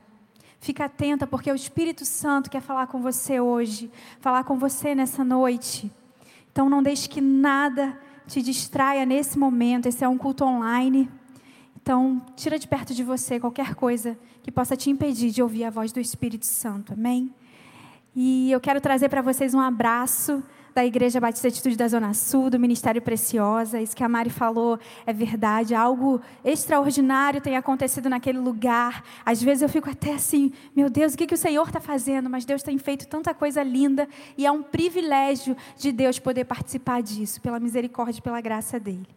Fica 0.59 0.85
atenta, 0.85 1.27
porque 1.27 1.51
o 1.51 1.55
Espírito 1.55 2.03
Santo 2.03 2.49
quer 2.49 2.61
falar 2.61 2.87
com 2.87 2.99
você 2.99 3.39
hoje, 3.39 3.91
falar 4.19 4.43
com 4.43 4.57
você 4.57 4.95
nessa 4.95 5.23
noite. 5.23 5.91
Então 6.51 6.67
não 6.67 6.81
deixe 6.81 7.07
que 7.07 7.21
nada 7.21 7.99
te 8.27 8.41
distraia 8.41 9.05
nesse 9.05 9.39
momento. 9.39 9.87
Esse 9.87 10.03
é 10.03 10.07
um 10.07 10.17
culto 10.17 10.43
online. 10.43 11.09
Então, 11.81 12.21
tira 12.35 12.59
de 12.59 12.67
perto 12.67 12.93
de 12.93 13.03
você 13.03 13.39
qualquer 13.39 13.73
coisa 13.73 14.17
que 14.43 14.51
possa 14.51 14.75
te 14.75 14.89
impedir 14.89 15.31
de 15.31 15.41
ouvir 15.41 15.63
a 15.63 15.69
voz 15.69 15.91
do 15.91 15.99
Espírito 15.99 16.45
Santo. 16.45 16.93
Amém? 16.93 17.33
E 18.15 18.51
eu 18.51 18.59
quero 18.59 18.81
trazer 18.81 19.09
para 19.09 19.21
vocês 19.21 19.53
um 19.53 19.59
abraço 19.59 20.43
da 20.77 20.85
Igreja 20.85 21.19
Batista 21.19 21.47
Atitude 21.47 21.75
da 21.75 21.87
Zona 21.87 22.13
Sul, 22.13 22.51
do 22.51 22.59
Ministério 22.59 23.01
Preciosa. 23.01 23.81
Isso 23.81 23.95
que 23.95 24.03
a 24.03 24.07
Mari 24.07 24.29
falou 24.29 24.77
é 25.07 25.11
verdade. 25.11 25.73
Algo 25.73 26.21
extraordinário 26.45 27.41
tem 27.41 27.57
acontecido 27.57 28.07
naquele 28.07 28.37
lugar. 28.37 29.03
Às 29.25 29.41
vezes 29.41 29.63
eu 29.63 29.69
fico 29.69 29.89
até 29.89 30.13
assim, 30.13 30.53
meu 30.75 30.87
Deus, 30.87 31.15
o 31.15 31.17
que, 31.17 31.25
que 31.25 31.33
o 31.33 31.37
Senhor 31.37 31.65
está 31.65 31.79
fazendo? 31.79 32.29
Mas 32.29 32.45
Deus 32.45 32.61
tem 32.61 32.77
feito 32.77 33.07
tanta 33.07 33.33
coisa 33.33 33.63
linda 33.63 34.07
e 34.37 34.45
é 34.45 34.51
um 34.51 34.61
privilégio 34.61 35.57
de 35.75 35.91
Deus 35.91 36.19
poder 36.19 36.45
participar 36.45 37.01
disso, 37.01 37.41
pela 37.41 37.59
misericórdia 37.59 38.19
e 38.19 38.21
pela 38.21 38.39
graça 38.39 38.79
dele. 38.79 39.07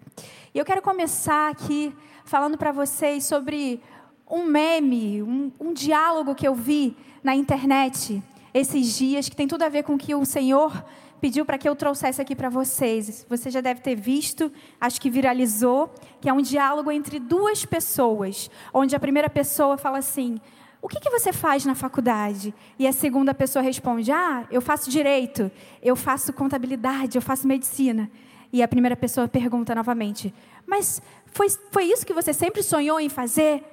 E 0.54 0.58
eu 0.58 0.64
quero 0.64 0.80
começar 0.80 1.50
aqui 1.50 1.94
falando 2.24 2.56
para 2.56 2.72
vocês 2.72 3.24
sobre 3.24 3.82
um 4.30 4.46
meme, 4.46 5.22
um, 5.22 5.52
um 5.61 5.74
diálogo 5.74 6.34
que 6.34 6.48
eu 6.48 6.54
vi 6.54 6.96
na 7.22 7.36
internet 7.36 8.22
esses 8.54 8.96
dias, 8.96 9.28
que 9.28 9.36
tem 9.36 9.46
tudo 9.46 9.62
a 9.62 9.68
ver 9.68 9.82
com 9.82 9.94
o 9.96 9.98
que 9.98 10.14
o 10.14 10.24
Senhor 10.24 10.72
pediu 11.20 11.44
para 11.44 11.58
que 11.58 11.68
eu 11.68 11.76
trouxesse 11.76 12.20
aqui 12.20 12.34
para 12.34 12.48
vocês. 12.48 13.26
Você 13.28 13.50
já 13.50 13.60
deve 13.60 13.80
ter 13.80 13.94
visto, 13.94 14.50
acho 14.80 15.00
que 15.00 15.10
viralizou, 15.10 15.92
que 16.20 16.28
é 16.28 16.32
um 16.32 16.40
diálogo 16.40 16.90
entre 16.90 17.18
duas 17.18 17.64
pessoas, 17.64 18.50
onde 18.72 18.96
a 18.96 19.00
primeira 19.00 19.28
pessoa 19.28 19.76
fala 19.76 19.98
assim: 19.98 20.40
O 20.80 20.88
que, 20.88 20.98
que 20.98 21.10
você 21.10 21.32
faz 21.32 21.64
na 21.64 21.74
faculdade? 21.74 22.54
E 22.78 22.86
a 22.86 22.92
segunda 22.92 23.34
pessoa 23.34 23.62
responde: 23.62 24.10
Ah, 24.10 24.46
eu 24.50 24.60
faço 24.60 24.90
direito, 24.90 25.50
eu 25.82 25.94
faço 25.94 26.32
contabilidade, 26.32 27.16
eu 27.16 27.22
faço 27.22 27.46
medicina. 27.46 28.10
E 28.52 28.62
a 28.62 28.68
primeira 28.68 28.96
pessoa 28.96 29.28
pergunta 29.28 29.74
novamente: 29.74 30.34
Mas 30.66 31.02
foi, 31.26 31.48
foi 31.70 31.84
isso 31.84 32.06
que 32.06 32.14
você 32.14 32.32
sempre 32.32 32.62
sonhou 32.62 32.98
em 32.98 33.08
fazer? 33.08 33.64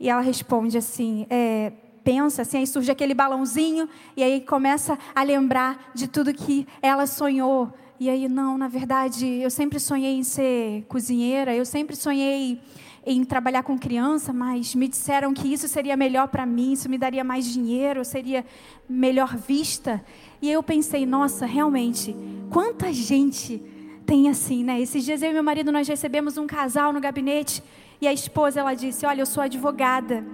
E 0.00 0.08
ela 0.08 0.20
responde 0.20 0.76
assim: 0.76 1.26
é, 1.30 1.72
pensa, 2.08 2.40
assim, 2.40 2.56
aí 2.56 2.66
surge 2.66 2.90
aquele 2.90 3.12
balãozinho, 3.12 3.86
e 4.16 4.22
aí 4.22 4.40
começa 4.40 4.98
a 5.14 5.22
lembrar 5.22 5.90
de 5.94 6.08
tudo 6.08 6.32
que 6.32 6.66
ela 6.80 7.06
sonhou. 7.06 7.70
E 8.00 8.08
aí, 8.08 8.26
não, 8.30 8.56
na 8.56 8.66
verdade, 8.66 9.26
eu 9.26 9.50
sempre 9.50 9.78
sonhei 9.78 10.16
em 10.16 10.22
ser 10.22 10.86
cozinheira, 10.88 11.54
eu 11.54 11.66
sempre 11.66 11.94
sonhei 11.94 12.62
em 13.04 13.22
trabalhar 13.24 13.62
com 13.62 13.78
criança, 13.78 14.32
mas 14.32 14.74
me 14.74 14.88
disseram 14.88 15.34
que 15.34 15.52
isso 15.52 15.68
seria 15.68 15.98
melhor 15.98 16.28
para 16.28 16.46
mim, 16.46 16.72
isso 16.72 16.88
me 16.88 16.96
daria 16.96 17.22
mais 17.22 17.44
dinheiro, 17.44 18.02
seria 18.06 18.42
melhor 18.88 19.36
vista. 19.36 20.02
E 20.40 20.50
eu 20.50 20.62
pensei, 20.62 21.04
nossa, 21.04 21.44
realmente, 21.44 22.16
quanta 22.48 22.90
gente 22.90 23.60
tem 24.06 24.30
assim, 24.30 24.64
né? 24.64 24.80
Esses 24.80 25.04
dias 25.04 25.20
eu 25.20 25.28
e 25.28 25.34
meu 25.34 25.42
marido 25.42 25.70
nós 25.70 25.86
recebemos 25.86 26.38
um 26.38 26.46
casal 26.46 26.90
no 26.90 27.02
gabinete 27.02 27.62
e 28.00 28.08
a 28.08 28.12
esposa 28.14 28.60
ela 28.60 28.72
disse: 28.72 29.04
"Olha, 29.04 29.20
eu 29.20 29.26
sou 29.26 29.42
advogada 29.42 30.24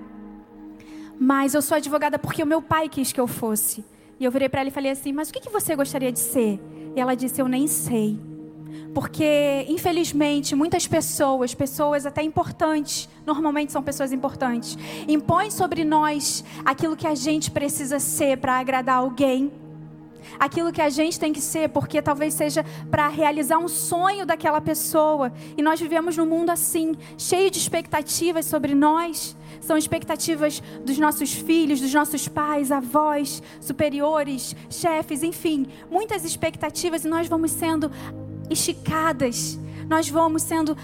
mas 1.19 1.55
eu 1.55 1.63
sou 1.63 1.77
advogada 1.77 2.19
porque 2.19 2.43
o 2.43 2.47
meu 2.47 2.61
pai 2.61 2.89
quis 2.89 3.13
que 3.13 3.21
eu 3.21 3.27
fosse. 3.27 3.85
E 4.19 4.25
eu 4.25 4.31
virei 4.31 4.49
para 4.49 4.61
ela 4.61 4.69
e 4.69 4.73
falei 4.73 4.91
assim: 4.91 5.13
Mas 5.13 5.29
o 5.29 5.33
que, 5.33 5.41
que 5.41 5.51
você 5.51 5.75
gostaria 5.75 6.13
de 6.13 6.19
ser? 6.19 6.61
E 6.95 7.01
ela 7.01 7.15
disse: 7.15 7.41
Eu 7.41 7.49
nem 7.49 7.67
sei. 7.67 8.19
Porque, 8.95 9.67
infelizmente, 9.69 10.55
muitas 10.55 10.87
pessoas, 10.87 11.53
pessoas 11.53 12.07
até 12.07 12.23
importantes, 12.23 13.09
normalmente 13.27 13.73
são 13.73 13.83
pessoas 13.83 14.13
importantes, 14.13 14.79
impõem 15.09 15.51
sobre 15.51 15.85
nós 15.85 16.45
aquilo 16.65 16.97
que 16.97 17.07
a 17.07 17.15
gente 17.15 17.51
precisa 17.51 17.99
ser 17.99 18.39
para 18.39 18.59
agradar 18.59 18.99
alguém, 18.99 19.51
aquilo 20.39 20.73
que 20.73 20.81
a 20.81 20.89
gente 20.89 21.19
tem 21.19 21.33
que 21.33 21.41
ser, 21.41 21.69
porque 21.69 22.01
talvez 22.03 22.35
seja 22.35 22.65
para 22.91 23.09
realizar 23.09 23.59
um 23.59 23.69
sonho 23.69 24.27
daquela 24.27 24.61
pessoa. 24.61 25.33
E 25.57 25.63
nós 25.63 25.81
vivemos 25.81 26.17
num 26.17 26.27
mundo 26.27 26.51
assim, 26.51 26.95
cheio 27.17 27.51
de 27.51 27.59
expectativas 27.59 28.47
sobre 28.47 28.75
nós 28.75 29.37
são 29.61 29.77
expectativas 29.77 30.63
dos 30.85 30.99
nossos 30.99 31.33
filhos, 31.33 31.81
dos 31.81 31.93
nossos 31.93 32.29
pais, 32.29 32.71
avós, 32.71 33.43
superiores, 33.61 34.55
chefes, 34.69 35.23
enfim, 35.23 35.67
muitas 35.91 36.25
expectativas 36.25 37.05
e 37.05 37.09
nós 37.09 37.27
vamos 37.27 37.51
sendo 37.51 37.91
esticadas, 38.51 39.59
nós 39.89 40.09
vamos 40.09 40.43
sendo 40.43 40.77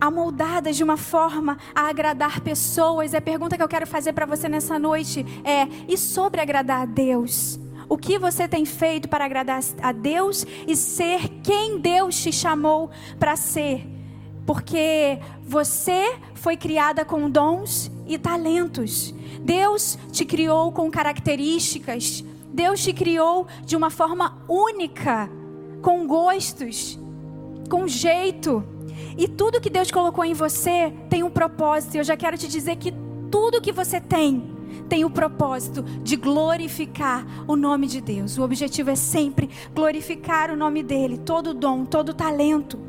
amoldadas 0.00 0.76
de 0.76 0.84
uma 0.84 0.96
forma 0.96 1.58
a 1.74 1.88
agradar 1.88 2.40
pessoas. 2.40 3.12
E 3.12 3.16
a 3.16 3.20
pergunta 3.20 3.56
que 3.56 3.62
eu 3.62 3.68
quero 3.68 3.86
fazer 3.86 4.12
para 4.12 4.26
você 4.26 4.48
nessa 4.48 4.78
noite 4.78 5.26
é: 5.44 5.66
e 5.88 5.96
sobre 5.96 6.40
agradar 6.40 6.82
a 6.82 6.86
Deus? 6.86 7.58
O 7.88 7.96
que 7.96 8.18
você 8.18 8.46
tem 8.46 8.64
feito 8.64 9.08
para 9.08 9.24
agradar 9.24 9.62
a 9.82 9.92
Deus 9.92 10.44
e 10.66 10.76
ser 10.76 11.28
quem 11.42 11.78
Deus 11.78 12.20
te 12.20 12.30
chamou 12.30 12.90
para 13.18 13.34
ser? 13.34 13.86
Porque 14.44 15.18
você 15.42 16.16
foi 16.34 16.56
criada 16.56 17.04
com 17.04 17.30
dons 17.30 17.90
e 18.06 18.18
talentos. 18.18 19.14
Deus 19.40 19.98
te 20.12 20.24
criou 20.24 20.70
com 20.70 20.90
características. 20.90 22.24
Deus 22.52 22.82
te 22.82 22.92
criou 22.92 23.46
de 23.64 23.76
uma 23.76 23.90
forma 23.90 24.38
única, 24.48 25.30
com 25.80 26.06
gostos, 26.06 26.98
com 27.70 27.86
jeito. 27.86 28.64
E 29.16 29.26
tudo 29.28 29.60
que 29.60 29.70
Deus 29.70 29.90
colocou 29.90 30.24
em 30.24 30.34
você 30.34 30.92
tem 31.08 31.22
um 31.22 31.30
propósito. 31.30 31.96
Eu 31.96 32.04
já 32.04 32.16
quero 32.16 32.36
te 32.36 32.48
dizer 32.48 32.76
que 32.76 32.92
tudo 33.30 33.60
que 33.60 33.72
você 33.72 34.00
tem 34.00 34.57
tem 34.88 35.04
o 35.04 35.10
propósito 35.10 35.82
de 35.82 36.16
glorificar 36.16 37.26
o 37.46 37.56
nome 37.56 37.86
de 37.86 38.00
Deus. 38.00 38.38
O 38.38 38.42
objetivo 38.42 38.90
é 38.90 38.96
sempre 38.96 39.48
glorificar 39.74 40.50
o 40.50 40.56
nome 40.56 40.82
dele, 40.82 41.18
todo 41.18 41.54
dom, 41.54 41.84
todo 41.84 42.14
talento. 42.14 42.88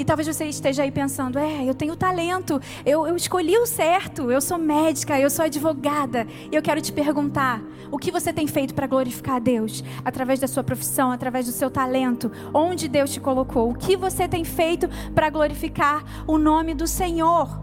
E 0.00 0.04
talvez 0.04 0.26
você 0.26 0.46
esteja 0.46 0.82
aí 0.82 0.90
pensando: 0.90 1.38
é, 1.38 1.62
eu 1.62 1.74
tenho 1.74 1.94
talento, 1.94 2.58
eu, 2.86 3.06
eu 3.06 3.14
escolhi 3.14 3.58
o 3.58 3.66
certo, 3.66 4.30
eu 4.30 4.40
sou 4.40 4.56
médica, 4.56 5.20
eu 5.20 5.28
sou 5.28 5.44
advogada. 5.44 6.26
E 6.50 6.56
eu 6.56 6.62
quero 6.62 6.80
te 6.80 6.90
perguntar: 6.90 7.62
o 7.90 7.98
que 7.98 8.10
você 8.10 8.32
tem 8.32 8.46
feito 8.46 8.74
para 8.74 8.86
glorificar 8.86 9.36
a 9.36 9.38
Deus? 9.38 9.84
Através 10.02 10.40
da 10.40 10.48
sua 10.48 10.64
profissão, 10.64 11.10
através 11.10 11.44
do 11.44 11.52
seu 11.52 11.70
talento, 11.70 12.32
onde 12.54 12.88
Deus 12.88 13.10
te 13.10 13.20
colocou? 13.20 13.68
O 13.68 13.74
que 13.74 13.94
você 13.94 14.26
tem 14.26 14.42
feito 14.42 14.88
para 15.14 15.28
glorificar 15.28 16.24
o 16.26 16.38
nome 16.38 16.72
do 16.72 16.86
Senhor? 16.86 17.60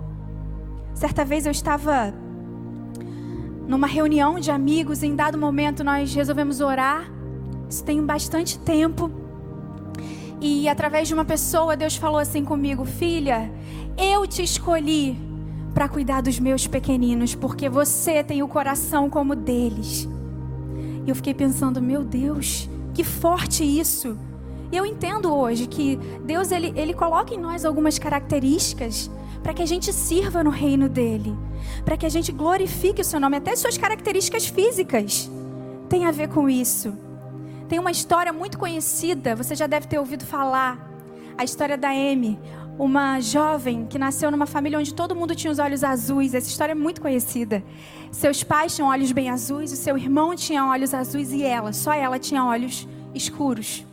Certa 0.93 1.25
vez 1.25 1.47
eu 1.47 1.51
estava 1.51 2.13
numa 3.67 3.85
reunião 3.85 4.39
de 4.39 4.49
amigos, 4.49 5.03
em 5.03 5.15
dado 5.15 5.37
momento 5.37 5.83
nós 5.83 6.13
resolvemos 6.13 6.61
orar. 6.61 7.11
Isso 7.69 7.83
tem 7.83 8.03
bastante 8.03 8.57
tempo. 8.57 9.11
E 10.39 10.69
através 10.69 11.07
de 11.07 11.13
uma 11.13 11.25
pessoa, 11.25 11.75
Deus 11.75 11.95
falou 11.95 12.19
assim 12.19 12.45
comigo: 12.45 12.85
Filha, 12.85 13.51
Eu 13.97 14.25
te 14.25 14.41
escolhi 14.41 15.17
para 15.73 15.89
cuidar 15.89 16.21
dos 16.21 16.39
meus 16.39 16.65
pequeninos, 16.65 17.35
porque 17.35 17.67
você 17.67 18.23
tem 18.23 18.41
o 18.41 18.47
coração 18.47 19.09
como 19.09 19.35
deles. 19.35 20.07
E 21.05 21.09
eu 21.09 21.15
fiquei 21.15 21.33
pensando, 21.33 21.81
meu 21.81 22.03
Deus, 22.03 22.69
que 22.93 23.03
forte 23.03 23.63
isso. 23.63 24.17
E 24.71 24.77
eu 24.77 24.85
entendo 24.85 25.33
hoje 25.33 25.67
que 25.67 25.97
Deus 26.25 26.51
ele, 26.51 26.73
ele 26.75 26.93
coloca 26.93 27.33
em 27.33 27.37
nós 27.37 27.63
algumas 27.63 27.97
características 27.97 29.09
para 29.47 29.53
que 29.53 29.63
a 29.63 29.65
gente 29.65 29.93
sirva 29.93 30.43
no 30.43 30.49
reino 30.49 30.89
dele, 30.89 31.33
para 31.85 31.95
que 31.95 32.05
a 32.05 32.09
gente 32.09 32.33
glorifique 32.33 32.99
o 32.99 33.05
seu 33.05 33.17
nome, 33.17 33.37
até 33.37 33.55
suas 33.55 33.77
características 33.77 34.45
físicas 34.45 35.31
tem 35.87 36.05
a 36.05 36.11
ver 36.11 36.27
com 36.27 36.49
isso. 36.49 36.93
Tem 37.69 37.79
uma 37.79 37.89
história 37.89 38.33
muito 38.33 38.57
conhecida, 38.57 39.37
você 39.37 39.55
já 39.55 39.65
deve 39.65 39.87
ter 39.87 39.99
ouvido 39.99 40.25
falar, 40.25 40.91
a 41.37 41.45
história 41.45 41.77
da 41.77 41.87
Amy, 41.87 42.37
uma 42.77 43.21
jovem 43.21 43.85
que 43.85 43.97
nasceu 43.97 44.29
numa 44.29 44.45
família 44.45 44.77
onde 44.79 44.93
todo 44.93 45.15
mundo 45.15 45.33
tinha 45.33 45.49
os 45.49 45.59
olhos 45.59 45.81
azuis. 45.81 46.33
Essa 46.33 46.49
história 46.49 46.73
é 46.73 46.75
muito 46.75 46.99
conhecida. 46.99 47.63
Seus 48.11 48.43
pais 48.43 48.75
tinham 48.75 48.89
olhos 48.89 49.13
bem 49.13 49.29
azuis, 49.29 49.71
o 49.71 49.77
seu 49.77 49.97
irmão 49.97 50.35
tinha 50.35 50.65
olhos 50.65 50.93
azuis 50.93 51.31
e 51.31 51.43
ela, 51.43 51.71
só 51.71 51.93
ela 51.93 52.19
tinha 52.19 52.43
olhos 52.43 52.85
escuros. 53.15 53.85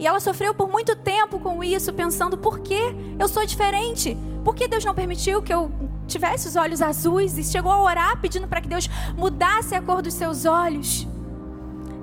E 0.00 0.06
ela 0.06 0.18
sofreu 0.18 0.52
por 0.52 0.68
muito 0.68 0.96
tempo 0.96 1.38
com 1.38 1.62
isso, 1.62 1.92
pensando: 1.92 2.36
por 2.36 2.58
que 2.58 2.80
eu 3.16 3.28
sou 3.28 3.46
diferente? 3.46 4.18
Por 4.44 4.54
que 4.54 4.68
Deus 4.68 4.84
não 4.84 4.94
permitiu 4.94 5.42
que 5.42 5.52
eu 5.52 5.70
tivesse 6.06 6.48
os 6.48 6.56
olhos 6.56 6.80
azuis? 6.80 7.36
E 7.38 7.44
chegou 7.44 7.70
a 7.70 7.82
orar 7.82 8.20
pedindo 8.20 8.48
para 8.48 8.60
que 8.60 8.68
Deus 8.68 8.88
mudasse 9.16 9.74
a 9.74 9.82
cor 9.82 10.02
dos 10.02 10.14
seus 10.14 10.44
olhos. 10.44 11.06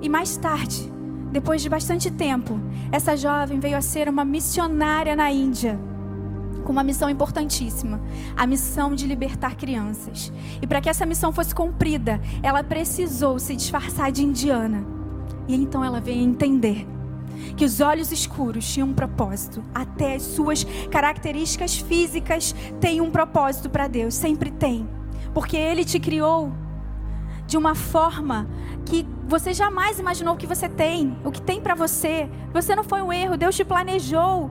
E 0.00 0.08
mais 0.08 0.36
tarde, 0.36 0.90
depois 1.32 1.60
de 1.60 1.68
bastante 1.68 2.10
tempo, 2.10 2.60
essa 2.92 3.16
jovem 3.16 3.58
veio 3.58 3.76
a 3.76 3.80
ser 3.80 4.08
uma 4.08 4.24
missionária 4.24 5.16
na 5.16 5.30
Índia 5.30 5.78
com 6.64 6.72
uma 6.72 6.84
missão 6.84 7.08
importantíssima, 7.08 7.98
a 8.36 8.46
missão 8.46 8.94
de 8.94 9.06
libertar 9.06 9.56
crianças. 9.56 10.30
E 10.60 10.66
para 10.66 10.82
que 10.82 10.88
essa 10.90 11.06
missão 11.06 11.32
fosse 11.32 11.54
cumprida, 11.54 12.20
ela 12.42 12.62
precisou 12.62 13.38
se 13.38 13.56
disfarçar 13.56 14.12
de 14.12 14.22
indiana. 14.22 14.84
E 15.48 15.54
então 15.54 15.82
ela 15.82 15.98
veio 15.98 16.20
entender 16.20 16.86
que 17.56 17.64
os 17.64 17.80
olhos 17.80 18.12
escuros 18.12 18.66
tinham 18.72 18.88
um 18.88 18.94
propósito, 18.94 19.62
até 19.74 20.14
as 20.14 20.22
suas 20.22 20.64
características 20.90 21.76
físicas 21.76 22.54
têm 22.80 23.00
um 23.00 23.10
propósito 23.10 23.68
para 23.68 23.88
Deus, 23.88 24.14
sempre 24.14 24.50
tem. 24.50 24.88
Porque 25.34 25.56
ele 25.56 25.84
te 25.84 25.98
criou 25.98 26.52
de 27.46 27.56
uma 27.56 27.74
forma 27.74 28.46
que 28.84 29.06
você 29.26 29.52
jamais 29.52 29.98
imaginou 29.98 30.36
que 30.36 30.46
você 30.46 30.68
tem, 30.68 31.16
o 31.24 31.30
que 31.30 31.40
tem 31.40 31.60
para 31.60 31.74
você. 31.74 32.28
Você 32.52 32.74
não 32.76 32.84
foi 32.84 33.02
um 33.02 33.12
erro, 33.12 33.36
Deus 33.36 33.56
te 33.56 33.64
planejou. 33.64 34.50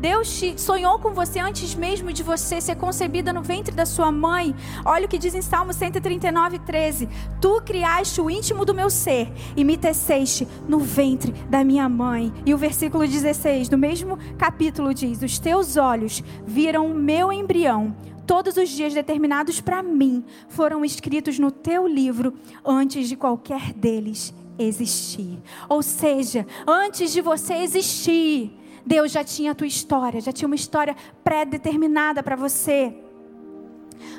Deus 0.00 0.38
te 0.38 0.58
sonhou 0.58 0.98
com 0.98 1.12
você 1.12 1.38
antes 1.40 1.74
mesmo 1.74 2.10
de 2.10 2.22
você 2.22 2.58
ser 2.58 2.74
concebida 2.74 3.34
no 3.34 3.42
ventre 3.42 3.74
da 3.74 3.84
sua 3.84 4.10
mãe. 4.10 4.54
Olha 4.82 5.04
o 5.04 5.08
que 5.08 5.18
diz 5.18 5.34
em 5.34 5.42
Salmo 5.42 5.74
139, 5.74 6.58
13: 6.60 7.06
Tu 7.38 7.60
criaste 7.60 8.18
o 8.18 8.30
íntimo 8.30 8.64
do 8.64 8.72
meu 8.72 8.88
ser 8.88 9.30
e 9.54 9.62
me 9.62 9.76
teceste 9.76 10.48
no 10.66 10.78
ventre 10.78 11.32
da 11.50 11.62
minha 11.62 11.86
mãe. 11.86 12.32
E 12.46 12.54
o 12.54 12.58
versículo 12.58 13.06
16 13.06 13.68
do 13.68 13.76
mesmo 13.76 14.18
capítulo 14.38 14.94
diz: 14.94 15.20
Os 15.20 15.38
teus 15.38 15.76
olhos 15.76 16.24
viram 16.46 16.86
o 16.86 16.94
meu 16.94 17.30
embrião. 17.30 17.94
Todos 18.26 18.56
os 18.56 18.70
dias 18.70 18.94
determinados 18.94 19.60
para 19.60 19.82
mim 19.82 20.24
foram 20.48 20.82
escritos 20.82 21.38
no 21.38 21.50
teu 21.50 21.86
livro 21.86 22.32
antes 22.64 23.06
de 23.06 23.16
qualquer 23.16 23.74
deles 23.74 24.32
existir. 24.58 25.38
Ou 25.68 25.82
seja, 25.82 26.46
antes 26.66 27.12
de 27.12 27.20
você 27.20 27.54
existir, 27.54 28.59
Deus 28.84 29.12
já 29.12 29.22
tinha 29.22 29.52
a 29.52 29.54
tua 29.54 29.66
história, 29.66 30.20
já 30.20 30.32
tinha 30.32 30.46
uma 30.46 30.54
história 30.54 30.96
pré-determinada 31.22 32.22
para 32.22 32.36
você. 32.36 32.94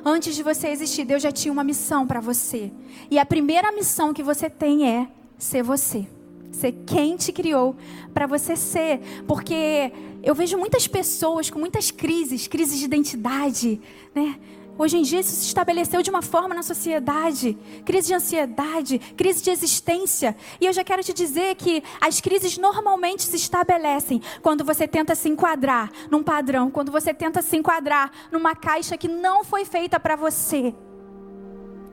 Antes 0.06 0.36
de 0.36 0.44
você 0.44 0.68
existir, 0.70 1.06
Deus 1.06 1.22
já 1.22 1.32
tinha 1.32 1.52
uma 1.52 1.64
missão 1.64 2.06
para 2.06 2.20
você. 2.20 2.72
E 3.10 3.18
a 3.20 3.26
primeira 3.26 3.72
missão 3.72 4.14
que 4.14 4.24
você 4.24 4.50
tem 4.50 4.88
é 4.88 5.08
ser 5.38 5.64
você. 5.64 6.08
Ser 6.52 6.74
quem 6.86 7.16
te 7.16 7.32
criou 7.32 7.76
para 8.14 8.28
você 8.28 8.56
ser. 8.56 9.00
Porque 9.28 9.92
eu 10.22 10.36
vejo 10.36 10.58
muitas 10.58 10.88
pessoas 10.88 11.50
com 11.50 11.60
muitas 11.60 11.90
crises, 11.92 12.48
crises 12.48 12.80
de 12.80 12.86
identidade, 12.86 13.82
né? 14.14 14.40
Hoje 14.78 14.98
em 14.98 15.02
dia 15.04 15.20
isso 15.20 15.32
se 15.32 15.46
estabeleceu 15.46 16.02
de 16.02 16.10
uma 16.10 16.22
forma 16.22 16.56
na 16.56 16.64
sociedade. 16.64 17.58
Crise 17.86 18.08
de 18.08 18.14
ansiedade, 18.14 19.00
crise 19.16 19.44
de 19.44 19.50
existência. 19.50 20.36
E 20.60 20.66
eu 20.66 20.74
já 20.74 20.84
quero 20.84 21.04
te 21.04 21.14
dizer 21.14 21.56
que 21.56 21.84
as 22.00 22.20
crises 22.22 22.58
normalmente 22.58 23.24
se 23.24 23.36
estabelecem 23.36 24.22
quando 24.42 24.64
você 24.64 24.88
tenta 24.88 25.14
se 25.14 25.30
enquadrar 25.30 25.92
num 26.10 26.24
padrão, 26.24 26.72
quando 26.72 26.92
você 26.92 27.14
tenta 27.14 27.42
se 27.42 27.58
enquadrar 27.58 28.12
numa 28.32 28.56
caixa 28.56 28.98
que 28.98 29.08
não 29.08 29.44
foi 29.44 29.66
feita 29.66 30.00
para 30.00 30.16
você. 30.16 30.74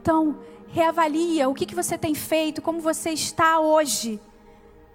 Então, 0.01 0.39
reavalia 0.69 1.49
o 1.49 1.55
que, 1.55 1.67
que 1.67 1.75
você 1.75 1.99
tem 1.99 2.15
feito, 2.15 2.63
como 2.63 2.81
você 2.81 3.11
está 3.11 3.61
hoje. 3.61 4.21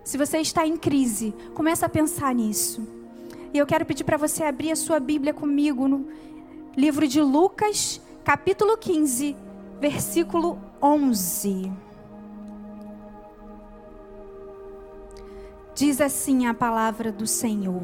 Se 0.03 0.17
você 0.17 0.39
está 0.39 0.65
em 0.65 0.75
crise, 0.75 1.33
começa 1.53 1.85
a 1.85 1.89
pensar 1.89 2.33
nisso. 2.33 2.85
E 3.53 3.57
eu 3.57 3.65
quero 3.65 3.85
pedir 3.85 4.03
para 4.03 4.17
você 4.17 4.43
abrir 4.43 4.71
a 4.71 4.75
sua 4.75 4.99
Bíblia 4.99 5.33
comigo 5.33 5.87
no 5.87 6.07
livro 6.75 7.07
de 7.07 7.21
Lucas, 7.21 8.01
capítulo 8.23 8.77
15, 8.77 9.35
versículo 9.79 10.59
11. 10.81 11.71
Diz 15.75 16.01
assim 16.01 16.47
a 16.47 16.53
palavra 16.53 17.11
do 17.11 17.27
Senhor. 17.27 17.81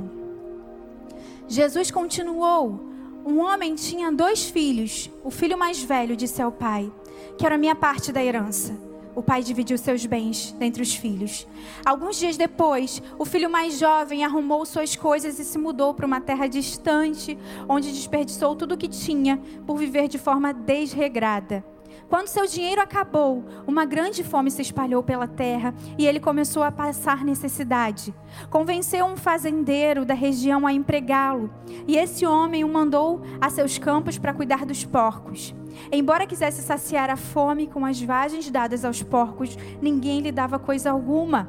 Jesus 1.47 1.91
continuou: 1.91 2.79
Um 3.25 3.39
homem 3.39 3.75
tinha 3.75 4.11
dois 4.11 4.49
filhos. 4.49 5.09
O 5.23 5.29
filho 5.29 5.57
mais 5.57 5.81
velho 5.81 6.15
disse 6.15 6.41
ao 6.41 6.51
pai: 6.51 6.91
Quero 7.37 7.55
a 7.55 7.57
minha 7.57 7.75
parte 7.75 8.11
da 8.11 8.23
herança. 8.23 8.88
O 9.20 9.22
pai 9.22 9.43
dividiu 9.43 9.78
seus 9.78 10.05
bens 10.05 10.53
dentre 10.57 10.82
os 10.82 10.95
filhos. 10.95 11.45
Alguns 11.86 12.17
dias 12.17 12.38
depois, 12.38 13.03
o 13.17 13.26
filho 13.26 13.49
mais 13.49 13.78
jovem 13.78 14.24
arrumou 14.24 14.65
suas 14.65 14.95
coisas 14.95 15.38
e 15.38 15.43
se 15.43 15.57
mudou 15.57 15.93
para 15.93 16.05
uma 16.05 16.22
terra 16.22 16.47
distante, 16.47 17.38
onde 17.67 17.91
desperdiçou 17.91 18.55
tudo 18.55 18.76
o 18.76 18.78
que 18.78 18.88
tinha 18.88 19.38
por 19.67 19.76
viver 19.76 20.07
de 20.07 20.17
forma 20.17 20.53
desregrada. 20.53 21.65
Quando 22.10 22.28
seu 22.28 22.47
dinheiro 22.47 22.82
acabou, 22.82 23.45
uma 23.68 23.86
grande 23.86 24.24
fome 24.24 24.49
se 24.49 24.64
espalhou 24.64 25.03
pela 25.03 25.28
terra 25.28 25.76
e 25.95 26.07
ele 26.07 26.20
começou 26.20 26.64
a 26.64 26.72
passar 26.72 27.24
necessidade. 27.24 28.12
Convenceu 28.49 29.05
um 29.05 29.16
fazendeiro 29.16 30.03
da 30.03 30.16
região 30.16 30.66
a 30.66 30.74
empregá-lo, 30.74 31.51
e 31.88 31.95
esse 31.95 32.26
homem 32.26 32.64
o 32.64 32.68
mandou 32.68 33.22
a 33.39 33.51
seus 33.51 33.78
campos 33.78 34.18
para 34.18 34.34
cuidar 34.34 34.66
dos 34.66 34.84
porcos. 34.84 35.53
Embora 35.91 36.26
quisesse 36.26 36.64
saciar 36.64 37.12
a 37.12 37.16
fome 37.16 37.68
com 37.68 37.86
as 37.86 38.01
vagens 38.01 38.49
dadas 38.49 38.84
aos 38.84 39.03
porcos, 39.03 39.55
ninguém 39.80 40.20
lhe 40.20 40.32
dava 40.32 40.57
coisa 40.57 40.89
alguma. 40.89 41.47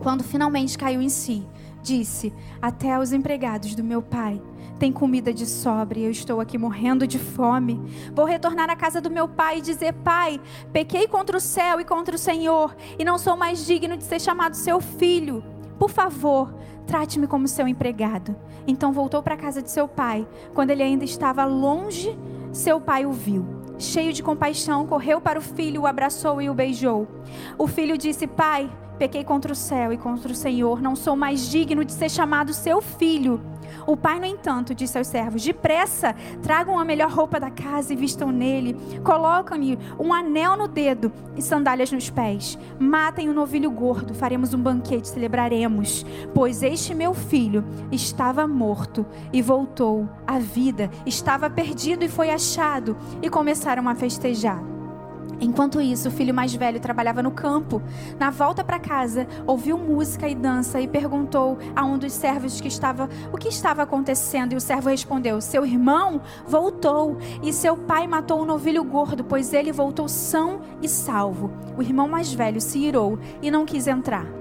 Quando 0.00 0.24
finalmente 0.24 0.76
caiu 0.76 1.00
em 1.00 1.08
si, 1.08 1.46
disse: 1.80 2.34
Até 2.60 2.98
os 2.98 3.12
empregados 3.12 3.76
do 3.76 3.84
meu 3.84 4.02
pai 4.02 4.42
têm 4.78 4.92
comida 4.92 5.32
de 5.32 5.44
sobra 5.44 5.98
e 5.98 6.04
eu 6.04 6.10
estou 6.10 6.40
aqui 6.40 6.56
morrendo 6.56 7.06
de 7.06 7.18
fome. 7.18 7.80
Vou 8.14 8.24
retornar 8.24 8.70
à 8.70 8.76
casa 8.76 9.00
do 9.00 9.10
meu 9.10 9.28
pai 9.28 9.58
e 9.58 9.62
dizer: 9.62 9.92
Pai, 9.92 10.40
pequei 10.72 11.06
contra 11.06 11.36
o 11.36 11.40
céu 11.40 11.80
e 11.80 11.84
contra 11.84 12.14
o 12.14 12.18
Senhor, 12.18 12.74
e 12.98 13.04
não 13.04 13.18
sou 13.18 13.36
mais 13.36 13.66
digno 13.66 13.96
de 13.96 14.04
ser 14.04 14.20
chamado 14.20 14.54
seu 14.54 14.80
filho. 14.80 15.42
Por 15.78 15.90
favor, 15.90 16.54
trate-me 16.86 17.26
como 17.26 17.46
seu 17.46 17.68
empregado. 17.68 18.34
Então 18.66 18.92
voltou 18.92 19.22
para 19.22 19.34
a 19.34 19.38
casa 19.38 19.62
de 19.62 19.70
seu 19.70 19.86
pai. 19.86 20.26
Quando 20.54 20.70
ele 20.70 20.82
ainda 20.82 21.04
estava 21.04 21.44
longe 21.44 22.18
seu 22.52 22.80
pai 22.80 23.04
o 23.06 23.12
viu. 23.12 23.46
Cheio 23.78 24.12
de 24.12 24.22
compaixão, 24.22 24.86
correu 24.86 25.20
para 25.20 25.38
o 25.38 25.42
filho, 25.42 25.82
o 25.82 25.86
abraçou 25.86 26.42
e 26.42 26.50
o 26.50 26.54
beijou. 26.54 27.06
O 27.56 27.66
filho 27.66 27.96
disse: 27.96 28.26
Pai, 28.26 28.68
pequei 28.98 29.22
contra 29.22 29.52
o 29.52 29.56
céu 29.56 29.92
e 29.92 29.96
contra 29.96 30.32
o 30.32 30.34
Senhor, 30.34 30.82
não 30.82 30.96
sou 30.96 31.14
mais 31.14 31.48
digno 31.48 31.84
de 31.84 31.92
ser 31.92 32.10
chamado 32.10 32.52
seu 32.52 32.82
filho. 32.82 33.40
O 33.86 33.96
pai, 33.96 34.18
no 34.18 34.26
entanto, 34.26 34.74
disse 34.74 34.98
aos 34.98 35.06
servos: 35.06 35.44
Depressa, 35.44 36.14
tragam 36.42 36.78
a 36.78 36.84
melhor 36.84 37.10
roupa 37.10 37.38
da 37.38 37.50
casa 37.50 37.92
e 37.92 37.96
vistam 37.96 38.30
nele. 38.30 38.76
Colocam-lhe 39.04 39.78
um 39.98 40.12
anel 40.12 40.56
no 40.56 40.68
dedo 40.68 41.12
e 41.36 41.42
sandálias 41.42 41.92
nos 41.92 42.10
pés. 42.10 42.58
Matem 42.78 43.28
o 43.28 43.32
um 43.32 43.34
novilho 43.34 43.70
gordo, 43.70 44.14
faremos 44.14 44.52
um 44.52 44.58
banquete, 44.58 45.08
celebraremos. 45.08 46.04
Pois 46.34 46.62
este 46.62 46.94
meu 46.94 47.14
filho 47.14 47.64
estava 47.92 48.46
morto 48.46 49.06
e 49.32 49.40
voltou 49.40 50.08
à 50.26 50.38
vida, 50.38 50.90
estava 51.06 51.48
perdido 51.48 52.04
e 52.04 52.08
foi 52.08 52.30
achado. 52.30 52.96
E 53.22 53.30
começaram 53.30 53.88
a 53.88 53.94
festejar. 53.94 54.77
Enquanto 55.40 55.80
isso, 55.80 56.08
o 56.08 56.12
filho 56.12 56.34
mais 56.34 56.54
velho 56.54 56.80
trabalhava 56.80 57.22
no 57.22 57.30
campo. 57.30 57.80
Na 58.18 58.30
volta 58.30 58.64
para 58.64 58.78
casa, 58.78 59.26
ouviu 59.46 59.78
música 59.78 60.28
e 60.28 60.34
dança 60.34 60.80
e 60.80 60.88
perguntou 60.88 61.58
a 61.74 61.84
um 61.84 61.98
dos 61.98 62.12
servos 62.12 62.60
que 62.60 62.68
estava 62.68 63.08
o 63.32 63.36
que 63.36 63.48
estava 63.48 63.82
acontecendo. 63.82 64.52
E 64.52 64.56
o 64.56 64.60
servo 64.60 64.88
respondeu: 64.88 65.40
Seu 65.40 65.64
irmão 65.64 66.20
voltou 66.46 67.18
e 67.42 67.52
seu 67.52 67.76
pai 67.76 68.06
matou 68.06 68.42
um 68.42 68.44
novilho 68.44 68.82
gordo, 68.84 69.24
pois 69.24 69.52
ele 69.52 69.72
voltou 69.72 70.08
são 70.08 70.60
e 70.82 70.88
salvo. 70.88 71.50
O 71.76 71.82
irmão 71.82 72.08
mais 72.08 72.32
velho 72.32 72.60
se 72.60 72.78
irou 72.78 73.18
e 73.40 73.50
não 73.50 73.64
quis 73.64 73.86
entrar. 73.86 74.37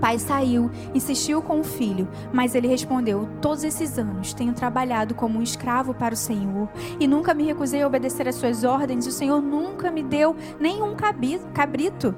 Pai 0.00 0.18
saiu, 0.18 0.70
insistiu 0.94 1.42
com 1.42 1.60
o 1.60 1.64
filho, 1.64 2.08
mas 2.32 2.54
ele 2.54 2.68
respondeu: 2.68 3.28
Todos 3.40 3.64
esses 3.64 3.98
anos 3.98 4.32
tenho 4.32 4.52
trabalhado 4.52 5.14
como 5.14 5.38
um 5.38 5.42
escravo 5.42 5.94
para 5.94 6.14
o 6.14 6.16
Senhor 6.16 6.68
e 7.00 7.06
nunca 7.06 7.34
me 7.34 7.44
recusei 7.44 7.82
a 7.82 7.86
obedecer 7.86 8.28
às 8.28 8.36
suas 8.36 8.64
ordens. 8.64 9.06
O 9.06 9.12
Senhor 9.12 9.40
nunca 9.40 9.90
me 9.90 10.02
deu 10.02 10.36
nenhum 10.60 10.94
cabrito 10.94 12.14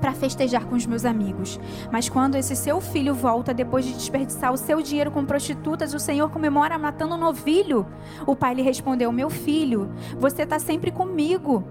para 0.00 0.12
festejar 0.12 0.64
com 0.66 0.76
os 0.76 0.86
meus 0.86 1.04
amigos. 1.04 1.58
Mas 1.90 2.08
quando 2.08 2.36
esse 2.36 2.54
seu 2.56 2.80
filho 2.80 3.14
volta 3.14 3.52
depois 3.52 3.84
de 3.84 3.92
desperdiçar 3.92 4.52
o 4.52 4.56
seu 4.56 4.80
dinheiro 4.80 5.10
com 5.10 5.24
prostitutas, 5.24 5.92
o 5.92 5.98
Senhor 5.98 6.30
comemora 6.30 6.78
matando 6.78 7.14
um 7.14 7.18
novilho. 7.18 7.86
O 8.26 8.34
pai 8.34 8.54
lhe 8.54 8.62
respondeu: 8.62 9.12
Meu 9.12 9.28
filho, 9.28 9.90
você 10.18 10.42
está 10.42 10.58
sempre 10.58 10.90
comigo 10.90 11.64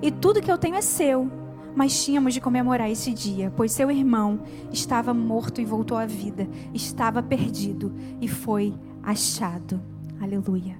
e 0.00 0.10
tudo 0.10 0.40
que 0.40 0.50
eu 0.50 0.58
tenho 0.58 0.76
é 0.76 0.80
seu. 0.80 1.47
Mas 1.74 2.04
tínhamos 2.04 2.34
de 2.34 2.40
comemorar 2.40 2.90
esse 2.90 3.12
dia, 3.12 3.52
pois 3.56 3.72
seu 3.72 3.90
irmão 3.90 4.40
estava 4.72 5.14
morto 5.14 5.60
e 5.60 5.64
voltou 5.64 5.96
à 5.96 6.06
vida, 6.06 6.48
estava 6.74 7.22
perdido 7.22 7.94
e 8.20 8.26
foi 8.26 8.74
achado. 9.02 9.80
Aleluia. 10.20 10.76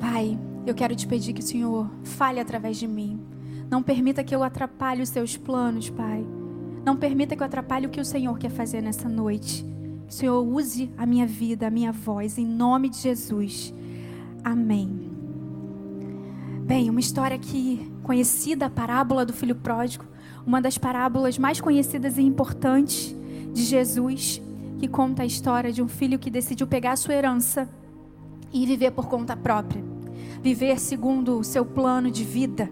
Pai, 0.00 0.38
eu 0.66 0.74
quero 0.74 0.96
te 0.96 1.06
pedir 1.06 1.32
que 1.32 1.40
o 1.40 1.46
Senhor 1.46 1.90
fale 2.02 2.40
através 2.40 2.76
de 2.76 2.88
mim. 2.88 3.20
Não 3.70 3.82
permita 3.82 4.24
que 4.24 4.34
eu 4.34 4.42
atrapalhe 4.42 5.02
os 5.02 5.08
seus 5.08 5.36
planos, 5.36 5.88
Pai. 5.88 6.26
Não 6.84 6.96
permita 6.96 7.36
que 7.36 7.42
eu 7.42 7.46
atrapalhe 7.46 7.86
o 7.86 7.90
que 7.90 8.00
o 8.00 8.04
Senhor 8.04 8.36
quer 8.38 8.50
fazer 8.50 8.80
nessa 8.80 9.08
noite. 9.08 9.70
Senhor 10.10 10.42
use 10.42 10.90
a 10.98 11.06
minha 11.06 11.24
vida, 11.24 11.68
a 11.68 11.70
minha 11.70 11.92
voz, 11.92 12.36
em 12.36 12.44
nome 12.44 12.88
de 12.88 12.98
Jesus. 12.98 13.72
Amém. 14.42 15.08
Bem, 16.70 16.88
uma 16.88 17.00
história 17.00 17.36
que 17.36 17.90
conhecida, 18.04 18.66
a 18.66 18.70
parábola 18.70 19.26
do 19.26 19.32
filho 19.32 19.56
pródigo, 19.56 20.04
uma 20.46 20.62
das 20.62 20.78
parábolas 20.78 21.36
mais 21.36 21.60
conhecidas 21.60 22.16
e 22.16 22.22
importantes 22.22 23.12
de 23.52 23.64
Jesus, 23.64 24.40
que 24.78 24.86
conta 24.86 25.24
a 25.24 25.26
história 25.26 25.72
de 25.72 25.82
um 25.82 25.88
filho 25.88 26.16
que 26.16 26.30
decidiu 26.30 26.68
pegar 26.68 26.92
a 26.92 26.96
sua 26.96 27.14
herança 27.14 27.68
e 28.52 28.64
viver 28.66 28.92
por 28.92 29.08
conta 29.08 29.36
própria, 29.36 29.82
viver 30.40 30.78
segundo 30.78 31.40
o 31.40 31.42
seu 31.42 31.64
plano 31.66 32.08
de 32.08 32.22
vida. 32.22 32.70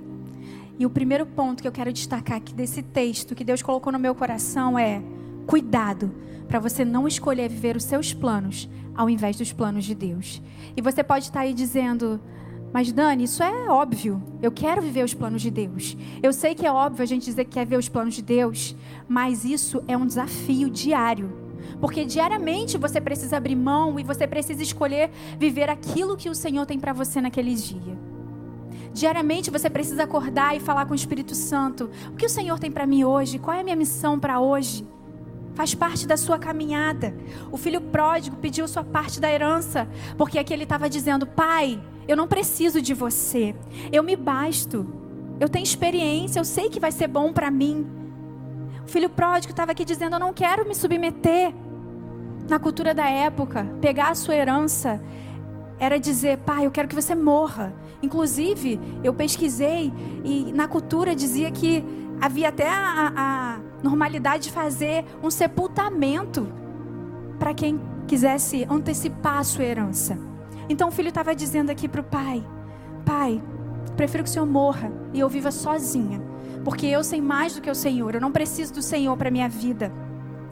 E 0.78 0.86
o 0.86 0.90
primeiro 0.90 1.26
ponto 1.26 1.60
que 1.60 1.66
eu 1.66 1.72
quero 1.72 1.92
destacar 1.92 2.36
aqui 2.36 2.54
desse 2.54 2.84
texto 2.84 3.34
que 3.34 3.42
Deus 3.42 3.62
colocou 3.62 3.92
no 3.92 3.98
meu 3.98 4.14
coração 4.14 4.78
é: 4.78 5.02
cuidado 5.44 6.14
para 6.46 6.60
você 6.60 6.84
não 6.84 7.08
escolher 7.08 7.48
viver 7.48 7.74
os 7.74 7.82
seus 7.82 8.14
planos 8.14 8.68
ao 8.94 9.10
invés 9.10 9.36
dos 9.36 9.52
planos 9.52 9.84
de 9.84 9.94
Deus. 9.96 10.40
E 10.76 10.80
você 10.80 11.02
pode 11.02 11.24
estar 11.24 11.40
aí 11.40 11.52
dizendo: 11.52 12.20
mas, 12.72 12.92
Dani, 12.92 13.24
isso 13.24 13.42
é 13.42 13.68
óbvio. 13.68 14.22
Eu 14.42 14.52
quero 14.52 14.82
viver 14.82 15.04
os 15.04 15.14
planos 15.14 15.40
de 15.40 15.50
Deus. 15.50 15.96
Eu 16.22 16.32
sei 16.32 16.54
que 16.54 16.66
é 16.66 16.72
óbvio 16.72 17.02
a 17.02 17.06
gente 17.06 17.24
dizer 17.24 17.44
que 17.44 17.52
quer 17.52 17.66
ver 17.66 17.78
os 17.78 17.88
planos 17.88 18.14
de 18.14 18.22
Deus, 18.22 18.76
mas 19.08 19.44
isso 19.44 19.82
é 19.88 19.96
um 19.96 20.06
desafio 20.06 20.68
diário. 20.68 21.32
Porque 21.80 22.04
diariamente 22.04 22.76
você 22.76 23.00
precisa 23.00 23.36
abrir 23.36 23.56
mão 23.56 23.98
e 23.98 24.04
você 24.04 24.26
precisa 24.26 24.62
escolher 24.62 25.10
viver 25.38 25.70
aquilo 25.70 26.16
que 26.16 26.28
o 26.28 26.34
Senhor 26.34 26.66
tem 26.66 26.78
para 26.78 26.92
você 26.92 27.20
naquele 27.20 27.54
dia. 27.54 27.98
Diariamente 28.92 29.50
você 29.50 29.70
precisa 29.70 30.04
acordar 30.04 30.56
e 30.56 30.60
falar 30.60 30.86
com 30.86 30.92
o 30.92 30.96
Espírito 30.96 31.34
Santo: 31.34 31.90
o 32.12 32.16
que 32.16 32.26
o 32.26 32.30
Senhor 32.30 32.58
tem 32.58 32.70
para 32.70 32.86
mim 32.86 33.04
hoje? 33.04 33.38
Qual 33.38 33.56
é 33.56 33.60
a 33.60 33.64
minha 33.64 33.76
missão 33.76 34.18
para 34.18 34.40
hoje? 34.40 34.86
Faz 35.58 35.74
parte 35.74 36.06
da 36.06 36.16
sua 36.16 36.38
caminhada. 36.38 37.12
O 37.50 37.56
filho 37.56 37.80
pródigo 37.80 38.36
pediu 38.36 38.68
sua 38.68 38.84
parte 38.84 39.18
da 39.18 39.28
herança, 39.28 39.88
porque 40.16 40.38
aqui 40.38 40.52
ele 40.52 40.62
estava 40.62 40.88
dizendo: 40.88 41.26
Pai, 41.26 41.82
eu 42.06 42.16
não 42.16 42.28
preciso 42.28 42.80
de 42.80 42.94
você. 42.94 43.56
Eu 43.90 44.04
me 44.04 44.14
basto. 44.14 44.86
Eu 45.40 45.48
tenho 45.48 45.64
experiência. 45.64 46.38
Eu 46.38 46.44
sei 46.44 46.70
que 46.70 46.78
vai 46.78 46.92
ser 46.92 47.08
bom 47.08 47.32
para 47.32 47.50
mim. 47.50 47.84
O 48.84 48.88
filho 48.88 49.10
pródigo 49.10 49.50
estava 49.50 49.72
aqui 49.72 49.84
dizendo: 49.84 50.14
Eu 50.14 50.20
não 50.20 50.32
quero 50.32 50.64
me 50.64 50.76
submeter. 50.76 51.52
Na 52.48 52.60
cultura 52.60 52.94
da 52.94 53.10
época, 53.10 53.66
pegar 53.80 54.10
a 54.10 54.14
sua 54.14 54.36
herança 54.36 55.02
era 55.80 55.98
dizer: 55.98 56.38
Pai, 56.38 56.66
eu 56.66 56.70
quero 56.70 56.86
que 56.86 56.94
você 56.94 57.16
morra. 57.16 57.74
Inclusive, 58.00 58.78
eu 59.02 59.12
pesquisei 59.12 59.92
e 60.24 60.52
na 60.52 60.68
cultura 60.68 61.16
dizia 61.16 61.50
que 61.50 61.84
havia 62.20 62.48
até 62.48 62.68
a, 62.68 63.12
a 63.16 63.58
normalidade 63.82 64.44
de 64.44 64.52
fazer 64.52 65.04
um 65.22 65.30
sepultamento 65.30 66.48
para 67.38 67.54
quem 67.54 67.80
quisesse 68.06 68.66
antecipar 68.68 69.38
a 69.38 69.44
sua 69.44 69.64
herança. 69.64 70.18
Então 70.68 70.88
o 70.88 70.92
filho 70.92 71.08
estava 71.08 71.34
dizendo 71.34 71.70
aqui 71.70 71.88
para 71.88 72.00
o 72.00 72.04
pai: 72.04 72.44
Pai, 73.04 73.42
prefiro 73.96 74.24
que 74.24 74.30
o 74.30 74.32
senhor 74.32 74.46
morra 74.46 74.92
e 75.12 75.20
eu 75.20 75.28
viva 75.28 75.50
sozinha, 75.50 76.20
porque 76.64 76.86
eu 76.86 77.02
sei 77.02 77.20
mais 77.20 77.54
do 77.54 77.60
que 77.60 77.70
o 77.70 77.74
Senhor, 77.74 78.14
eu 78.14 78.20
não 78.20 78.32
preciso 78.32 78.74
do 78.74 78.82
Senhor 78.82 79.16
para 79.16 79.30
minha 79.30 79.48
vida. 79.48 79.92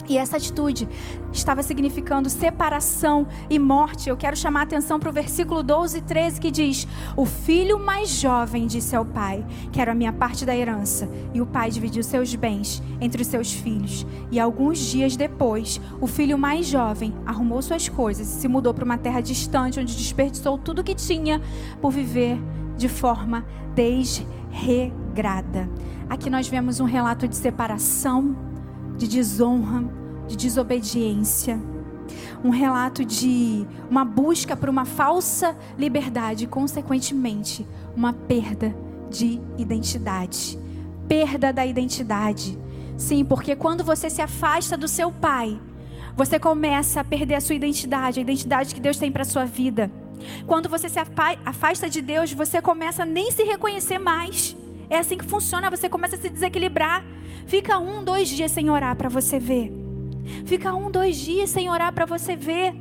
E 0.09 0.17
essa 0.17 0.37
atitude 0.37 0.89
estava 1.33 1.63
significando 1.63 2.31
separação 2.31 3.27
e 3.51 3.59
morte. 3.59 4.09
Eu 4.09 4.17
quero 4.17 4.37
chamar 4.37 4.61
a 4.61 4.63
atenção 4.65 5.01
para 5.01 5.11
o 5.11 5.13
versículo 5.13 5.63
12 5.63 5.99
e 5.99 6.01
13 6.01 6.41
que 6.41 6.51
diz: 6.51 6.87
O 7.17 7.27
filho 7.27 7.79
mais 7.79 8.09
jovem 8.09 8.67
disse 8.67 8.95
ao 8.95 9.05
pai: 9.05 9.45
Quero 9.73 9.91
a 9.91 9.95
minha 9.95 10.13
parte 10.13 10.45
da 10.45 10.57
herança. 10.57 11.09
E 11.35 11.41
o 11.41 11.47
pai 11.47 11.71
dividiu 11.71 12.03
seus 12.03 12.35
bens 12.35 12.83
entre 13.01 13.23
os 13.23 13.29
seus 13.29 13.53
filhos. 13.53 14.07
E 14.31 14.39
alguns 14.39 14.79
dias 14.79 15.17
depois, 15.17 15.81
o 16.01 16.07
filho 16.07 16.39
mais 16.39 16.67
jovem 16.67 17.15
arrumou 17.25 17.61
suas 17.63 17.89
coisas 17.89 18.29
e 18.29 18.41
se 18.41 18.49
mudou 18.49 18.73
para 18.73 18.85
uma 18.85 18.99
terra 18.99 19.21
distante, 19.21 19.81
onde 19.81 19.97
desperdiçou 19.97 20.59
tudo 20.59 20.85
que 20.85 20.95
tinha 20.95 21.41
por 21.81 21.91
viver 21.91 22.39
de 22.77 22.89
forma 22.89 23.45
desregrada. 23.75 25.69
Aqui 26.09 26.31
nós 26.31 26.47
vemos 26.47 26.79
um 26.79 26.85
relato 26.85 27.27
de 27.27 27.35
separação 27.35 28.37
de 28.97 29.07
desonra, 29.09 29.85
de 30.27 30.37
desobediência. 30.37 31.61
Um 32.45 32.51
relato 32.51 33.05
de 33.05 33.67
uma 33.91 34.05
busca 34.05 34.57
por 34.57 34.69
uma 34.69 34.85
falsa 34.85 35.57
liberdade 35.79 36.47
consequentemente, 36.47 37.67
uma 37.97 38.13
perda 38.13 38.75
de 39.11 39.41
identidade. 39.59 40.59
Perda 41.09 41.53
da 41.53 41.65
identidade. 41.65 42.59
Sim, 42.97 43.25
porque 43.25 43.55
quando 43.55 43.85
você 43.85 44.09
se 44.09 44.23
afasta 44.23 44.77
do 44.77 44.89
seu 44.89 45.11
pai, 45.11 45.61
você 46.17 46.39
começa 46.39 47.01
a 47.01 47.05
perder 47.05 47.35
a 47.35 47.41
sua 47.41 47.55
identidade, 47.55 48.19
a 48.19 48.23
identidade 48.23 48.75
que 48.75 48.81
Deus 48.81 48.97
tem 48.97 49.13
para 49.13 49.25
sua 49.25 49.45
vida. 49.45 49.91
Quando 50.47 50.69
você 50.69 50.89
se 50.89 50.99
afasta 50.99 51.91
de 51.91 52.01
Deus, 52.01 52.33
você 52.33 52.63
começa 52.63 53.03
a 53.03 53.07
nem 53.07 53.31
se 53.31 53.43
reconhecer 53.43 53.99
mais. 53.99 54.57
É 54.89 54.99
assim 54.99 55.17
que 55.17 55.25
funciona, 55.25 55.71
você 55.71 55.89
começa 55.89 56.17
a 56.17 56.19
se 56.19 56.29
desequilibrar. 56.29 57.05
Fica 57.47 57.79
um, 57.79 58.03
dois 58.03 58.29
dias 58.29 58.51
sem 58.51 58.71
orar 58.71 58.97
para 58.97 59.09
você 59.09 59.39
ver. 59.39 59.73
Fica 60.45 60.75
um, 60.75 60.91
dois 60.91 61.17
dias 61.17 61.51
sem 61.51 61.71
orar 61.71 61.93
para 61.93 62.05
você 62.05 62.37
ver. 62.37 62.75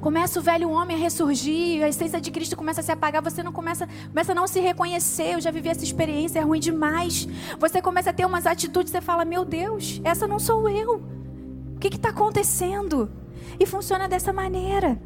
Começa 0.00 0.38
o 0.38 0.42
velho 0.42 0.70
homem 0.70 0.96
a 0.96 1.00
ressurgir, 1.00 1.82
a 1.82 1.88
essência 1.88 2.20
de 2.20 2.30
Cristo 2.30 2.56
começa 2.56 2.80
a 2.80 2.84
se 2.84 2.92
apagar, 2.92 3.20
você 3.20 3.42
não 3.42 3.52
começa, 3.52 3.88
começa 4.08 4.30
a 4.30 4.34
não 4.34 4.46
se 4.46 4.60
reconhecer. 4.60 5.34
Eu 5.34 5.40
já 5.40 5.50
vivi 5.50 5.68
essa 5.68 5.82
experiência, 5.82 6.38
é 6.38 6.42
ruim 6.42 6.60
demais. 6.60 7.26
Você 7.58 7.82
começa 7.82 8.10
a 8.10 8.12
ter 8.12 8.24
umas 8.24 8.46
atitudes, 8.46 8.92
você 8.92 9.00
fala: 9.00 9.24
Meu 9.24 9.44
Deus, 9.44 10.00
essa 10.04 10.26
não 10.26 10.38
sou 10.38 10.68
eu. 10.68 11.02
O 11.74 11.78
que 11.80 11.88
está 11.88 12.10
acontecendo? 12.10 13.10
E 13.58 13.66
funciona 13.66 14.08
dessa 14.08 14.32
maneira. 14.32 15.00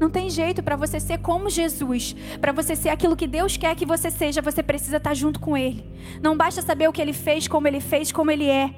Não 0.00 0.08
tem 0.08 0.30
jeito 0.30 0.62
para 0.62 0.76
você 0.76 0.98
ser 0.98 1.18
como 1.18 1.50
Jesus, 1.50 2.16
para 2.40 2.52
você 2.52 2.74
ser 2.74 2.88
aquilo 2.88 3.14
que 3.14 3.26
Deus 3.26 3.58
quer 3.58 3.76
que 3.76 3.84
você 3.84 4.10
seja, 4.10 4.40
você 4.40 4.62
precisa 4.62 4.96
estar 4.96 5.10
tá 5.10 5.14
junto 5.14 5.38
com 5.38 5.54
Ele. 5.54 5.84
Não 6.22 6.34
basta 6.34 6.62
saber 6.62 6.88
o 6.88 6.92
que 6.92 7.02
Ele 7.02 7.12
fez, 7.12 7.46
como 7.46 7.68
Ele 7.68 7.80
fez, 7.80 8.10
como 8.10 8.30
Ele 8.30 8.48
é. 8.48 8.74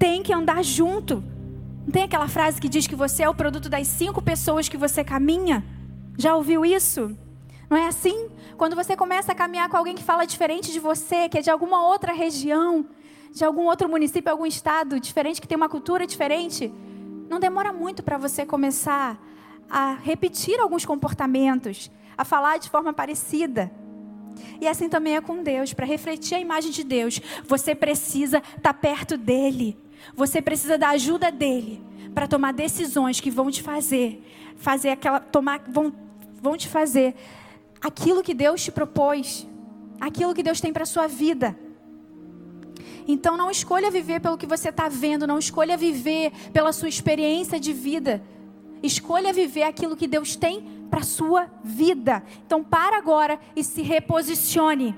Tem 0.00 0.20
que 0.20 0.32
andar 0.32 0.64
junto. 0.64 1.22
Não 1.84 1.92
tem 1.92 2.02
aquela 2.02 2.26
frase 2.26 2.60
que 2.60 2.68
diz 2.68 2.88
que 2.88 2.96
você 2.96 3.22
é 3.22 3.28
o 3.28 3.34
produto 3.34 3.68
das 3.68 3.86
cinco 3.86 4.20
pessoas 4.20 4.68
que 4.68 4.76
você 4.76 5.04
caminha? 5.04 5.64
Já 6.18 6.34
ouviu 6.34 6.64
isso? 6.64 7.16
Não 7.70 7.76
é 7.76 7.86
assim? 7.86 8.28
Quando 8.58 8.74
você 8.74 8.96
começa 8.96 9.30
a 9.30 9.36
caminhar 9.36 9.68
com 9.68 9.76
alguém 9.76 9.94
que 9.94 10.02
fala 10.02 10.26
diferente 10.26 10.72
de 10.72 10.80
você, 10.80 11.28
que 11.28 11.38
é 11.38 11.42
de 11.42 11.48
alguma 11.48 11.86
outra 11.86 12.12
região, 12.12 12.84
de 13.32 13.44
algum 13.44 13.66
outro 13.66 13.88
município, 13.88 14.32
algum 14.32 14.46
estado 14.46 14.98
diferente, 14.98 15.40
que 15.40 15.46
tem 15.46 15.56
uma 15.56 15.68
cultura 15.68 16.08
diferente, 16.08 16.72
não 17.30 17.38
demora 17.38 17.72
muito 17.72 18.02
para 18.02 18.18
você 18.18 18.44
começar 18.44 19.16
a 19.72 19.94
repetir 19.94 20.60
alguns 20.60 20.84
comportamentos, 20.84 21.90
a 22.16 22.24
falar 22.24 22.58
de 22.58 22.68
forma 22.68 22.92
parecida. 22.92 23.72
E 24.60 24.68
assim 24.68 24.88
também 24.88 25.16
é 25.16 25.20
com 25.20 25.42
Deus, 25.42 25.72
para 25.72 25.86
refletir 25.86 26.34
a 26.34 26.40
imagem 26.40 26.70
de 26.70 26.84
Deus, 26.84 27.20
você 27.44 27.74
precisa 27.74 28.38
estar 28.38 28.60
tá 28.60 28.74
perto 28.74 29.16
dele. 29.16 29.76
Você 30.14 30.42
precisa 30.42 30.76
da 30.76 30.90
ajuda 30.90 31.32
dele 31.32 31.82
para 32.14 32.28
tomar 32.28 32.52
decisões 32.52 33.18
que 33.18 33.30
vão 33.30 33.50
te 33.50 33.62
fazer 33.62 34.22
fazer 34.62 34.90
aquela 34.90 35.18
tomar 35.18 35.60
vão 35.68 35.92
vão 36.40 36.56
te 36.56 36.68
fazer 36.68 37.14
aquilo 37.80 38.22
que 38.22 38.34
Deus 38.34 38.62
te 38.62 38.70
propôs, 38.70 39.46
aquilo 40.00 40.34
que 40.34 40.42
Deus 40.42 40.60
tem 40.60 40.72
para 40.72 40.84
sua 40.84 41.06
vida. 41.06 41.56
Então 43.06 43.36
não 43.36 43.50
escolha 43.50 43.90
viver 43.90 44.20
pelo 44.20 44.38
que 44.38 44.46
você 44.46 44.68
está 44.68 44.88
vendo, 44.88 45.26
não 45.26 45.38
escolha 45.38 45.76
viver 45.76 46.32
pela 46.52 46.72
sua 46.72 46.88
experiência 46.88 47.58
de 47.58 47.72
vida. 47.72 48.22
Escolha 48.82 49.32
viver 49.32 49.62
aquilo 49.62 49.96
que 49.96 50.06
Deus 50.06 50.36
tem 50.36 50.86
para 50.90 51.02
sua 51.02 51.46
vida. 51.62 52.22
Então, 52.44 52.62
para 52.62 52.98
agora 52.98 53.38
e 53.54 53.62
se 53.62 53.82
reposicione. 53.82 54.94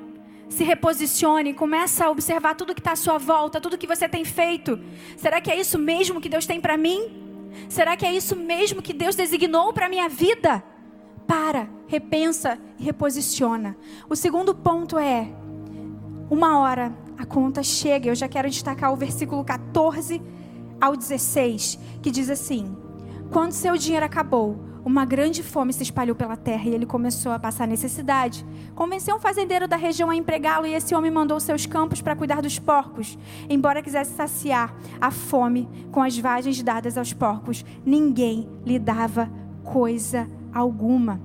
se 0.48 0.62
reposicione, 0.62 1.52
começa 1.52 2.04
a 2.04 2.10
observar 2.10 2.54
tudo 2.54 2.74
que 2.74 2.80
está 2.80 2.92
à 2.92 2.96
sua 2.96 3.18
volta, 3.18 3.60
tudo 3.60 3.78
que 3.78 3.86
você 3.86 4.08
tem 4.08 4.24
feito. 4.24 4.78
Será 5.16 5.40
que 5.40 5.50
é 5.50 5.58
isso 5.58 5.78
mesmo 5.78 6.20
que 6.20 6.28
Deus 6.28 6.46
tem 6.46 6.60
para 6.60 6.76
mim? 6.76 7.24
Será 7.68 7.96
que 7.96 8.06
é 8.06 8.14
isso 8.14 8.36
mesmo 8.36 8.82
que 8.82 8.92
Deus 8.92 9.16
designou 9.16 9.72
para 9.72 9.88
minha 9.88 10.08
vida? 10.08 10.62
Para, 11.26 11.68
repensa 11.86 12.58
e 12.78 12.84
reposiciona. 12.84 13.76
O 14.08 14.14
segundo 14.14 14.54
ponto 14.54 14.98
é: 14.98 15.28
uma 16.30 16.58
hora 16.58 16.92
a 17.16 17.24
conta 17.24 17.62
chega. 17.62 18.08
Eu 18.08 18.14
já 18.14 18.28
quero 18.28 18.48
destacar 18.48 18.92
o 18.92 18.96
versículo 18.96 19.44
14 19.44 20.20
ao 20.80 20.96
16, 20.96 21.78
que 22.02 22.10
diz 22.10 22.28
assim: 22.28 22.76
Quando 23.34 23.50
seu 23.50 23.76
dinheiro 23.76 24.06
acabou, 24.06 24.56
uma 24.84 25.04
grande 25.04 25.42
fome 25.42 25.72
se 25.72 25.82
espalhou 25.82 26.14
pela 26.14 26.36
terra 26.36 26.70
e 26.70 26.72
ele 26.72 26.86
começou 26.86 27.32
a 27.32 27.38
passar 27.38 27.66
necessidade. 27.66 28.46
Convenceu 28.76 29.16
um 29.16 29.18
fazendeiro 29.18 29.66
da 29.66 29.74
região 29.74 30.08
a 30.08 30.14
empregá-lo 30.14 30.68
e 30.68 30.72
esse 30.72 30.94
homem 30.94 31.10
mandou 31.10 31.40
seus 31.40 31.66
campos 31.66 32.00
para 32.00 32.14
cuidar 32.14 32.40
dos 32.40 32.60
porcos. 32.60 33.18
Embora 33.50 33.82
quisesse 33.82 34.14
saciar 34.14 34.72
a 35.00 35.10
fome 35.10 35.68
com 35.90 36.00
as 36.00 36.16
vagens 36.16 36.62
dadas 36.62 36.96
aos 36.96 37.12
porcos, 37.12 37.64
ninguém 37.84 38.48
lhe 38.64 38.78
dava 38.78 39.28
coisa 39.64 40.28
alguma. 40.52 41.20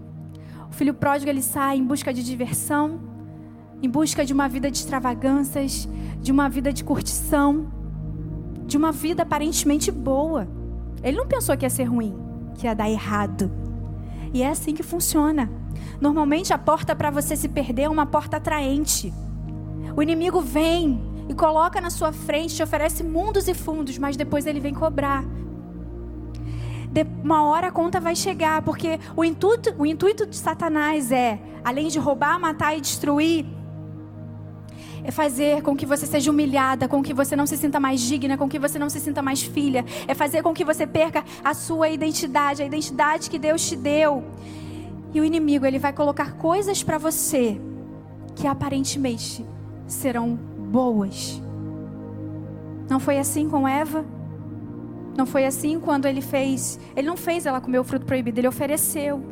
O 0.68 0.74
filho 0.74 0.96
pródigo 0.96 1.30
ele 1.30 1.44
sai 1.44 1.78
em 1.78 1.84
busca 1.84 2.12
de 2.12 2.24
diversão, 2.24 3.00
em 3.84 3.88
busca 3.88 4.26
de 4.26 4.34
uma 4.34 4.50
vida 4.50 4.72
de 4.72 4.80
extravagâncias, 4.80 5.88
de 6.20 6.32
uma 6.32 6.50
vida 6.50 6.74
de 6.74 6.84
curtição, 6.84 7.72
de 8.66 8.78
uma 8.78 8.92
vida 8.92 9.22
aparentemente 9.22 9.92
boa. 9.92 10.58
Ele 11.04 11.18
não 11.18 11.28
pensou 11.28 11.56
que 11.58 11.66
ia 11.66 11.70
ser 11.70 11.86
ruim, 11.86 12.16
que 12.56 12.68
ia 12.68 12.76
dar 12.76 12.90
errado. 12.90 13.52
E 14.34 14.44
é 14.44 14.50
assim 14.50 14.74
que 14.74 14.84
funciona. 14.84 15.50
Normalmente 16.00 16.54
a 16.54 16.58
porta 16.58 16.96
para 16.96 17.10
você 17.10 17.36
se 17.36 17.50
perder 17.50 17.84
é 17.84 17.90
uma 17.90 18.06
porta 18.06 18.38
atraente. 18.38 19.14
O 19.96 20.04
inimigo 20.04 20.42
vem 20.42 21.02
e 21.28 21.34
coloca 21.34 21.80
na 21.80 21.90
sua 21.90 22.12
frente, 22.12 22.56
te 22.56 22.64
oferece 22.64 23.04
mundos 23.04 23.48
e 23.48 23.54
fundos, 23.54 23.98
mas 23.98 24.18
depois 24.18 24.46
ele 24.46 24.60
vem 24.60 24.74
cobrar. 24.74 25.24
De 26.92 27.06
uma 27.24 27.44
hora 27.44 27.68
a 27.68 27.72
conta 27.72 28.00
vai 28.00 28.16
chegar, 28.16 28.62
porque 28.64 29.00
o 29.16 29.24
intuito, 29.24 29.74
o 29.78 29.86
intuito 29.86 30.26
de 30.26 30.36
Satanás 30.36 31.12
é, 31.12 31.40
além 31.64 31.88
de 31.88 32.00
roubar, 32.00 32.40
matar 32.40 32.76
e 32.76 32.82
destruir, 32.82 33.46
é 35.10 35.12
fazer 35.12 35.64
com 35.64 35.76
que 35.76 35.88
você 35.88 36.06
seja 36.06 36.30
humilhada, 36.30 36.88
com 36.88 37.02
que 37.02 37.16
você 37.16 37.36
não 37.36 37.48
se 37.48 37.58
sinta 37.58 37.80
mais 37.80 38.00
digna, 38.00 38.38
com 38.38 38.48
que 38.48 38.60
você 38.60 38.78
não 38.78 38.90
se 38.90 39.00
sinta 39.00 39.24
mais 39.24 39.42
filha, 39.42 39.84
é 40.08 40.14
fazer 40.14 40.44
com 40.44 40.54
que 40.54 40.64
você 40.64 40.86
perca 40.86 41.24
a 41.44 41.56
sua 41.56 41.90
identidade, 41.90 42.62
a 42.62 42.66
identidade 42.66 43.28
que 43.28 43.40
Deus 43.40 43.68
te 43.68 43.76
deu. 43.76 44.24
E 45.12 45.20
o 45.20 45.26
inimigo, 45.26 45.66
ele 45.66 45.80
vai 45.80 45.92
colocar 45.92 46.34
coisas 46.34 46.84
para 46.84 47.00
você 47.00 47.60
que 48.36 48.46
aparentemente 48.46 49.44
serão 49.88 50.36
boas. 50.36 51.42
Não 52.88 53.00
foi 53.00 53.18
assim 53.18 53.50
com 53.50 53.68
Eva? 53.68 54.06
Não 55.18 55.26
foi 55.26 55.44
assim 55.44 55.80
quando 55.80 56.06
ele 56.06 56.22
fez. 56.22 56.80
Ele 56.96 57.08
não 57.08 57.18
fez 57.18 57.48
ela 57.48 57.60
comer 57.60 57.80
o 57.80 57.84
fruto 57.84 58.06
proibido, 58.06 58.40
ele 58.40 58.48
ofereceu. 58.48 59.24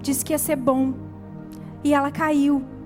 Disse 0.00 0.24
que 0.24 0.32
ia 0.32 0.38
ser 0.38 0.54
bom. 0.54 0.94
E 1.82 1.92
ela 1.92 2.12
caiu. 2.12 2.77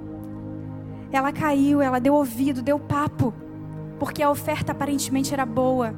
Ela 1.13 1.31
caiu, 1.31 1.83
ela 1.83 2.01
deu 2.01 2.15
ouvido, 2.15 2.63
deu 2.63 2.79
papo, 2.79 3.35
porque 3.99 4.23
a 4.23 4.31
oferta 4.31 4.73
aparentemente 4.73 5.35
era 5.35 5.45
boa. 5.45 5.95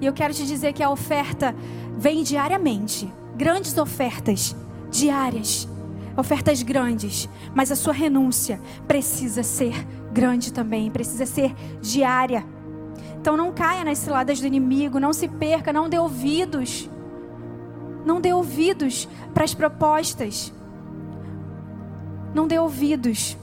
E 0.00 0.06
eu 0.06 0.12
quero 0.12 0.34
te 0.34 0.44
dizer 0.44 0.72
que 0.72 0.82
a 0.82 0.90
oferta 0.90 1.54
vem 1.96 2.24
diariamente 2.24 3.10
grandes 3.36 3.78
ofertas, 3.78 4.56
diárias, 4.90 5.68
ofertas 6.16 6.60
grandes, 6.62 7.28
mas 7.54 7.70
a 7.70 7.76
sua 7.76 7.92
renúncia 7.92 8.60
precisa 8.88 9.44
ser 9.44 9.86
grande 10.12 10.52
também, 10.52 10.90
precisa 10.90 11.24
ser 11.24 11.54
diária. 11.80 12.44
Então 13.20 13.36
não 13.36 13.52
caia 13.52 13.84
nas 13.84 13.98
ciladas 13.98 14.40
do 14.40 14.46
inimigo, 14.48 14.98
não 14.98 15.12
se 15.12 15.28
perca, 15.28 15.72
não 15.72 15.88
dê 15.88 15.98
ouvidos. 15.98 16.90
Não 18.04 18.20
dê 18.20 18.32
ouvidos 18.32 19.08
para 19.32 19.44
as 19.44 19.54
propostas. 19.54 20.52
Não 22.34 22.48
dê 22.48 22.58
ouvidos 22.58 23.36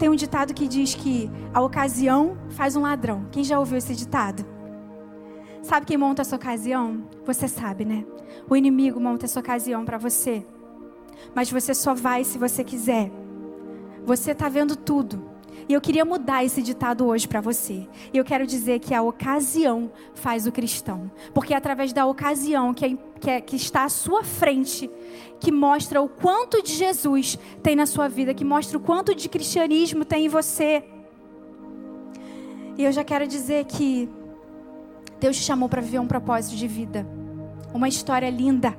tem 0.00 0.08
um 0.08 0.16
ditado 0.16 0.54
que 0.54 0.66
diz 0.66 0.94
que 0.94 1.30
a 1.52 1.60
ocasião 1.60 2.38
faz 2.48 2.74
um 2.74 2.80
ladrão. 2.80 3.26
Quem 3.30 3.44
já 3.44 3.58
ouviu 3.58 3.76
esse 3.76 3.94
ditado? 3.94 4.46
Sabe 5.62 5.84
quem 5.84 5.98
monta 5.98 6.22
essa 6.22 6.34
ocasião? 6.34 7.06
Você 7.26 7.46
sabe, 7.46 7.84
né? 7.84 8.06
O 8.48 8.56
inimigo 8.56 8.98
monta 8.98 9.26
essa 9.26 9.38
ocasião 9.38 9.84
para 9.84 9.98
você. 9.98 10.42
Mas 11.34 11.52
você 11.52 11.74
só 11.74 11.92
vai 11.92 12.24
se 12.24 12.38
você 12.38 12.64
quiser. 12.64 13.12
Você 14.06 14.30
está 14.30 14.48
vendo 14.48 14.74
tudo. 14.74 15.22
E 15.70 15.72
eu 15.72 15.80
queria 15.80 16.04
mudar 16.04 16.44
esse 16.44 16.60
ditado 16.60 17.06
hoje 17.06 17.28
para 17.28 17.40
você. 17.40 17.86
E 18.12 18.18
eu 18.18 18.24
quero 18.24 18.44
dizer 18.44 18.80
que 18.80 18.92
a 18.92 19.02
ocasião 19.02 19.88
faz 20.14 20.44
o 20.44 20.50
cristão. 20.50 21.08
Porque 21.32 21.54
é 21.54 21.56
através 21.56 21.92
da 21.92 22.04
ocasião 22.06 22.74
que, 22.74 22.84
é, 22.84 22.96
que, 23.20 23.30
é, 23.30 23.40
que 23.40 23.54
está 23.54 23.84
à 23.84 23.88
sua 23.88 24.24
frente 24.24 24.90
que 25.38 25.52
mostra 25.52 26.02
o 26.02 26.08
quanto 26.08 26.60
de 26.60 26.72
Jesus 26.72 27.38
tem 27.62 27.76
na 27.76 27.86
sua 27.86 28.08
vida, 28.08 28.34
que 28.34 28.44
mostra 28.44 28.78
o 28.78 28.80
quanto 28.80 29.14
de 29.14 29.28
cristianismo 29.28 30.04
tem 30.04 30.26
em 30.26 30.28
você. 30.28 30.82
E 32.76 32.82
eu 32.82 32.90
já 32.90 33.04
quero 33.04 33.28
dizer 33.28 33.64
que 33.66 34.08
Deus 35.20 35.36
te 35.36 35.44
chamou 35.44 35.68
para 35.68 35.80
viver 35.80 36.00
um 36.00 36.08
propósito 36.08 36.56
de 36.56 36.66
vida, 36.66 37.06
uma 37.72 37.86
história 37.86 38.28
linda 38.28 38.76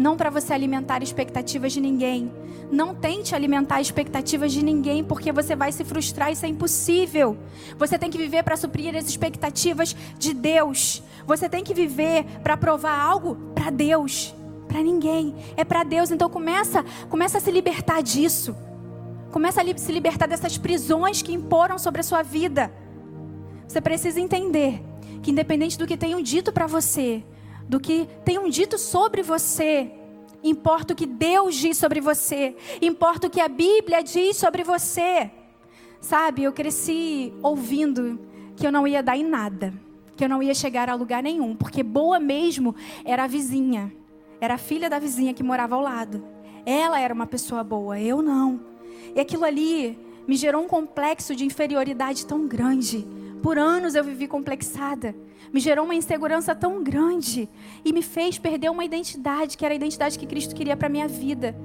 não 0.00 0.16
para 0.16 0.30
você 0.30 0.54
alimentar 0.54 1.02
expectativas 1.02 1.74
de 1.74 1.80
ninguém. 1.80 2.32
Não 2.72 2.94
tente 2.94 3.34
alimentar 3.34 3.82
expectativas 3.82 4.50
de 4.50 4.64
ninguém, 4.64 5.04
porque 5.04 5.30
você 5.30 5.54
vai 5.54 5.70
se 5.72 5.84
frustrar, 5.84 6.32
isso 6.32 6.46
é 6.46 6.48
impossível. 6.48 7.36
Você 7.78 7.98
tem 7.98 8.08
que 8.08 8.16
viver 8.16 8.42
para 8.42 8.56
suprir 8.56 8.96
as 8.96 9.06
expectativas 9.06 9.94
de 10.18 10.32
Deus. 10.32 11.02
Você 11.26 11.50
tem 11.50 11.62
que 11.62 11.74
viver 11.74 12.24
para 12.42 12.56
provar 12.56 12.98
algo 12.98 13.36
para 13.54 13.68
Deus, 13.68 14.34
para 14.66 14.82
ninguém. 14.82 15.34
É 15.54 15.64
para 15.64 15.84
Deus, 15.84 16.10
então 16.10 16.30
começa, 16.30 16.82
começa 17.10 17.36
a 17.36 17.40
se 17.40 17.50
libertar 17.50 18.02
disso. 18.02 18.56
Começa 19.30 19.60
a 19.60 19.76
se 19.76 19.92
libertar 19.92 20.26
dessas 20.26 20.56
prisões 20.56 21.20
que 21.20 21.34
imporam 21.34 21.78
sobre 21.78 22.00
a 22.00 22.04
sua 22.04 22.22
vida. 22.22 22.72
Você 23.68 23.82
precisa 23.82 24.18
entender 24.18 24.82
que 25.22 25.30
independente 25.30 25.76
do 25.76 25.86
que 25.86 25.98
tenham 25.98 26.22
dito 26.22 26.50
para 26.50 26.66
você, 26.66 27.22
do 27.70 27.78
que 27.78 28.08
tenham 28.24 28.48
dito 28.48 28.76
sobre 28.76 29.22
você. 29.22 29.92
Importa 30.42 30.92
o 30.92 30.96
que 30.96 31.06
Deus 31.06 31.54
diz 31.54 31.76
sobre 31.76 32.00
você. 32.00 32.56
Importa 32.82 33.28
o 33.28 33.30
que 33.30 33.40
a 33.40 33.46
Bíblia 33.46 34.02
diz 34.02 34.36
sobre 34.36 34.64
você. 34.64 35.30
Sabe, 36.00 36.42
eu 36.42 36.52
cresci 36.52 37.32
ouvindo 37.40 38.18
que 38.56 38.66
eu 38.66 38.72
não 38.72 38.88
ia 38.88 39.04
dar 39.04 39.16
em 39.16 39.22
nada, 39.22 39.72
que 40.16 40.24
eu 40.24 40.28
não 40.28 40.42
ia 40.42 40.52
chegar 40.52 40.90
a 40.90 40.94
lugar 40.94 41.22
nenhum, 41.22 41.54
porque 41.54 41.84
boa 41.84 42.18
mesmo 42.18 42.74
era 43.04 43.22
a 43.24 43.28
vizinha, 43.28 43.92
era 44.40 44.54
a 44.54 44.58
filha 44.58 44.90
da 44.90 44.98
vizinha 44.98 45.32
que 45.32 45.42
morava 45.42 45.76
ao 45.76 45.80
lado. 45.80 46.24
Ela 46.66 46.98
era 46.98 47.14
uma 47.14 47.26
pessoa 47.26 47.62
boa, 47.62 48.00
eu 48.00 48.20
não. 48.20 48.60
E 49.14 49.20
aquilo 49.20 49.44
ali 49.44 49.96
me 50.26 50.34
gerou 50.34 50.64
um 50.64 50.68
complexo 50.68 51.36
de 51.36 51.44
inferioridade 51.44 52.26
tão 52.26 52.48
grande. 52.48 53.06
Por 53.42 53.58
anos 53.58 53.94
eu 53.94 54.04
vivi 54.04 54.26
complexada 54.26 55.14
me 55.52 55.60
gerou 55.60 55.84
uma 55.84 55.94
insegurança 55.94 56.54
tão 56.54 56.82
grande 56.82 57.48
e 57.84 57.92
me 57.92 58.02
fez 58.02 58.38
perder 58.38 58.70
uma 58.70 58.84
identidade, 58.84 59.56
que 59.56 59.64
era 59.64 59.74
a 59.74 59.76
identidade 59.76 60.18
que 60.18 60.26
Cristo 60.26 60.54
queria 60.54 60.76
para 60.76 60.88
minha 60.88 61.08
vida. 61.08 61.56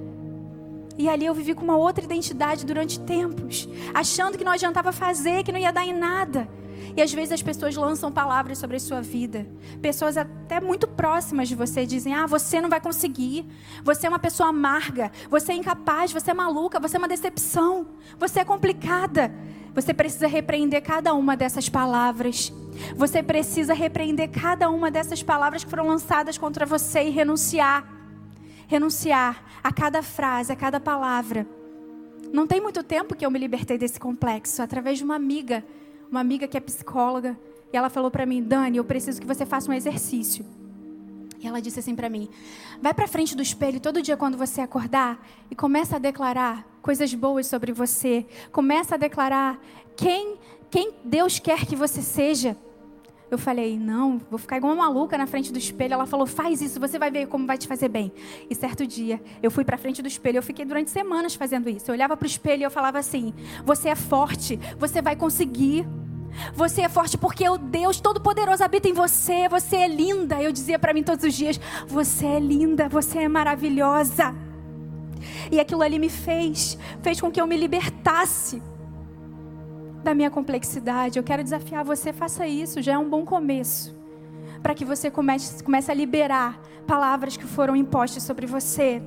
E 0.97 1.09
ali 1.09 1.25
eu 1.25 1.33
vivi 1.33 1.53
com 1.53 1.63
uma 1.63 1.77
outra 1.77 2.03
identidade 2.03 2.65
durante 2.65 2.99
tempos, 2.99 3.67
achando 3.93 4.37
que 4.37 4.43
não 4.43 4.51
adiantava 4.51 4.91
fazer, 4.91 5.43
que 5.43 5.51
não 5.51 5.59
ia 5.59 5.71
dar 5.71 5.85
em 5.85 5.93
nada. 5.93 6.47
E 6.95 7.01
às 7.01 7.13
vezes 7.13 7.31
as 7.31 7.41
pessoas 7.41 7.75
lançam 7.75 8.11
palavras 8.11 8.57
sobre 8.57 8.77
a 8.77 8.79
sua 8.79 9.01
vida. 9.01 9.47
Pessoas 9.81 10.17
até 10.17 10.59
muito 10.59 10.87
próximas 10.87 11.47
de 11.47 11.55
você 11.55 11.85
dizem: 11.85 12.13
Ah, 12.13 12.25
você 12.25 12.59
não 12.59 12.69
vai 12.69 12.81
conseguir. 12.81 13.45
Você 13.83 14.07
é 14.07 14.09
uma 14.09 14.19
pessoa 14.19 14.49
amarga. 14.49 15.11
Você 15.29 15.53
é 15.53 15.55
incapaz. 15.55 16.11
Você 16.11 16.31
é 16.31 16.33
maluca. 16.33 16.79
Você 16.79 16.97
é 16.97 16.99
uma 16.99 17.07
decepção. 17.07 17.87
Você 18.19 18.41
é 18.41 18.45
complicada. 18.45 19.33
Você 19.73 19.93
precisa 19.93 20.27
repreender 20.27 20.81
cada 20.81 21.13
uma 21.13 21.35
dessas 21.35 21.67
palavras. 21.67 22.51
Você 22.95 23.21
precisa 23.21 23.73
repreender 23.73 24.29
cada 24.29 24.69
uma 24.69 24.89
dessas 24.89 25.21
palavras 25.21 25.63
que 25.63 25.69
foram 25.69 25.87
lançadas 25.87 26.37
contra 26.37 26.65
você 26.65 27.03
e 27.03 27.09
renunciar. 27.09 27.85
Renunciar 28.67 29.43
a 29.63 29.71
cada 29.71 30.01
frase, 30.01 30.51
a 30.51 30.55
cada 30.55 30.79
palavra. 30.79 31.45
Não 32.31 32.47
tem 32.47 32.59
muito 32.59 32.83
tempo 32.83 33.15
que 33.15 33.25
eu 33.25 33.31
me 33.31 33.39
libertei 33.39 33.77
desse 33.77 33.99
complexo 33.99 34.61
através 34.61 34.97
de 34.97 35.03
uma 35.03 35.15
amiga, 35.15 35.63
uma 36.15 36.21
amiga 36.21 36.47
que 36.47 36.57
é 36.57 36.59
psicóloga, 36.59 37.37
e 37.71 37.77
ela 37.77 37.89
falou 37.89 38.09
para 38.09 38.25
mim: 38.25 38.41
"Dani, 38.41 38.77
eu 38.77 38.85
preciso 38.85 39.19
que 39.19 39.27
você 39.27 39.45
faça 39.45 39.69
um 39.69 39.73
exercício". 39.73 40.45
E 41.39 41.47
ela 41.47 41.61
disse 41.61 41.79
assim 41.79 41.95
para 41.95 42.09
mim: 42.09 42.29
vai 42.81 42.93
para 42.93 43.07
frente 43.07 43.35
do 43.35 43.43
espelho 43.43 43.79
todo 43.79 44.01
dia 44.01 44.17
quando 44.17 44.37
você 44.37 44.61
acordar 44.61 45.25
e 45.51 45.55
começa 45.55 45.97
a 45.97 45.99
declarar 45.99 46.65
coisas 46.81 47.13
boas 47.13 47.47
sobre 47.47 47.71
você. 47.71 48.25
Começa 48.51 48.95
a 48.95 48.97
declarar 48.97 49.59
quem, 49.95 50.37
quem 50.69 50.93
Deus 51.03 51.39
quer 51.39 51.65
que 51.65 51.75
você 51.75 52.01
seja. 52.01 52.57
Eu 53.29 53.39
falei, 53.39 53.77
não, 53.77 54.21
vou 54.29 54.37
ficar 54.37 54.57
igual 54.57 54.71
uma 54.71 54.85
maluca 54.85 55.17
na 55.17 55.25
frente 55.25 55.51
do 55.51 55.57
espelho. 55.57 55.93
Ela 55.93 56.05
falou, 56.05 56.27
faz 56.27 56.61
isso, 56.61 56.79
você 56.79 56.99
vai 56.99 57.09
ver 57.09 57.27
como 57.27 57.47
vai 57.47 57.57
te 57.57 57.67
fazer 57.67 57.89
bem. 57.89 58.11
E 58.49 58.53
certo 58.53 58.85
dia, 58.85 59.19
eu 59.41 59.49
fui 59.49 59.65
para 59.65 59.77
frente 59.77 60.01
do 60.01 60.07
espelho. 60.07 60.37
Eu 60.37 60.43
fiquei 60.43 60.63
durante 60.63 60.91
semanas 60.91 61.33
fazendo 61.33 61.67
isso. 61.67 61.89
Eu 61.89 61.95
olhava 61.95 62.15
para 62.15 62.25
o 62.25 62.27
espelho 62.27 62.61
e 62.61 62.63
eu 62.63 62.71
falava 62.71 62.99
assim: 62.99 63.33
você 63.65 63.89
é 63.89 63.95
forte, 63.95 64.59
você 64.77 65.01
vai 65.01 65.15
conseguir. 65.15 65.87
Você 66.53 66.81
é 66.81 66.89
forte 66.89 67.17
porque 67.17 67.47
o 67.47 67.57
Deus 67.57 67.99
Todo-Poderoso 67.99 68.63
habita 68.63 68.87
em 68.87 68.93
você. 68.93 69.47
Você 69.49 69.77
é 69.77 69.87
linda. 69.87 70.41
Eu 70.41 70.51
dizia 70.51 70.77
para 70.77 70.93
mim 70.93 71.03
todos 71.03 71.23
os 71.25 71.33
dias: 71.33 71.59
Você 71.87 72.25
é 72.25 72.39
linda, 72.39 72.89
você 72.89 73.19
é 73.19 73.27
maravilhosa. 73.27 74.35
E 75.51 75.59
aquilo 75.59 75.81
ali 75.81 75.97
me 75.97 76.09
fez, 76.09 76.77
fez 77.01 77.19
com 77.19 77.31
que 77.31 77.39
eu 77.39 77.47
me 77.47 77.57
libertasse 77.57 78.61
da 80.03 80.13
minha 80.13 80.29
complexidade. 80.29 81.17
Eu 81.17 81.23
quero 81.23 81.43
desafiar 81.43 81.83
você, 81.83 82.13
faça 82.13 82.47
isso, 82.47 82.81
já 82.81 82.93
é 82.93 82.97
um 82.97 83.09
bom 83.09 83.25
começo. 83.25 83.95
Para 84.61 84.75
que 84.75 84.85
você 84.85 85.09
comece, 85.09 85.63
comece 85.63 85.91
a 85.91 85.93
liberar 85.93 86.59
palavras 86.85 87.37
que 87.37 87.45
foram 87.45 87.75
impostas 87.75 88.23
sobre 88.23 88.45
você. 88.45 89.01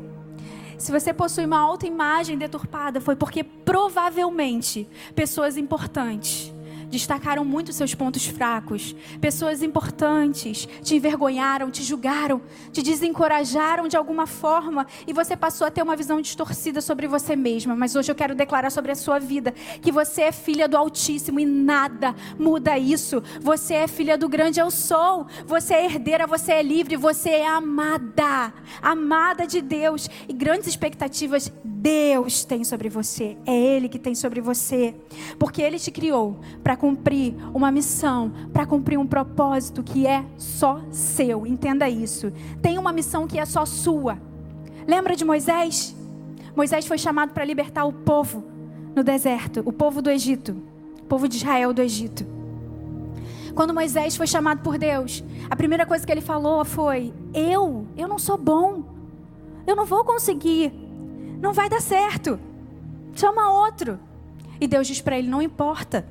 Se 0.77 0.93
você 0.93 1.13
possui 1.13 1.45
uma 1.45 1.59
autoimagem 1.59 2.39
deturpada, 2.39 3.01
foi 3.01 3.17
porque 3.17 3.43
provavelmente 3.43 4.89
pessoas 5.15 5.57
importantes 5.57 6.53
destacaram 6.89 7.45
muito 7.45 7.73
seus 7.73 7.95
pontos 7.95 8.27
fracos. 8.27 8.95
Pessoas 9.21 9.63
importantes 9.63 10.69
te 10.83 10.97
envergonharam, 10.97 11.71
te 11.71 11.83
julgaram, 11.83 12.41
te 12.73 12.83
desencorajaram 12.83 13.89
de 13.89 13.97
alguma 13.97 14.27
forma 14.27 14.87
e 15.07 15.13
você 15.13 15.37
passou 15.37 15.67
a 15.67 15.71
ter 15.71 15.83
uma 15.83 15.97
visão 15.97 16.21
distorcida 16.21 16.81
sobre 16.81 17.07
você 17.07 17.37
mesma. 17.37 17.77
Mas 17.77 17.95
hoje 17.95 18.11
eu 18.11 18.15
quero 18.15 18.35
declarar 18.35 18.71
sobre 18.71 18.93
a 18.93 18.97
sua 18.97 19.19
vida 19.19 19.53
que 19.83 19.93
você 19.93 20.23
é 20.23 20.33
filha 20.33 20.69
do 20.69 20.77
Altíssimo 20.77 21.41
e 21.41 21.47
nada 21.47 22.15
muda 22.39 22.79
isso. 22.79 23.23
Você 23.41 23.75
é 23.75 23.89
filha 23.89 24.17
do 24.17 24.29
grande 24.29 24.61
eu 24.61 24.71
sou. 24.71 25.27
Você 25.47 25.75
é 25.75 25.85
herdeira, 25.85 26.27
você 26.27 26.53
é 26.53 26.63
livre, 26.63 26.97
você 26.97 27.31
é 27.31 27.47
amada. 27.47 28.53
Amada 28.81 29.47
de 29.47 29.61
Deus 29.61 30.09
e 30.29 30.33
grandes 30.33 30.69
expectativas 30.69 31.53
Deus 31.65 32.45
tem 32.45 32.65
sobre 32.65 32.89
você. 32.89 33.37
É 33.47 33.55
Ele 33.55 33.89
que 33.89 33.99
tem 33.99 34.15
sobre 34.15 34.41
você. 34.41 34.95
Porque 35.39 35.63
Ele 35.63 35.79
te 35.79 35.91
criou 35.91 36.41
para 36.63 36.77
cumprir 36.79 37.35
uma 37.53 37.71
missão, 37.71 38.33
para 38.53 38.65
cumprir 38.65 38.99
um 38.99 39.07
propósito 39.07 39.83
que 39.83 40.07
é 40.07 40.25
só 40.39 40.81
seu. 40.91 41.47
Entenda 41.47 41.89
isso. 41.89 42.33
Tem 42.63 42.79
uma 42.79 42.93
missão 42.93 43.27
que 43.27 43.39
é 43.39 43.45
só 43.45 43.67
sua. 43.67 44.19
Lembra 44.87 45.15
de 45.15 45.25
Moisés? 45.25 45.95
Moisés 46.57 46.87
foi 46.87 46.97
chamado 46.97 47.33
para 47.33 47.45
libertar 47.45 47.85
o 47.85 47.93
povo 47.93 48.43
no 48.97 49.05
deserto, 49.05 49.63
o 49.65 49.73
povo 49.73 50.01
do 50.01 50.11
Egito, 50.11 50.57
o 51.01 51.05
povo 51.05 51.29
de 51.29 51.37
Israel 51.37 51.75
do 51.75 51.83
Egito. 51.83 52.27
Quando 53.55 53.75
Moisés 53.75 54.17
foi 54.17 54.27
chamado 54.27 54.63
por 54.63 54.79
Deus, 54.79 55.23
a 55.51 55.57
primeira 55.57 55.85
coisa 55.85 56.07
que 56.07 56.13
ele 56.13 56.21
falou 56.21 56.65
foi: 56.65 57.13
Eu, 57.35 57.87
eu 57.97 58.09
não 58.09 58.19
sou 58.19 58.39
bom. 58.39 58.85
Eu 59.67 59.77
não 59.77 59.85
vou 59.85 60.05
conseguir. 60.05 60.73
Não 61.41 61.53
vai 61.53 61.69
dar 61.69 61.81
certo. 61.81 62.39
Chama 63.15 63.53
outro. 63.53 63.99
E 64.61 64.67
Deus 64.67 64.87
diz 64.87 65.01
para 65.01 65.19
ele: 65.19 65.29
Não 65.29 65.43
importa. 65.43 66.07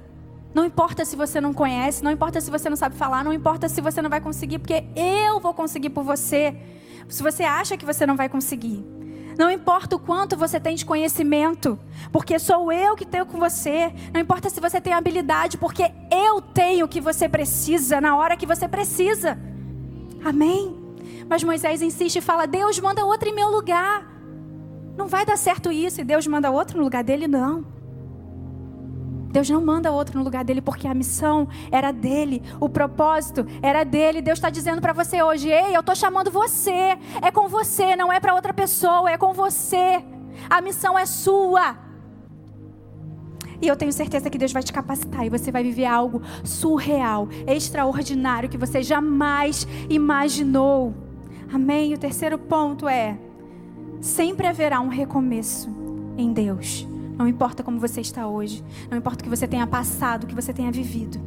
Não 0.57 0.65
importa 0.65 1.05
se 1.05 1.15
você 1.15 1.39
não 1.39 1.53
conhece, 1.53 2.03
não 2.03 2.09
importa 2.09 2.41
se 2.41 2.49
você 2.49 2.67
não 2.67 2.75
sabe 2.75 2.95
falar, 2.95 3.23
não 3.23 3.31
importa 3.31 3.69
se 3.69 3.79
você 3.79 4.01
não 4.01 4.09
vai 4.09 4.19
conseguir, 4.19 4.57
porque 4.57 4.85
eu 4.95 5.39
vou 5.39 5.53
conseguir 5.53 5.91
por 5.91 6.03
você. 6.03 6.57
Se 7.07 7.21
você 7.21 7.43
acha 7.43 7.77
que 7.77 7.85
você 7.85 8.07
não 8.07 8.15
vai 8.15 8.27
conseguir. 8.27 8.83
Não 9.37 9.51
importa 9.51 9.95
o 9.95 9.99
quanto 9.99 10.35
você 10.35 10.59
tem 10.59 10.73
de 10.73 10.83
conhecimento, 10.83 11.77
porque 12.11 12.39
sou 12.39 12.71
eu 12.71 12.95
que 12.95 13.05
tenho 13.05 13.27
com 13.27 13.37
você. 13.37 13.93
Não 14.11 14.19
importa 14.19 14.49
se 14.49 14.59
você 14.59 14.81
tem 14.81 14.93
habilidade, 14.93 15.59
porque 15.59 15.91
eu 16.11 16.41
tenho 16.41 16.87
o 16.87 16.89
que 16.89 16.99
você 16.99 17.29
precisa 17.29 18.01
na 18.01 18.17
hora 18.17 18.35
que 18.35 18.47
você 18.47 18.67
precisa. 18.67 19.37
Amém? 20.25 20.75
Mas 21.29 21.43
Moisés 21.43 21.83
insiste 21.83 22.15
e 22.15 22.21
fala: 22.21 22.47
Deus 22.47 22.79
manda 22.79 23.05
outro 23.05 23.29
em 23.29 23.35
meu 23.35 23.49
lugar. 23.51 24.11
Não 24.97 25.05
vai 25.05 25.23
dar 25.23 25.37
certo 25.37 25.71
isso 25.71 26.01
e 26.01 26.03
Deus 26.03 26.25
manda 26.25 26.49
outro 26.49 26.79
no 26.79 26.83
lugar 26.83 27.03
dele, 27.03 27.27
não. 27.27 27.76
Deus 29.29 29.49
não 29.49 29.63
manda 29.63 29.91
outro 29.91 30.17
no 30.17 30.23
lugar 30.23 30.43
dele 30.43 30.61
porque 30.61 30.87
a 30.87 30.93
missão 30.93 31.47
era 31.71 31.91
dele, 31.91 32.41
o 32.59 32.69
propósito 32.69 33.45
era 33.61 33.83
dele. 33.83 34.21
Deus 34.21 34.37
está 34.37 34.49
dizendo 34.49 34.81
para 34.81 34.93
você 34.93 35.21
hoje: 35.21 35.49
ei, 35.49 35.75
eu 35.75 35.81
estou 35.81 35.95
chamando 35.95 36.31
você. 36.31 36.97
É 37.21 37.31
com 37.31 37.47
você, 37.47 37.95
não 37.95 38.11
é 38.11 38.19
para 38.19 38.33
outra 38.33 38.53
pessoa, 38.53 39.09
é 39.11 39.17
com 39.17 39.33
você. 39.33 40.03
A 40.49 40.61
missão 40.61 40.97
é 40.97 41.05
sua. 41.05 41.77
E 43.61 43.67
eu 43.67 43.75
tenho 43.75 43.91
certeza 43.91 44.29
que 44.29 44.37
Deus 44.37 44.53
vai 44.53 44.61
te 44.61 44.71
capacitar 44.71 45.25
e 45.25 45.29
você 45.29 45.51
vai 45.51 45.63
viver 45.63 45.85
algo 45.85 46.21
surreal, 46.43 47.27
extraordinário 47.47 48.49
que 48.49 48.57
você 48.57 48.83
jamais 48.83 49.67
imaginou. 49.89 50.93
Amém? 51.51 51.93
O 51.93 51.97
terceiro 51.97 52.37
ponto 52.37 52.87
é: 52.87 53.17
sempre 53.99 54.47
haverá 54.47 54.79
um 54.79 54.89
recomeço 54.89 55.69
em 56.17 56.31
Deus. 56.31 56.87
Não 57.17 57.27
importa 57.27 57.63
como 57.63 57.79
você 57.79 58.01
está 58.01 58.27
hoje. 58.27 58.63
Não 58.89 58.97
importa 58.97 59.21
o 59.21 59.23
que 59.23 59.29
você 59.29 59.47
tenha 59.47 59.65
passado, 59.65 60.23
o 60.23 60.27
que 60.27 60.35
você 60.35 60.53
tenha 60.53 60.71
vivido. 60.71 61.19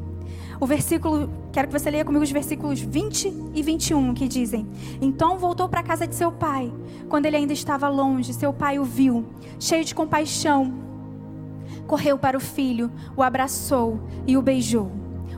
O 0.60 0.66
versículo, 0.66 1.30
quero 1.52 1.68
que 1.68 1.78
você 1.78 1.90
leia 1.90 2.04
comigo 2.04 2.22
os 2.22 2.30
versículos 2.30 2.80
20 2.80 3.34
e 3.54 3.62
21 3.62 4.12
que 4.14 4.28
dizem: 4.28 4.68
Então 5.00 5.38
voltou 5.38 5.68
para 5.68 5.80
a 5.80 5.82
casa 5.82 6.06
de 6.06 6.14
seu 6.14 6.30
pai. 6.30 6.72
Quando 7.08 7.26
ele 7.26 7.36
ainda 7.36 7.52
estava 7.52 7.88
longe, 7.88 8.34
seu 8.34 8.52
pai 8.52 8.78
o 8.78 8.84
viu, 8.84 9.24
cheio 9.58 9.84
de 9.84 9.94
compaixão. 9.94 10.72
Correu 11.86 12.18
para 12.18 12.36
o 12.36 12.40
filho, 12.40 12.90
o 13.16 13.22
abraçou 13.22 14.00
e 14.26 14.36
o 14.36 14.42
beijou. 14.42 14.92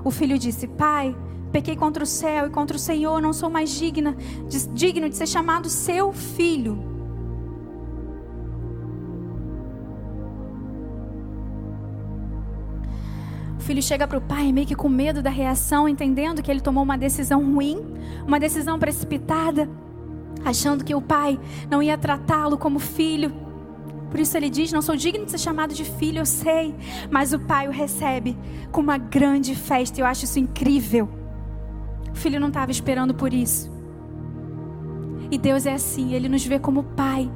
O 0.04 0.10
filho 0.10 0.36
disse: 0.36 0.66
Pai, 0.66 1.16
pequei 1.52 1.76
contra 1.76 2.02
o 2.02 2.06
céu 2.06 2.48
e 2.48 2.50
contra 2.50 2.76
o 2.76 2.80
Senhor, 2.80 3.22
não 3.22 3.32
sou 3.32 3.48
mais 3.48 3.70
digna, 3.70 4.16
digno 4.74 5.08
de 5.08 5.16
ser 5.16 5.28
chamado 5.28 5.70
seu 5.70 6.12
filho. 6.12 6.91
O 13.62 13.64
filho 13.64 13.80
chega 13.80 14.08
para 14.08 14.18
o 14.18 14.20
pai 14.20 14.50
meio 14.50 14.66
que 14.66 14.74
com 14.74 14.88
medo 14.88 15.22
da 15.22 15.30
reação, 15.30 15.88
entendendo 15.88 16.42
que 16.42 16.50
ele 16.50 16.60
tomou 16.60 16.82
uma 16.82 16.98
decisão 16.98 17.54
ruim, 17.54 17.78
uma 18.26 18.40
decisão 18.40 18.76
precipitada, 18.76 19.70
achando 20.44 20.82
que 20.82 20.96
o 20.96 21.00
pai 21.00 21.38
não 21.70 21.80
ia 21.80 21.96
tratá-lo 21.96 22.58
como 22.58 22.80
filho. 22.80 23.32
Por 24.10 24.18
isso 24.18 24.36
ele 24.36 24.50
diz: 24.50 24.72
Não 24.72 24.82
sou 24.82 24.96
digno 24.96 25.26
de 25.26 25.30
ser 25.30 25.38
chamado 25.38 25.74
de 25.74 25.84
filho, 25.84 26.18
eu 26.18 26.26
sei. 26.26 26.74
Mas 27.08 27.32
o 27.32 27.38
pai 27.38 27.68
o 27.68 27.70
recebe 27.70 28.36
com 28.72 28.80
uma 28.80 28.98
grande 28.98 29.54
festa. 29.54 30.00
Eu 30.00 30.06
acho 30.06 30.24
isso 30.24 30.40
incrível. 30.40 31.08
O 32.12 32.16
filho 32.16 32.40
não 32.40 32.48
estava 32.48 32.72
esperando 32.72 33.14
por 33.14 33.32
isso. 33.32 33.70
E 35.30 35.38
Deus 35.38 35.66
é 35.66 35.74
assim, 35.74 36.14
ele 36.14 36.28
nos 36.28 36.44
vê 36.44 36.58
como 36.58 36.82
pai. 36.82 37.30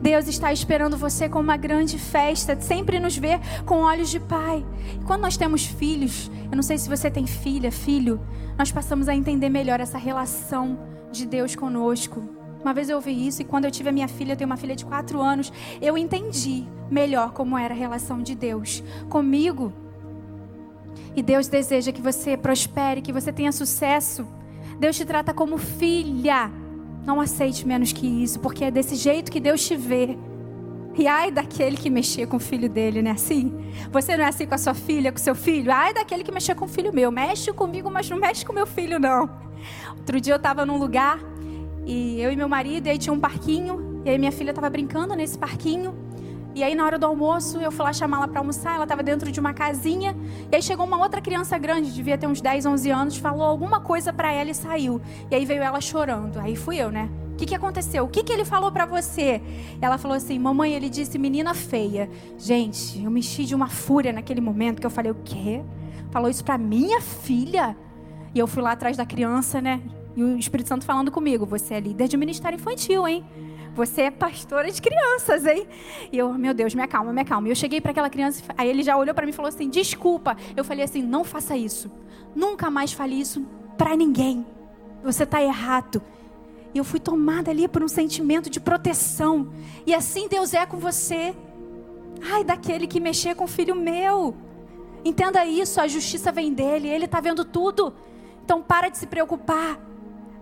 Deus 0.00 0.28
está 0.28 0.52
esperando 0.52 0.96
você 0.96 1.28
com 1.28 1.40
uma 1.40 1.56
grande 1.56 1.98
festa, 1.98 2.58
sempre 2.60 3.00
nos 3.00 3.16
ver 3.16 3.40
com 3.64 3.80
olhos 3.80 4.10
de 4.10 4.20
pai. 4.20 4.64
E 5.00 5.04
quando 5.04 5.22
nós 5.22 5.36
temos 5.36 5.64
filhos, 5.64 6.30
eu 6.50 6.56
não 6.56 6.62
sei 6.62 6.78
se 6.78 6.88
você 6.88 7.10
tem 7.10 7.26
filha, 7.26 7.70
filho, 7.72 8.20
nós 8.56 8.70
passamos 8.70 9.08
a 9.08 9.14
entender 9.14 9.48
melhor 9.48 9.80
essa 9.80 9.98
relação 9.98 10.78
de 11.10 11.26
Deus 11.26 11.54
conosco. 11.54 12.22
Uma 12.62 12.72
vez 12.72 12.88
eu 12.88 12.96
ouvi 12.96 13.26
isso 13.26 13.42
e 13.42 13.44
quando 13.44 13.66
eu 13.66 13.70
tive 13.70 13.90
a 13.90 13.92
minha 13.92 14.08
filha, 14.08 14.32
eu 14.32 14.36
tenho 14.36 14.48
uma 14.48 14.56
filha 14.56 14.74
de 14.74 14.84
quatro 14.84 15.20
anos, 15.20 15.52
eu 15.82 15.98
entendi 15.98 16.66
melhor 16.90 17.32
como 17.32 17.58
era 17.58 17.74
a 17.74 17.76
relação 17.76 18.22
de 18.22 18.34
Deus 18.34 18.82
comigo. 19.08 19.72
E 21.14 21.22
Deus 21.22 21.46
deseja 21.46 21.92
que 21.92 22.00
você 22.00 22.36
prospere, 22.36 23.02
que 23.02 23.12
você 23.12 23.32
tenha 23.32 23.52
sucesso. 23.52 24.26
Deus 24.78 24.96
te 24.96 25.04
trata 25.04 25.32
como 25.32 25.58
filha. 25.58 26.50
Não 27.04 27.20
aceite 27.20 27.66
menos 27.66 27.92
que 27.92 28.06
isso, 28.06 28.40
porque 28.40 28.64
é 28.64 28.70
desse 28.70 28.94
jeito 28.96 29.30
que 29.30 29.40
Deus 29.40 29.66
te 29.66 29.76
vê. 29.76 30.16
E 30.96 31.08
ai 31.08 31.30
daquele 31.30 31.76
que 31.76 31.90
mexer 31.90 32.26
com 32.26 32.36
o 32.36 32.40
filho 32.40 32.68
dele, 32.68 33.02
né? 33.02 33.10
Assim? 33.10 33.52
Você 33.90 34.16
não 34.16 34.24
é 34.24 34.28
assim 34.28 34.46
com 34.46 34.54
a 34.54 34.58
sua 34.58 34.74
filha, 34.74 35.10
com 35.10 35.18
seu 35.18 35.34
filho? 35.34 35.72
Ai 35.72 35.92
daquele 35.92 36.22
que 36.22 36.30
mexer 36.30 36.54
com 36.54 36.64
o 36.64 36.68
filho 36.68 36.94
meu. 36.94 37.10
Mexe 37.10 37.52
comigo, 37.52 37.90
mas 37.90 38.08
não 38.08 38.16
mexe 38.16 38.44
com 38.44 38.52
meu 38.52 38.66
filho, 38.66 38.98
não. 38.98 39.28
Outro 39.96 40.20
dia 40.20 40.34
eu 40.34 40.36
estava 40.36 40.64
num 40.64 40.78
lugar 40.78 41.18
e 41.84 42.20
eu 42.20 42.32
e 42.32 42.36
meu 42.36 42.48
marido, 42.48 42.86
e 42.86 42.90
aí 42.90 42.98
tinha 42.98 43.12
um 43.12 43.20
parquinho, 43.20 44.00
e 44.04 44.10
aí 44.10 44.18
minha 44.18 44.32
filha 44.32 44.50
estava 44.50 44.70
brincando 44.70 45.14
nesse 45.14 45.36
parquinho. 45.36 45.94
E 46.54 46.62
aí, 46.62 46.74
na 46.74 46.84
hora 46.84 46.98
do 46.98 47.04
almoço, 47.04 47.58
eu 47.58 47.72
fui 47.72 47.84
lá 47.84 47.92
chamá-la 47.92 48.28
para 48.28 48.38
almoçar. 48.38 48.76
Ela 48.76 48.84
estava 48.84 49.02
dentro 49.02 49.32
de 49.32 49.40
uma 49.40 49.52
casinha. 49.52 50.16
E 50.52 50.54
aí 50.54 50.62
chegou 50.62 50.86
uma 50.86 50.98
outra 50.98 51.20
criança 51.20 51.58
grande, 51.58 51.92
devia 51.92 52.16
ter 52.16 52.28
uns 52.28 52.40
10, 52.40 52.64
11 52.66 52.90
anos, 52.90 53.16
falou 53.16 53.42
alguma 53.42 53.80
coisa 53.80 54.12
para 54.12 54.32
ela 54.32 54.50
e 54.50 54.54
saiu. 54.54 55.00
E 55.28 55.34
aí 55.34 55.44
veio 55.44 55.62
ela 55.62 55.80
chorando. 55.80 56.38
Aí 56.38 56.54
fui 56.54 56.76
eu, 56.76 56.92
né? 56.92 57.10
O 57.32 57.36
que, 57.36 57.46
que 57.46 57.54
aconteceu? 57.56 58.04
O 58.04 58.08
que, 58.08 58.22
que 58.22 58.32
ele 58.32 58.44
falou 58.44 58.70
para 58.70 58.86
você? 58.86 59.42
Ela 59.82 59.98
falou 59.98 60.16
assim: 60.16 60.38
Mamãe, 60.38 60.72
ele 60.74 60.88
disse 60.88 61.18
menina 61.18 61.52
feia. 61.54 62.08
Gente, 62.38 63.02
eu 63.02 63.10
me 63.10 63.18
enchi 63.18 63.44
de 63.44 63.56
uma 63.56 63.68
fúria 63.68 64.12
naquele 64.12 64.40
momento 64.40 64.78
que 64.78 64.86
eu 64.86 64.90
falei: 64.90 65.10
O 65.10 65.16
quê? 65.24 65.60
Falou 66.12 66.30
isso 66.30 66.44
para 66.44 66.56
minha 66.56 67.00
filha? 67.00 67.76
E 68.32 68.38
eu 68.38 68.46
fui 68.46 68.62
lá 68.62 68.70
atrás 68.70 68.96
da 68.96 69.04
criança, 69.04 69.60
né? 69.60 69.82
E 70.16 70.22
o 70.22 70.38
Espírito 70.38 70.68
Santo 70.68 70.84
falando 70.84 71.10
comigo: 71.10 71.44
Você 71.46 71.74
é 71.74 71.80
líder 71.80 72.06
de 72.06 72.16
ministério 72.16 72.54
infantil, 72.54 73.08
hein? 73.08 73.24
Você 73.74 74.02
é 74.02 74.10
pastora 74.10 74.70
de 74.70 74.80
crianças, 74.80 75.44
hein? 75.46 75.66
E 76.12 76.18
eu, 76.18 76.32
meu 76.34 76.54
Deus, 76.54 76.74
me 76.74 76.82
acalma, 76.82 77.12
me 77.12 77.20
acalma. 77.20 77.48
E 77.48 77.50
eu 77.50 77.56
cheguei 77.56 77.80
para 77.80 77.90
aquela 77.90 78.08
criança, 78.08 78.42
aí 78.56 78.68
ele 78.68 78.82
já 78.82 78.96
olhou 78.96 79.14
para 79.14 79.26
mim 79.26 79.30
e 79.30 79.34
falou 79.34 79.48
assim: 79.48 79.68
Desculpa. 79.68 80.36
Eu 80.56 80.64
falei 80.64 80.84
assim: 80.84 81.02
Não 81.02 81.24
faça 81.24 81.56
isso. 81.56 81.90
Nunca 82.34 82.70
mais 82.70 82.92
fale 82.92 83.18
isso 83.18 83.44
para 83.76 83.96
ninguém. 83.96 84.46
Você 85.02 85.24
está 85.24 85.42
errado. 85.42 86.00
E 86.72 86.78
eu 86.78 86.84
fui 86.84 86.98
tomada 86.98 87.50
ali 87.50 87.68
por 87.68 87.82
um 87.82 87.88
sentimento 87.88 88.48
de 88.48 88.60
proteção. 88.60 89.48
E 89.86 89.94
assim 89.94 90.28
Deus 90.28 90.54
é 90.54 90.64
com 90.66 90.78
você. 90.78 91.34
Ai, 92.32 92.42
daquele 92.44 92.86
que 92.86 93.00
mexer 93.00 93.34
com 93.34 93.44
o 93.44 93.48
filho 93.48 93.74
meu. 93.74 94.36
Entenda 95.04 95.44
isso, 95.44 95.80
a 95.80 95.86
justiça 95.86 96.32
vem 96.32 96.52
dele, 96.52 96.88
ele 96.88 97.04
está 97.04 97.20
vendo 97.20 97.44
tudo. 97.44 97.92
Então 98.44 98.62
para 98.62 98.88
de 98.88 98.98
se 98.98 99.06
preocupar. 99.06 99.78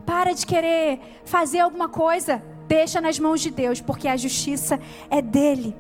Para 0.07 0.33
de 0.33 0.47
querer 0.47 1.01
fazer 1.25 1.61
alguma 1.61 1.89
coisa. 1.89 2.43
Deixa 2.73 3.03
nas 3.03 3.19
mãos 3.19 3.43
de 3.43 3.51
Deus, 3.51 3.83
porque 3.83 4.09
a 4.09 4.17
justiça 4.17 4.81
é 5.11 5.21
dele. 5.21 5.77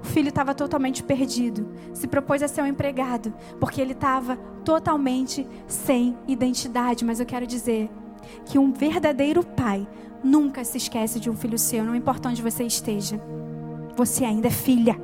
O 0.00 0.06
filho 0.06 0.28
estava 0.28 0.54
totalmente 0.54 1.02
perdido. 1.02 1.68
Se 1.92 2.06
propôs 2.06 2.40
a 2.40 2.46
ser 2.46 2.62
um 2.62 2.68
empregado, 2.68 3.34
porque 3.58 3.80
ele 3.80 3.94
estava 3.94 4.36
totalmente 4.64 5.44
sem 5.66 6.16
identidade. 6.28 7.04
Mas 7.04 7.18
eu 7.18 7.26
quero 7.26 7.48
dizer 7.48 7.90
que 8.46 8.60
um 8.60 8.72
verdadeiro 8.72 9.42
pai 9.42 9.88
nunca 10.22 10.64
se 10.64 10.78
esquece 10.78 11.18
de 11.18 11.28
um 11.28 11.34
filho 11.34 11.58
seu, 11.58 11.82
não 11.82 11.96
importa 11.96 12.28
onde 12.28 12.40
você 12.40 12.62
esteja. 12.62 13.20
Você 13.96 14.24
ainda 14.24 14.46
é 14.46 14.52
filha. 14.52 14.96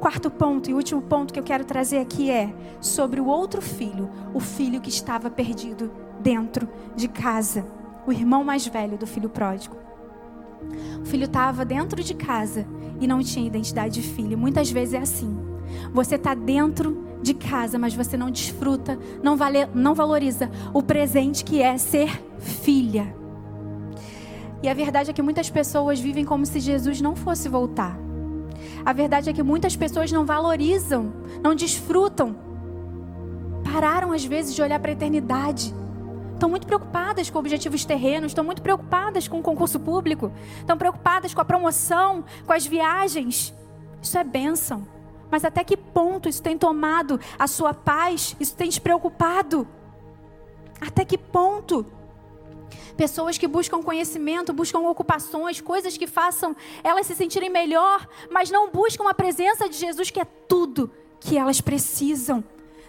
Quarto 0.00 0.28
ponto 0.28 0.68
e 0.68 0.74
último 0.74 1.02
ponto 1.02 1.32
que 1.32 1.38
eu 1.38 1.44
quero 1.44 1.64
trazer 1.64 1.98
aqui 1.98 2.32
é 2.32 2.52
sobre 2.80 3.20
o 3.20 3.26
outro 3.26 3.62
filho, 3.62 4.10
o 4.34 4.40
filho 4.40 4.80
que 4.80 4.90
estava 4.90 5.30
perdido 5.30 5.88
dentro 6.18 6.68
de 6.96 7.06
casa, 7.06 7.64
o 8.04 8.10
irmão 8.10 8.42
mais 8.42 8.66
velho 8.66 8.98
do 8.98 9.06
filho 9.06 9.28
pródigo. 9.28 9.85
O 11.00 11.04
filho 11.04 11.24
estava 11.24 11.64
dentro 11.64 12.02
de 12.02 12.14
casa 12.14 12.66
e 13.00 13.06
não 13.06 13.22
tinha 13.22 13.46
identidade 13.46 14.00
de 14.00 14.02
filho. 14.02 14.36
Muitas 14.38 14.70
vezes 14.70 14.94
é 14.94 14.98
assim. 14.98 15.36
Você 15.92 16.14
está 16.14 16.34
dentro 16.34 17.04
de 17.22 17.34
casa, 17.34 17.78
mas 17.78 17.94
você 17.94 18.16
não 18.16 18.30
desfruta, 18.30 18.98
não, 19.22 19.36
vale, 19.36 19.66
não 19.74 19.94
valoriza 19.94 20.50
o 20.72 20.82
presente 20.82 21.44
que 21.44 21.60
é 21.60 21.76
ser 21.76 22.22
filha. 22.38 23.14
E 24.62 24.68
a 24.68 24.74
verdade 24.74 25.10
é 25.10 25.12
que 25.12 25.22
muitas 25.22 25.50
pessoas 25.50 26.00
vivem 26.00 26.24
como 26.24 26.46
se 26.46 26.60
Jesus 26.60 27.00
não 27.00 27.14
fosse 27.14 27.48
voltar. 27.48 27.98
A 28.84 28.92
verdade 28.92 29.30
é 29.30 29.32
que 29.32 29.42
muitas 29.42 29.76
pessoas 29.76 30.10
não 30.12 30.24
valorizam, 30.24 31.12
não 31.42 31.54
desfrutam. 31.54 32.36
Pararam 33.64 34.12
às 34.12 34.24
vezes 34.24 34.54
de 34.54 34.62
olhar 34.62 34.78
para 34.78 34.90
a 34.90 34.94
eternidade 34.94 35.74
estão 36.36 36.48
muito 36.48 36.66
preocupadas 36.66 37.28
com 37.30 37.38
objetivos 37.38 37.84
terrenos, 37.84 38.30
estão 38.30 38.44
muito 38.44 38.62
preocupadas 38.62 39.26
com 39.26 39.40
o 39.40 39.42
concurso 39.42 39.80
público, 39.80 40.30
estão 40.58 40.76
preocupadas 40.76 41.34
com 41.34 41.40
a 41.40 41.44
promoção, 41.44 42.24
com 42.46 42.52
as 42.52 42.66
viagens. 42.66 43.52
Isso 44.00 44.16
é 44.16 44.22
bênção. 44.22 44.86
Mas 45.30 45.44
até 45.44 45.64
que 45.64 45.76
ponto 45.76 46.28
isso 46.28 46.42
tem 46.42 46.56
tomado 46.56 47.18
a 47.38 47.46
sua 47.46 47.74
paz? 47.74 48.36
Isso 48.38 48.54
tem 48.54 48.68
te 48.68 48.80
preocupado? 48.80 49.66
Até 50.80 51.04
que 51.04 51.18
ponto? 51.18 51.84
Pessoas 52.96 53.36
que 53.36 53.48
buscam 53.48 53.82
conhecimento, 53.82 54.52
buscam 54.52 54.80
ocupações, 54.80 55.60
coisas 55.60 55.96
que 55.96 56.06
façam 56.06 56.54
elas 56.84 57.06
se 57.06 57.14
sentirem 57.14 57.50
melhor, 57.50 58.06
mas 58.30 58.50
não 58.50 58.70
buscam 58.70 59.08
a 59.08 59.14
presença 59.14 59.68
de 59.68 59.76
Jesus, 59.76 60.10
que 60.10 60.20
é 60.20 60.24
tudo 60.24 60.90
que 61.18 61.36
elas 61.36 61.60
precisam. 61.60 62.44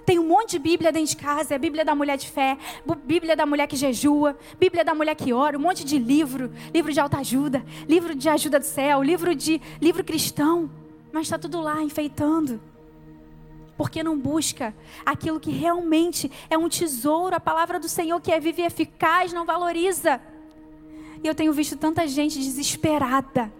Tem 0.08 0.18
um 0.18 0.26
monte 0.26 0.52
de 0.52 0.60
Bíblia 0.60 0.90
dentro 0.90 1.10
de 1.10 1.18
casa, 1.18 1.54
é 1.54 1.58
Bíblia 1.58 1.84
da 1.84 1.94
mulher 1.94 2.18
de 2.18 2.32
fé, 2.32 2.58
Bíblia 3.04 3.36
da 3.36 3.46
mulher 3.46 3.68
que 3.68 3.76
jejua, 3.76 4.38
Bíblia 4.58 4.86
da 4.86 4.96
mulher 4.96 5.16
que 5.16 5.34
ora, 5.34 5.58
um 5.58 5.62
monte 5.62 5.84
de 5.84 6.00
livro, 6.00 6.50
livro 6.74 6.94
de 6.94 7.00
alta 7.02 7.18
ajuda, 7.18 7.62
livro 7.90 8.16
de 8.16 8.30
ajuda 8.30 8.58
do 8.58 8.64
céu, 8.64 9.04
livro 9.04 9.36
de 9.36 9.62
livro 9.82 10.06
cristão, 10.06 10.72
mas 11.12 11.24
está 11.24 11.38
tudo 11.38 11.60
lá 11.60 11.84
enfeitando. 11.84 12.62
Porque 13.76 14.02
não 14.02 14.18
busca 14.18 14.74
aquilo 15.06 15.42
que 15.42 15.52
realmente 15.52 16.32
é 16.50 16.58
um 16.58 16.70
tesouro, 16.70 17.36
a 17.36 17.40
palavra 17.42 17.78
do 17.78 17.90
Senhor 17.90 18.22
que 18.22 18.32
é 18.32 18.40
viva 18.40 18.62
e 18.62 18.66
eficaz, 18.66 19.34
não 19.34 19.46
valoriza. 19.46 20.22
E 21.22 21.28
eu 21.28 21.36
tenho 21.36 21.52
visto 21.52 21.76
tanta 21.76 22.08
gente 22.08 22.40
desesperada, 22.40 23.52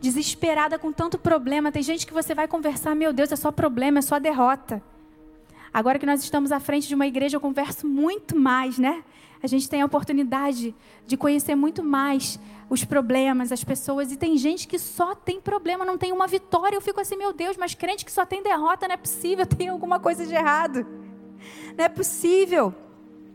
desesperada 0.00 0.78
com 0.78 0.92
tanto 0.92 1.18
problema. 1.18 1.72
Tem 1.72 1.82
gente 1.82 2.06
que 2.06 2.14
você 2.14 2.36
vai 2.36 2.46
conversar, 2.46 2.94
meu 2.94 3.12
Deus, 3.12 3.32
é 3.32 3.36
só 3.36 3.50
problema, 3.50 3.98
é 3.98 4.02
só 4.02 4.20
derrota. 4.20 4.80
Agora 5.72 5.98
que 5.98 6.06
nós 6.06 6.22
estamos 6.22 6.52
à 6.52 6.60
frente 6.60 6.88
de 6.88 6.94
uma 6.94 7.06
igreja, 7.06 7.36
eu 7.36 7.40
converso 7.40 7.86
muito 7.86 8.36
mais, 8.36 8.78
né? 8.78 9.04
A 9.42 9.46
gente 9.46 9.68
tem 9.68 9.82
a 9.82 9.86
oportunidade 9.86 10.74
de 11.06 11.16
conhecer 11.16 11.54
muito 11.54 11.82
mais 11.82 12.38
os 12.68 12.84
problemas, 12.84 13.52
as 13.52 13.62
pessoas. 13.62 14.10
E 14.10 14.16
tem 14.16 14.36
gente 14.36 14.66
que 14.66 14.78
só 14.78 15.14
tem 15.14 15.40
problema, 15.40 15.84
não 15.84 15.96
tem 15.96 16.12
uma 16.12 16.26
vitória. 16.26 16.76
Eu 16.76 16.80
fico 16.80 17.00
assim, 17.00 17.16
meu 17.16 17.32
Deus, 17.32 17.56
mas 17.56 17.74
crente 17.74 18.04
que 18.04 18.12
só 18.12 18.26
tem 18.26 18.42
derrota, 18.42 18.88
não 18.88 18.94
é 18.94 18.98
possível, 18.98 19.46
tem 19.46 19.68
alguma 19.68 20.00
coisa 20.00 20.26
de 20.26 20.34
errado. 20.34 20.86
Não 21.76 21.84
é 21.84 21.88
possível. 21.88 22.74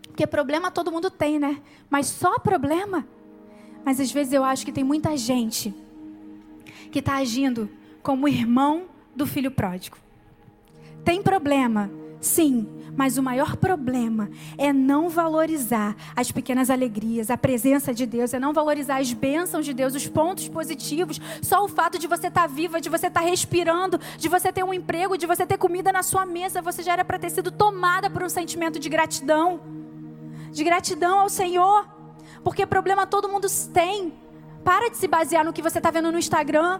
Porque 0.08 0.28
problema 0.28 0.70
todo 0.70 0.92
mundo 0.92 1.10
tem, 1.10 1.40
né? 1.40 1.62
Mas 1.90 2.08
só 2.08 2.38
problema. 2.38 3.08
Mas 3.86 4.00
às 4.00 4.12
vezes 4.12 4.34
eu 4.34 4.44
acho 4.44 4.66
que 4.66 4.72
tem 4.72 4.84
muita 4.84 5.16
gente 5.18 5.74
que 6.92 7.00
está 7.00 7.16
agindo 7.16 7.70
como 8.04 8.28
irmão 8.28 8.86
do 9.16 9.26
filho 9.26 9.50
pródigo. 9.50 9.98
Tem 11.04 11.22
problema, 11.22 11.90
Sim, 12.24 12.66
mas 12.96 13.18
o 13.18 13.22
maior 13.22 13.58
problema 13.58 14.30
é 14.58 14.72
não 14.72 15.10
valorizar 15.10 15.94
as 16.16 16.32
pequenas 16.32 16.70
alegrias, 16.70 17.30
a 17.30 17.38
presença 17.38 17.94
de 17.94 18.06
Deus, 18.06 18.34
é 18.34 18.40
não 18.40 18.54
valorizar 18.54 19.02
as 19.02 19.12
bênçãos 19.12 19.66
de 19.66 19.74
Deus, 19.74 19.94
os 19.94 20.08
pontos 20.08 20.48
positivos. 20.48 21.20
Só 21.42 21.66
o 21.66 21.68
fato 21.68 22.00
de 22.00 22.08
você 22.08 22.28
estar 22.28 22.44
tá 22.44 22.48
viva, 22.48 22.80
de 22.80 22.90
você 22.90 23.08
estar 23.08 23.20
tá 23.20 23.28
respirando, 23.28 24.00
de 24.18 24.30
você 24.30 24.54
ter 24.54 24.64
um 24.64 24.74
emprego, 24.74 25.18
de 25.18 25.28
você 25.28 25.46
ter 25.46 25.58
comida 25.58 25.92
na 25.92 26.02
sua 26.02 26.26
mesa, 26.26 26.62
você 26.62 26.82
já 26.82 26.94
era 26.94 27.04
para 27.04 27.20
ter 27.20 27.30
sido 27.30 27.52
tomada 27.52 28.10
por 28.10 28.24
um 28.24 28.30
sentimento 28.30 28.80
de 28.80 28.88
gratidão. 28.88 29.60
De 30.50 30.64
gratidão 30.64 31.20
ao 31.20 31.30
Senhor. 31.30 31.86
Porque 32.42 32.66
problema 32.66 33.06
todo 33.06 33.28
mundo 33.28 33.48
tem. 33.74 34.14
Para 34.64 34.90
de 34.90 34.96
se 34.96 35.10
basear 35.10 35.44
no 35.44 35.52
que 35.52 35.62
você 35.62 35.80
está 35.80 35.92
vendo 35.92 36.10
no 36.10 36.18
Instagram. 36.18 36.80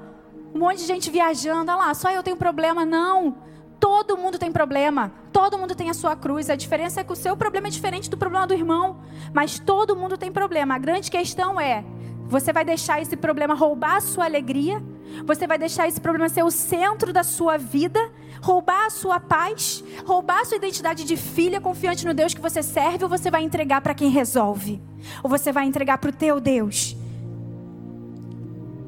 Um 0.56 0.60
monte 0.60 0.78
de 0.78 0.86
gente 0.86 1.12
viajando. 1.12 1.70
Olha 1.70 1.88
lá, 1.88 1.94
só 1.94 2.10
eu 2.12 2.24
tenho 2.24 2.38
problema. 2.38 2.86
Não. 2.86 3.52
Todo 3.84 4.16
mundo 4.16 4.40
tem 4.40 4.50
problema, 4.50 5.12
todo 5.34 5.58
mundo 5.58 5.76
tem 5.76 5.90
a 5.90 5.94
sua 5.94 6.16
cruz. 6.16 6.50
A 6.50 6.56
diferença 6.56 7.02
é 7.02 7.04
que 7.04 7.12
o 7.12 7.18
seu 7.18 7.36
problema 7.36 7.68
é 7.68 7.70
diferente 7.70 8.10
do 8.10 8.16
problema 8.16 8.48
do 8.48 8.54
irmão, 8.54 9.02
mas 9.34 9.60
todo 9.60 9.94
mundo 9.94 10.18
tem 10.18 10.32
problema. 10.32 10.76
A 10.76 10.78
grande 10.78 11.12
questão 11.12 11.60
é: 11.60 11.84
você 12.26 12.54
vai 12.54 12.64
deixar 12.64 13.02
esse 13.02 13.18
problema 13.18 13.54
roubar 13.54 13.98
a 13.98 14.00
sua 14.00 14.24
alegria? 14.24 14.82
Você 15.26 15.46
vai 15.46 15.58
deixar 15.58 15.86
esse 15.86 16.00
problema 16.00 16.30
ser 16.30 16.44
o 16.44 16.50
centro 16.50 17.12
da 17.12 17.26
sua 17.26 17.58
vida? 17.58 18.00
Roubar 18.42 18.86
a 18.86 18.90
sua 18.90 19.20
paz? 19.20 19.84
Roubar 20.06 20.40
a 20.40 20.46
sua 20.46 20.56
identidade 20.56 21.04
de 21.04 21.18
filha 21.18 21.60
confiante 21.60 22.06
no 22.06 22.14
Deus 22.14 22.34
que 22.34 22.40
você 22.40 22.64
serve? 22.64 23.04
Ou 23.04 23.10
você 23.10 23.30
vai 23.30 23.44
entregar 23.44 23.82
para 23.82 23.94
quem 23.94 24.10
resolve? 24.10 24.82
Ou 25.22 25.30
você 25.30 25.52
vai 25.52 25.66
entregar 25.66 25.98
para 25.98 26.10
o 26.10 26.14
teu 26.14 26.40
Deus? 26.40 26.96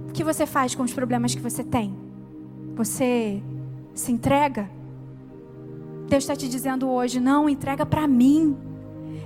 O 0.08 0.14
que 0.14 0.24
você 0.24 0.46
faz 0.46 0.74
com 0.74 0.84
os 0.84 0.94
problemas 0.94 1.36
que 1.36 1.42
você 1.42 1.66
tem? 1.66 1.94
Você 2.76 3.44
se 3.94 4.14
entrega? 4.14 4.70
Deus 6.08 6.24
está 6.24 6.36
te 6.36 6.48
dizendo 6.48 6.90
hoje: 6.90 7.20
não, 7.20 7.50
entrega 7.50 7.86
para 7.86 8.08
mim. 8.08 8.58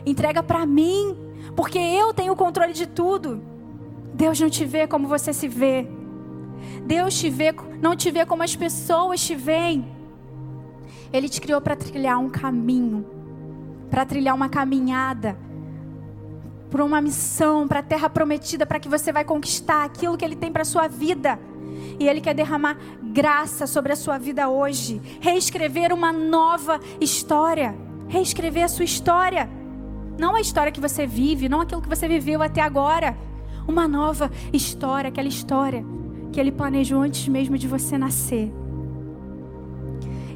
Entrega 0.06 0.42
para 0.42 0.66
mim. 0.66 1.16
Porque 1.56 1.78
eu 1.78 2.14
tenho 2.14 2.34
o 2.34 2.36
controle 2.36 2.74
de 2.74 2.88
tudo. 2.88 3.42
Deus 4.14 4.40
não 4.40 4.50
te 4.50 4.66
vê 4.66 4.88
como 4.88 5.08
você 5.08 5.34
se 5.34 5.48
vê. 5.48 5.88
Deus 6.86 7.18
te 7.18 7.30
vê, 7.30 7.54
não 7.82 7.96
te 7.96 8.12
vê 8.12 8.26
como 8.26 8.44
as 8.44 8.56
pessoas 8.56 9.22
te 9.22 9.36
veem. 9.36 9.86
Ele 11.12 11.30
te 11.30 11.42
criou 11.42 11.62
para 11.62 11.76
trilhar 11.76 12.20
um 12.20 12.30
caminho, 12.30 13.06
para 13.90 14.06
trilhar 14.06 14.36
uma 14.36 14.50
caminhada, 14.50 15.38
por 16.70 16.82
uma 16.82 17.02
missão, 17.02 17.68
para 17.68 17.80
a 17.80 17.84
terra 17.84 18.10
prometida, 18.10 18.66
para 18.66 18.80
que 18.80 18.88
você 18.88 19.12
vai 19.12 19.24
conquistar 19.24 19.84
aquilo 19.84 20.18
que 20.18 20.24
Ele 20.24 20.36
tem 20.36 20.52
para 20.52 20.64
sua 20.64 20.88
vida. 20.88 21.40
E 22.00 22.08
Ele 22.08 22.22
quer 22.22 22.34
derramar 22.34 22.78
graça 23.02 23.68
sobre 23.68 23.92
a 23.92 23.96
sua 23.96 24.18
vida 24.18 24.50
hoje. 24.50 25.02
Reescrever 25.20 25.94
uma 25.94 26.12
nova 26.12 26.80
história. 27.00 27.76
Reescrever 28.08 28.64
a 28.64 28.68
sua 28.68 28.86
história. 28.86 29.50
Não 30.18 30.36
a 30.36 30.42
história 30.42 30.72
que 30.72 30.82
você 30.82 31.08
vive, 31.08 31.48
não 31.48 31.62
aquilo 31.62 31.82
que 31.82 31.90
você 31.90 32.08
viveu 32.08 32.42
até 32.42 32.62
agora. 32.62 33.18
Uma 33.68 33.88
nova 33.88 34.32
história, 34.52 35.10
aquela 35.10 35.28
história 35.28 35.86
que 36.32 36.40
Ele 36.40 36.52
planejou 36.52 37.02
antes 37.02 37.28
mesmo 37.28 37.58
de 37.58 37.68
você 37.68 37.98
nascer. 37.98 38.52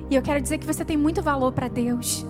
E 0.09 0.15
eu 0.15 0.21
quero 0.21 0.41
dizer 0.41 0.57
que 0.57 0.65
você 0.65 0.83
tem 0.85 0.97
muito 0.97 1.21
valor 1.21 1.51
para 1.51 1.67
Deus. 1.67 2.25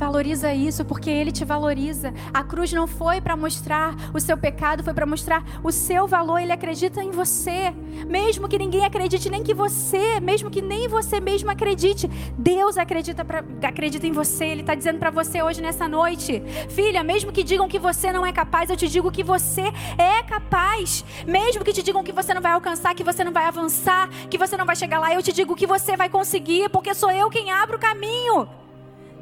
Valoriza 0.00 0.54
isso 0.54 0.82
porque 0.82 1.10
ele 1.10 1.30
te 1.30 1.44
valoriza. 1.44 2.14
A 2.32 2.42
cruz 2.42 2.72
não 2.72 2.86
foi 2.86 3.20
para 3.20 3.36
mostrar 3.36 3.94
o 4.14 4.18
seu 4.18 4.34
pecado, 4.34 4.82
foi 4.82 4.94
para 4.94 5.04
mostrar 5.04 5.44
o 5.62 5.70
seu 5.70 6.06
valor. 6.06 6.38
Ele 6.38 6.52
acredita 6.52 7.04
em 7.04 7.10
você. 7.10 7.70
Mesmo 8.08 8.48
que 8.48 8.58
ninguém 8.58 8.82
acredite, 8.82 9.28
nem 9.28 9.42
que 9.42 9.52
você, 9.52 10.18
mesmo 10.18 10.50
que 10.50 10.62
nem 10.62 10.88
você 10.88 11.20
mesmo 11.20 11.50
acredite, 11.50 12.08
Deus 12.38 12.78
acredita, 12.78 13.26
pra, 13.26 13.44
acredita 13.62 14.06
em 14.06 14.12
você. 14.12 14.46
Ele 14.46 14.62
está 14.62 14.74
dizendo 14.74 14.98
para 14.98 15.10
você 15.10 15.42
hoje 15.42 15.60
nessa 15.60 15.86
noite: 15.86 16.42
Filha, 16.70 17.04
mesmo 17.04 17.30
que 17.30 17.44
digam 17.44 17.68
que 17.68 17.78
você 17.78 18.10
não 18.10 18.24
é 18.24 18.32
capaz, 18.32 18.70
eu 18.70 18.78
te 18.78 18.88
digo 18.88 19.12
que 19.12 19.22
você 19.22 19.64
é 19.98 20.22
capaz. 20.22 21.04
Mesmo 21.26 21.62
que 21.62 21.74
te 21.74 21.82
digam 21.82 22.02
que 22.02 22.10
você 22.10 22.32
não 22.32 22.40
vai 22.40 22.52
alcançar, 22.52 22.94
que 22.94 23.04
você 23.04 23.22
não 23.22 23.32
vai 23.32 23.44
avançar, 23.44 24.08
que 24.30 24.38
você 24.38 24.56
não 24.56 24.64
vai 24.64 24.76
chegar 24.76 24.98
lá, 24.98 25.12
eu 25.12 25.22
te 25.22 25.30
digo 25.30 25.54
que 25.54 25.66
você 25.66 25.94
vai 25.94 26.08
conseguir, 26.08 26.70
porque 26.70 26.94
sou 26.94 27.10
eu 27.10 27.28
quem 27.28 27.50
abro 27.50 27.76
o 27.76 27.78
caminho. 27.78 28.48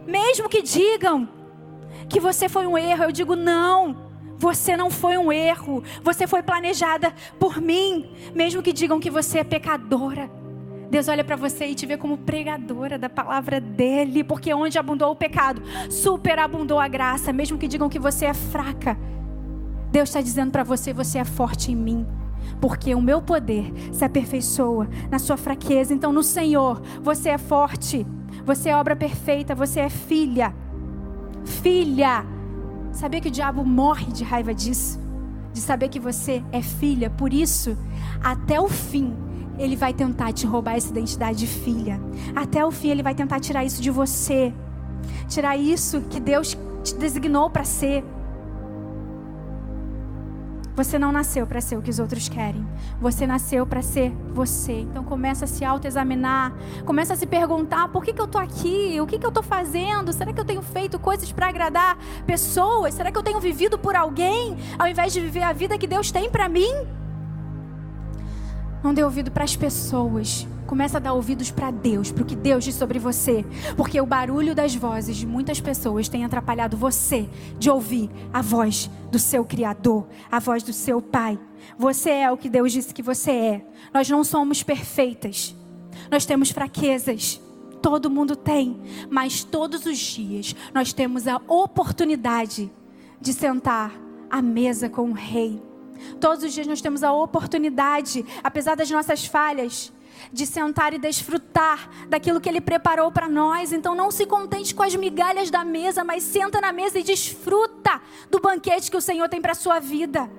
Mesmo 0.09 0.49
que 0.49 0.63
digam 0.63 1.29
que 2.09 2.19
você 2.19 2.49
foi 2.49 2.67
um 2.67 2.79
erro, 2.79 3.05
eu 3.05 3.13
digo 3.13 3.37
não. 3.37 4.09
Você 4.39 4.75
não 4.75 4.91
foi 4.91 5.19
um 5.19 5.31
erro. 5.31 5.85
Você 6.03 6.27
foi 6.27 6.43
planejada 6.43 7.13
por 7.39 7.61
mim. 7.61 8.11
Mesmo 8.35 8.63
que 8.63 8.73
digam 8.73 8.99
que 8.99 9.11
você 9.11 9.41
é 9.41 9.45
pecadora. 9.45 10.31
Deus 10.91 11.09
olha 11.09 11.23
para 11.23 11.37
você 11.37 11.67
e 11.67 11.75
te 11.75 11.85
vê 11.85 11.99
como 11.99 12.17
pregadora 12.17 12.97
da 12.97 13.11
palavra 13.11 13.61
dele, 13.61 14.25
porque 14.25 14.55
onde 14.55 14.79
abundou 14.79 15.11
o 15.11 15.17
pecado, 15.17 15.61
superabundou 15.91 16.79
a 16.81 16.89
graça, 16.89 17.31
mesmo 17.31 17.59
que 17.59 17.69
digam 17.69 17.91
que 17.91 17.99
você 17.99 18.25
é 18.25 18.33
fraca. 18.33 18.97
Deus 19.93 20.09
está 20.09 20.23
dizendo 20.23 20.51
para 20.51 20.65
você: 20.65 20.95
você 20.95 21.19
é 21.19 21.25
forte 21.27 21.71
em 21.71 21.77
mim, 21.77 22.07
porque 22.61 22.95
o 22.95 23.01
meu 23.01 23.21
poder 23.23 23.73
se 23.93 24.05
aperfeiçoa 24.05 24.89
na 25.11 25.19
sua 25.19 25.37
fraqueza. 25.37 25.95
Então, 25.95 26.13
no 26.13 26.23
Senhor, 26.23 26.81
você 27.03 27.31
é 27.31 27.39
forte. 27.39 28.07
Você 28.45 28.69
é 28.69 28.77
obra 28.77 28.97
perfeita, 28.97 29.55
você 29.55 29.81
é 29.81 29.89
filha. 29.89 30.55
Filha. 31.45 32.25
Sabia 32.93 33.21
que 33.21 33.29
o 33.29 33.33
diabo 33.33 33.65
morre 33.65 34.07
de 34.07 34.25
raiva 34.25 34.55
disso? 34.55 34.99
De 35.53 35.61
saber 35.61 35.89
que 35.89 36.01
você 36.01 36.43
é 36.51 36.63
filha. 36.63 37.11
Por 37.11 37.33
isso, 37.33 37.77
até 38.23 38.61
o 38.61 38.69
fim, 38.69 39.15
ele 39.59 39.77
vai 39.77 39.93
tentar 39.93 40.33
te 40.33 40.47
roubar 40.47 40.77
essa 40.77 40.91
identidade 40.91 41.39
de 41.39 41.47
filha. 41.47 42.01
Até 42.35 42.65
o 42.65 42.71
fim, 42.71 42.91
ele 42.91 43.03
vai 43.03 43.15
tentar 43.15 43.41
tirar 43.41 43.65
isso 43.65 43.83
de 43.83 43.91
você. 43.91 44.53
Tirar 45.29 45.57
isso 45.57 46.01
que 46.03 46.21
Deus 46.21 46.57
te 46.83 46.95
designou 46.95 47.51
para 47.51 47.65
ser. 47.65 48.05
Você 50.79 50.97
não 50.97 51.11
nasceu 51.11 51.45
para 51.45 51.61
ser 51.61 51.77
o 51.77 51.83
que 51.83 51.91
os 51.91 51.99
outros 51.99 52.29
querem. 52.29 52.65
Você 53.01 53.27
nasceu 53.27 53.67
para 53.67 53.83
ser 53.83 54.13
você. 54.33 54.75
Então 54.75 55.03
começa 55.03 55.45
a 55.45 55.49
se 55.49 55.65
autoexaminar, 55.65 56.55
começa 56.87 57.15
a 57.15 57.17
se 57.17 57.27
perguntar: 57.27 57.89
por 57.89 58.05
que, 58.05 58.13
que 58.13 58.21
eu 58.21 58.27
estou 58.27 58.41
aqui? 58.41 58.97
O 59.01 59.05
que, 59.05 59.19
que 59.19 59.27
eu 59.27 59.31
estou 59.31 59.43
fazendo? 59.43 60.13
Será 60.13 60.33
que 60.33 60.39
eu 60.39 60.45
tenho 60.45 60.63
feito 60.63 60.97
coisas 60.97 61.33
para 61.33 61.49
agradar 61.49 61.99
pessoas? 62.25 62.95
Será 62.95 63.11
que 63.11 63.19
eu 63.19 63.25
tenho 63.25 63.41
vivido 63.41 63.77
por 63.77 63.97
alguém 63.97 64.57
ao 64.79 64.87
invés 64.87 65.13
de 65.13 65.21
viver 65.21 65.43
a 65.43 65.53
vida 65.53 65.77
que 65.77 65.87
Deus 65.89 66.13
tem 66.13 66.31
para 66.31 66.49
mim? 66.49 66.73
Não 68.81 68.95
dê 68.95 69.03
ouvido 69.03 69.33
para 69.33 69.43
as 69.43 69.57
pessoas. 69.57 70.47
Começa 70.69 70.99
a 70.99 71.01
dar 71.01 71.15
ouvidos 71.15 71.51
para 71.51 71.71
Deus, 71.71 72.13
para 72.13 72.23
o 72.23 72.27
que 72.27 72.37
Deus 72.37 72.63
diz 72.63 72.75
sobre 72.75 72.99
você. 72.99 73.43
Porque 73.75 73.99
o 73.99 74.05
barulho 74.05 74.55
das 74.55 74.75
vozes 74.75 75.17
de 75.17 75.27
muitas 75.27 75.63
pessoas 75.63 76.11
tem 76.11 76.27
atrapalhado 76.27 76.77
você 76.77 77.27
de 77.59 77.71
ouvir 77.71 78.11
a 78.31 78.43
voz 78.43 78.91
do 79.11 79.19
seu 79.19 79.47
Criador, 79.47 80.07
a 80.31 80.39
voz 80.39 80.63
do 80.63 80.75
seu 80.75 81.01
Pai. 81.01 81.39
Você 81.79 82.11
é 82.11 82.31
o 82.31 82.37
que 82.37 82.51
Deus 82.51 82.71
disse 82.71 82.93
que 82.93 83.03
você 83.03 83.31
é. 83.31 83.67
Nós 83.95 84.11
não 84.11 84.23
somos 84.23 84.63
perfeitas. 84.63 85.57
Nós 86.11 86.27
temos 86.27 86.51
fraquezas. 86.51 87.41
Todo 87.81 88.11
mundo 88.11 88.37
tem. 88.37 88.79
Mas 89.09 89.43
todos 89.43 89.87
os 89.87 89.97
dias 89.97 90.55
nós 90.75 90.93
temos 90.93 91.27
a 91.27 91.41
oportunidade 91.49 92.71
de 93.19 93.33
sentar 93.33 93.91
à 94.31 94.43
mesa 94.43 94.87
com 94.91 95.09
o 95.09 95.15
Rei 95.15 95.67
Todos 96.21 96.45
os 96.45 96.53
dias 96.53 96.67
nós 96.67 96.81
temos 96.81 97.03
a 97.03 97.13
oportunidade, 97.13 98.25
apesar 98.43 98.75
das 98.75 98.91
nossas 98.91 99.25
falhas, 99.25 99.93
de 100.33 100.47
sentar 100.47 100.93
e 100.93 100.99
desfrutar 100.99 101.91
daquilo 102.09 102.41
que 102.41 102.49
Ele 102.49 102.61
preparou 102.61 103.11
para 103.11 103.29
nós. 103.29 103.73
Então 103.73 103.95
não 103.95 104.11
se 104.11 104.27
contente 104.27 104.75
com 104.75 104.83
as 104.83 104.95
migalhas 104.95 105.51
da 105.51 105.65
mesa, 105.65 106.05
mas 106.05 106.23
senta 106.23 106.61
na 106.61 106.73
mesa 106.73 106.99
e 106.99 107.03
desfruta 107.03 108.01
do 108.31 108.41
banquete 108.41 108.91
que 108.91 108.97
o 108.97 109.01
Senhor 109.01 109.29
tem 109.29 109.41
para 109.41 109.53
a 109.53 109.55
sua 109.55 109.79
vida. 109.79 110.31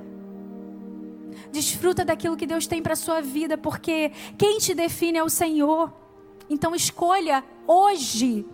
Desfruta 1.52 2.06
daquilo 2.06 2.38
que 2.38 2.46
Deus 2.46 2.68
tem 2.68 2.82
para 2.82 2.94
a 2.94 2.98
sua 2.98 3.22
vida, 3.22 3.58
porque 3.58 4.12
quem 4.38 4.60
te 4.60 4.74
define 4.74 5.18
é 5.18 5.24
o 5.24 5.30
Senhor. 5.30 5.92
Então 6.50 6.76
escolha 6.76 7.44
hoje 7.68 8.46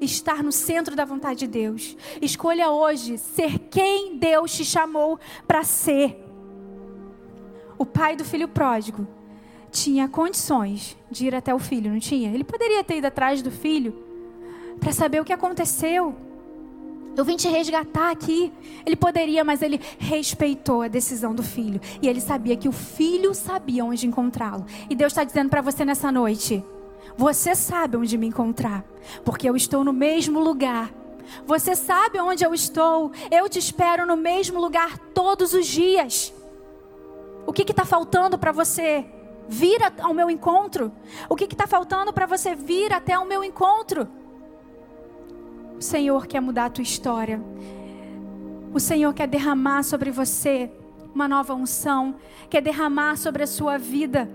estar 0.00 0.42
no 0.42 0.52
centro 0.52 0.94
da 0.94 1.04
vontade 1.04 1.40
de 1.40 1.46
Deus. 1.46 1.96
Escolha 2.20 2.70
hoje 2.70 3.18
ser 3.18 3.58
quem 3.70 4.18
Deus 4.18 4.52
te 4.52 4.64
chamou 4.64 5.18
para 5.46 5.62
ser. 5.62 6.20
O 7.78 7.84
pai 7.84 8.16
do 8.16 8.24
filho 8.24 8.48
pródigo 8.48 9.06
tinha 9.74 10.08
condições 10.08 10.96
de 11.10 11.26
ir 11.26 11.34
até 11.34 11.52
o 11.52 11.58
filho, 11.58 11.90
não 11.90 11.98
tinha? 11.98 12.32
Ele 12.32 12.44
poderia 12.44 12.84
ter 12.84 12.98
ido 12.98 13.08
atrás 13.08 13.42
do 13.42 13.50
filho 13.50 13.92
para 14.78 14.92
saber 14.92 15.20
o 15.20 15.24
que 15.24 15.32
aconteceu. 15.32 16.14
Eu 17.16 17.24
vim 17.24 17.36
te 17.36 17.48
resgatar 17.48 18.10
aqui. 18.10 18.52
Ele 18.86 18.96
poderia, 18.96 19.44
mas 19.44 19.62
ele 19.62 19.80
respeitou 19.98 20.82
a 20.82 20.88
decisão 20.88 21.34
do 21.34 21.42
filho. 21.42 21.80
E 22.00 22.08
ele 22.08 22.20
sabia 22.20 22.56
que 22.56 22.68
o 22.68 22.72
filho 22.72 23.34
sabia 23.34 23.84
onde 23.84 24.06
encontrá-lo. 24.06 24.64
E 24.88 24.94
Deus 24.94 25.12
está 25.12 25.24
dizendo 25.24 25.50
para 25.50 25.60
você 25.60 25.84
nessa 25.84 26.10
noite: 26.12 26.64
você 27.16 27.54
sabe 27.54 27.96
onde 27.96 28.16
me 28.16 28.28
encontrar, 28.28 28.84
porque 29.24 29.48
eu 29.48 29.56
estou 29.56 29.84
no 29.84 29.92
mesmo 29.92 30.40
lugar. 30.40 30.92
Você 31.46 31.74
sabe 31.74 32.20
onde 32.20 32.44
eu 32.44 32.54
estou. 32.54 33.10
Eu 33.30 33.48
te 33.48 33.58
espero 33.58 34.06
no 34.06 34.16
mesmo 34.16 34.60
lugar 34.60 34.98
todos 35.12 35.52
os 35.52 35.66
dias. 35.66 36.32
O 37.46 37.52
que 37.52 37.62
está 37.62 37.84
faltando 37.84 38.38
para 38.38 38.52
você 38.52 39.04
vir 39.48 39.80
ao 40.00 40.14
meu 40.14 40.30
encontro? 40.30 40.92
O 41.28 41.36
que 41.36 41.44
está 41.44 41.66
faltando 41.66 42.12
para 42.12 42.26
você 42.26 42.54
vir 42.54 42.92
até 42.92 43.18
o 43.18 43.26
meu 43.26 43.42
encontro? 43.42 44.08
O 45.76 45.82
Senhor 45.82 46.26
quer 46.26 46.40
mudar 46.40 46.66
a 46.66 46.70
tua 46.70 46.82
história. 46.82 47.40
O 48.72 48.80
Senhor 48.80 49.12
quer 49.14 49.28
derramar 49.28 49.82
sobre 49.82 50.10
você 50.10 50.70
uma 51.14 51.28
nova 51.28 51.54
unção, 51.54 52.16
quer 52.50 52.60
derramar 52.60 53.16
sobre 53.16 53.42
a 53.44 53.46
sua 53.46 53.78
vida 53.78 54.28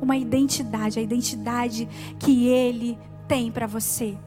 uma 0.00 0.16
identidade, 0.16 0.98
a 0.98 1.02
identidade 1.02 1.88
que 2.18 2.48
Ele 2.48 2.98
tem 3.28 3.52
para 3.52 3.66
você. 3.66 4.18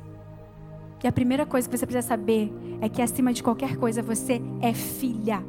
E 1.03 1.07
a 1.07 1.11
primeira 1.11 1.45
coisa 1.45 1.69
que 1.69 1.77
você 1.77 1.85
precisa 1.85 2.07
saber 2.07 2.51
é 2.81 2.89
que 2.89 2.99
acima 2.99 3.31
de 3.31 3.43
qualquer 3.43 3.77
coisa 3.77 4.01
você 4.01 4.41
é 4.59 4.73
filha, 4.73 5.43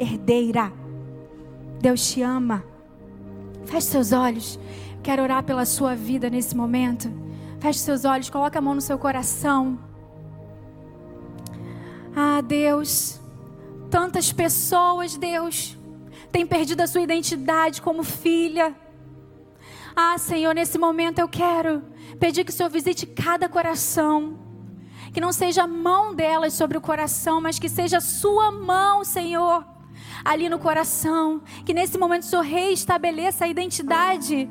herdeira. 0.00 0.72
Deus 1.80 2.10
te 2.10 2.22
ama. 2.22 2.64
Feche 3.66 3.86
seus 3.88 4.12
olhos. 4.12 4.58
Quero 5.02 5.22
orar 5.22 5.42
pela 5.42 5.64
sua 5.64 5.94
vida 5.94 6.30
nesse 6.30 6.56
momento. 6.56 7.10
Feche 7.60 7.78
seus 7.78 8.04
olhos, 8.04 8.30
coloque 8.30 8.56
a 8.56 8.60
mão 8.60 8.74
no 8.74 8.80
seu 8.80 8.98
coração. 8.98 9.78
Ah, 12.14 12.40
Deus, 12.40 13.20
tantas 13.90 14.32
pessoas, 14.32 15.16
Deus, 15.16 15.76
têm 16.32 16.46
perdido 16.46 16.80
a 16.80 16.86
sua 16.86 17.02
identidade 17.02 17.82
como 17.82 18.02
filha 18.02 18.74
ah, 19.98 20.18
Senhor, 20.18 20.54
nesse 20.54 20.76
momento 20.76 21.20
eu 21.20 21.26
quero 21.26 21.82
pedir 22.20 22.44
que 22.44 22.50
o 22.50 22.54
Senhor 22.54 22.68
visite 22.68 23.06
cada 23.06 23.48
coração. 23.48 24.38
Que 25.10 25.22
não 25.22 25.32
seja 25.32 25.62
a 25.62 25.66
mão 25.66 26.14
delas 26.14 26.52
sobre 26.52 26.76
o 26.76 26.82
coração, 26.82 27.40
mas 27.40 27.58
que 27.58 27.66
seja 27.66 27.96
a 27.96 28.02
sua 28.02 28.52
mão, 28.52 29.02
Senhor, 29.02 29.64
ali 30.24 30.48
no 30.48 30.58
coração. 30.58 31.42
Que 31.64 31.74
nesse 31.74 31.98
momento 31.98 32.22
o 32.22 32.26
Senhor 32.26 32.42
reestabeleça 32.42 33.44
a 33.44 33.48
identidade 33.48 34.48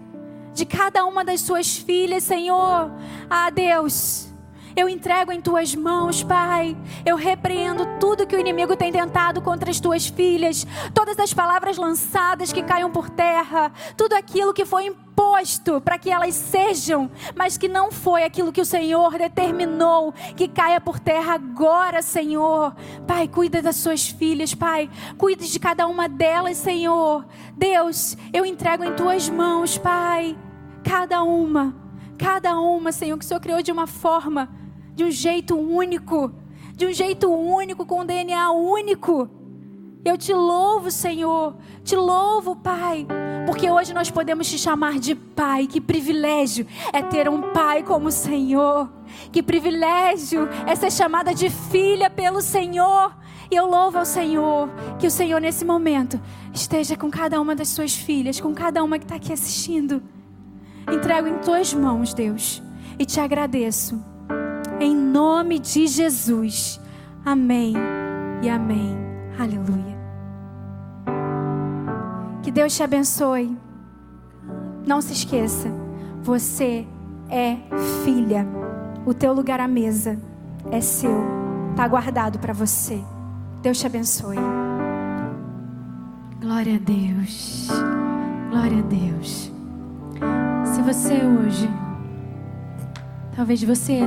de 0.53 0.65
cada 0.65 1.05
uma 1.05 1.23
das 1.23 1.41
suas 1.41 1.77
filhas, 1.77 2.23
Senhor. 2.23 2.91
Ah, 3.29 3.49
Deus. 3.49 4.34
Eu 4.75 4.89
entrego 4.89 5.31
em 5.31 5.39
tuas 5.39 5.73
mãos, 5.73 6.21
Pai. 6.21 6.75
Eu 7.05 7.15
repreendo 7.15 7.85
tudo 7.97 8.27
que 8.27 8.35
o 8.35 8.39
inimigo 8.39 8.75
tem 8.75 8.91
tentado 8.91 9.41
contra 9.41 9.71
as 9.71 9.79
tuas 9.79 10.07
filhas, 10.07 10.67
todas 10.93 11.17
as 11.17 11.33
palavras 11.33 11.77
lançadas 11.77 12.51
que 12.51 12.61
caiam 12.61 12.91
por 12.91 13.09
terra, 13.09 13.71
tudo 13.95 14.13
aquilo 14.13 14.53
que 14.53 14.65
foi 14.65 14.87
imposto 14.87 15.79
para 15.79 15.97
que 15.97 16.09
elas 16.09 16.35
sejam, 16.35 17.09
mas 17.35 17.57
que 17.57 17.69
não 17.69 17.89
foi 17.89 18.25
aquilo 18.25 18.51
que 18.51 18.59
o 18.59 18.65
Senhor 18.65 19.17
determinou 19.17 20.13
que 20.35 20.45
caia 20.45 20.81
por 20.81 20.99
terra 20.99 21.35
agora, 21.35 22.01
Senhor. 22.01 22.75
Pai, 23.07 23.29
cuida 23.29 23.61
das 23.61 23.77
suas 23.77 24.09
filhas, 24.09 24.53
Pai. 24.53 24.89
Cuide 25.17 25.49
de 25.49 25.57
cada 25.57 25.87
uma 25.87 26.09
delas, 26.09 26.57
Senhor. 26.57 27.25
Deus, 27.55 28.17
eu 28.33 28.45
entrego 28.45 28.83
em 28.83 28.93
tuas 28.93 29.29
mãos, 29.29 29.77
Pai. 29.77 30.37
Cada 30.83 31.23
uma, 31.23 31.73
cada 32.17 32.59
uma, 32.59 32.91
Senhor, 32.91 33.17
que 33.17 33.23
o 33.23 33.27
Senhor 33.27 33.39
criou 33.39 33.61
de 33.61 33.71
uma 33.71 33.87
forma 33.87 34.64
de 34.95 35.03
um 35.03 35.11
jeito 35.11 35.55
único, 35.55 36.31
de 36.75 36.85
um 36.87 36.93
jeito 36.93 37.29
único, 37.29 37.85
com 37.85 38.01
um 38.01 38.05
DNA 38.05 38.51
único. 38.51 39.29
Eu 40.05 40.17
te 40.17 40.33
louvo, 40.33 40.91
Senhor. 40.91 41.55
Te 41.83 41.95
louvo, 41.95 42.55
Pai. 42.55 43.07
Porque 43.47 43.69
hoje 43.69 43.91
nós 43.91 44.11
podemos 44.11 44.47
te 44.47 44.57
chamar 44.57 44.99
de 44.99 45.15
Pai. 45.15 45.65
Que 45.65 45.81
privilégio 45.81 46.67
é 46.93 47.01
ter 47.01 47.27
um 47.27 47.51
Pai 47.51 47.81
como 47.81 48.09
o 48.09 48.11
Senhor. 48.11 48.87
Que 49.31 49.41
privilégio 49.41 50.47
é 50.67 50.75
ser 50.75 50.91
chamada 50.91 51.33
de 51.33 51.49
filha 51.49 52.07
pelo 52.07 52.39
Senhor. 52.39 53.17
E 53.49 53.55
eu 53.55 53.67
louvo 53.67 53.97
ao 53.97 54.05
Senhor. 54.05 54.69
Que 54.99 55.07
o 55.07 55.11
Senhor, 55.11 55.41
nesse 55.41 55.65
momento, 55.65 56.21
esteja 56.53 56.95
com 56.95 57.09
cada 57.09 57.41
uma 57.41 57.55
das 57.55 57.69
suas 57.69 57.95
filhas, 57.95 58.39
com 58.39 58.53
cada 58.53 58.83
uma 58.83 58.99
que 58.99 59.05
está 59.05 59.15
aqui 59.15 59.33
assistindo. 59.33 60.03
Entrego 60.91 61.27
em 61.27 61.39
tuas 61.39 61.73
mãos, 61.73 62.13
Deus. 62.13 62.61
E 62.99 63.05
te 63.05 63.19
agradeço. 63.19 64.14
Em 64.79 64.95
nome 64.95 65.59
de 65.59 65.87
Jesus. 65.87 66.79
Amém 67.23 67.73
e 68.41 68.49
amém. 68.49 68.97
Aleluia. 69.39 69.95
Que 72.43 72.51
Deus 72.51 72.75
te 72.75 72.83
abençoe. 72.83 73.57
Não 74.85 75.01
se 75.01 75.13
esqueça, 75.13 75.69
você 76.21 76.85
é 77.29 77.57
filha. 78.03 78.45
O 79.05 79.13
teu 79.13 79.33
lugar 79.33 79.59
à 79.59 79.67
mesa 79.67 80.19
é 80.71 80.81
seu. 80.81 81.23
Está 81.71 81.87
guardado 81.87 82.39
para 82.39 82.53
você. 82.53 83.01
Deus 83.61 83.79
te 83.79 83.87
abençoe. 83.87 84.37
Glória 86.39 86.75
a 86.75 86.79
Deus. 86.79 87.67
Glória 88.51 88.79
a 88.79 88.83
Deus. 88.83 89.51
Se 90.65 90.81
você 90.81 91.13
hoje, 91.25 91.69
talvez 93.35 93.63
você 93.63 94.01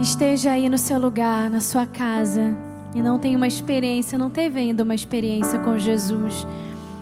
esteja 0.00 0.52
aí 0.52 0.68
no 0.68 0.78
seu 0.78 0.98
lugar, 0.98 1.50
na 1.50 1.60
sua 1.60 1.86
casa, 1.86 2.56
e 2.94 3.02
não 3.02 3.18
tem 3.18 3.34
uma 3.34 3.46
experiência, 3.46 4.18
não 4.18 4.30
teve 4.30 4.60
ainda 4.60 4.82
uma 4.82 4.94
experiência 4.94 5.58
com 5.58 5.78
Jesus, 5.78 6.46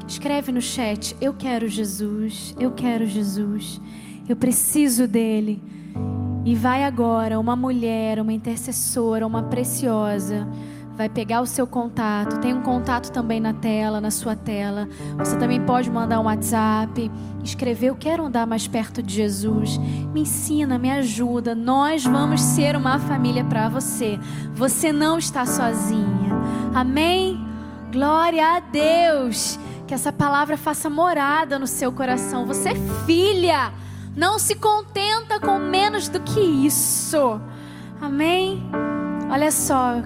escreve 0.07 0.53
no 0.53 0.61
chat: 0.61 1.17
Eu 1.21 1.35
quero 1.35 1.69
Jesus, 1.69 2.55
eu 2.59 2.73
quero 2.73 3.07
Jesus, 3.07 3.81
eu 4.29 4.37
preciso 4.37 5.07
dele. 5.07 5.63
E 6.45 6.55
vai 6.55 6.85
agora 6.85 7.41
uma 7.41 7.57
mulher, 7.57 8.21
uma 8.21 8.33
intercessora, 8.33 9.27
uma 9.27 9.45
preciosa 9.45 10.47
vai 10.97 11.09
pegar 11.09 11.41
o 11.41 11.47
seu 11.47 11.67
contato. 11.67 12.39
Tem 12.41 12.55
um 12.55 12.63
contato 12.63 13.11
também 13.11 13.41
na 13.41 13.53
tela, 13.53 14.01
na 14.01 14.11
sua 14.11 14.37
tela. 14.37 14.89
Você 15.19 15.37
também 15.37 15.61
pode 15.61 15.91
mandar 15.91 16.21
um 16.21 16.25
WhatsApp, 16.25 17.11
escrever: 17.43 17.89
Eu 17.89 17.97
quero 17.97 18.25
andar 18.25 18.47
mais 18.47 18.67
perto 18.67 19.03
de 19.03 19.15
Jesus. 19.15 19.77
Me 19.79 20.23
ensina, 20.23 20.79
me 20.79 20.91
ajuda. 20.91 21.55
Nós 21.55 22.05
vamos 22.05 22.41
ser 22.41 22.77
uma 22.77 22.99
família 22.99 23.45
para 23.45 23.69
você. 23.69 24.19
Você 24.55 24.93
não 24.93 25.19
está 25.19 25.45
sozinha. 25.45 26.33
Amém? 26.75 27.45
Glória 27.93 28.57
a 28.57 28.61
Deus. 28.61 29.59
Que 29.87 29.95
essa 29.95 30.13
palavra 30.13 30.57
faça 30.57 30.89
morada 30.89 31.59
no 31.59 31.67
seu 31.67 31.93
coração. 31.93 32.47
Você 32.47 32.71
é 32.71 33.05
filha. 33.05 33.73
Não 34.17 34.39
se 34.39 34.55
contenta 34.55 35.41
com 35.41 35.59
menos 35.59 36.09
do 36.09 36.21
que 36.21 36.41
isso. 36.41 37.41
Amém? 38.01 38.63
Olha 39.29 39.51
só, 39.51 40.03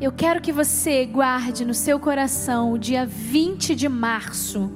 eu 0.00 0.12
quero 0.12 0.40
que 0.40 0.52
você 0.52 1.06
guarde 1.06 1.64
no 1.64 1.72
seu 1.72 1.98
coração 1.98 2.72
o 2.72 2.78
dia 2.78 3.06
20 3.06 3.74
de 3.74 3.88
março. 3.88 4.70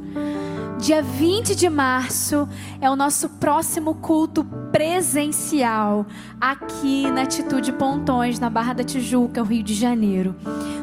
Dia 0.78 1.02
20 1.02 1.54
de 1.54 1.68
março 1.68 2.48
é 2.80 2.88
o 2.88 2.96
nosso 2.96 3.28
próximo 3.28 3.96
culto 3.96 4.42
presencial 4.72 6.06
aqui 6.40 7.10
na 7.10 7.22
Atitude 7.22 7.70
Pontões, 7.72 8.38
na 8.38 8.48
Barra 8.48 8.72
da 8.72 8.82
Tijuca, 8.82 9.42
Rio 9.42 9.62
de 9.62 9.74
Janeiro. 9.74 10.34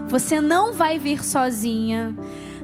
Você 0.08 0.40
não 0.40 0.72
vai 0.72 1.00
vir 1.00 1.24
sozinha. 1.24 2.16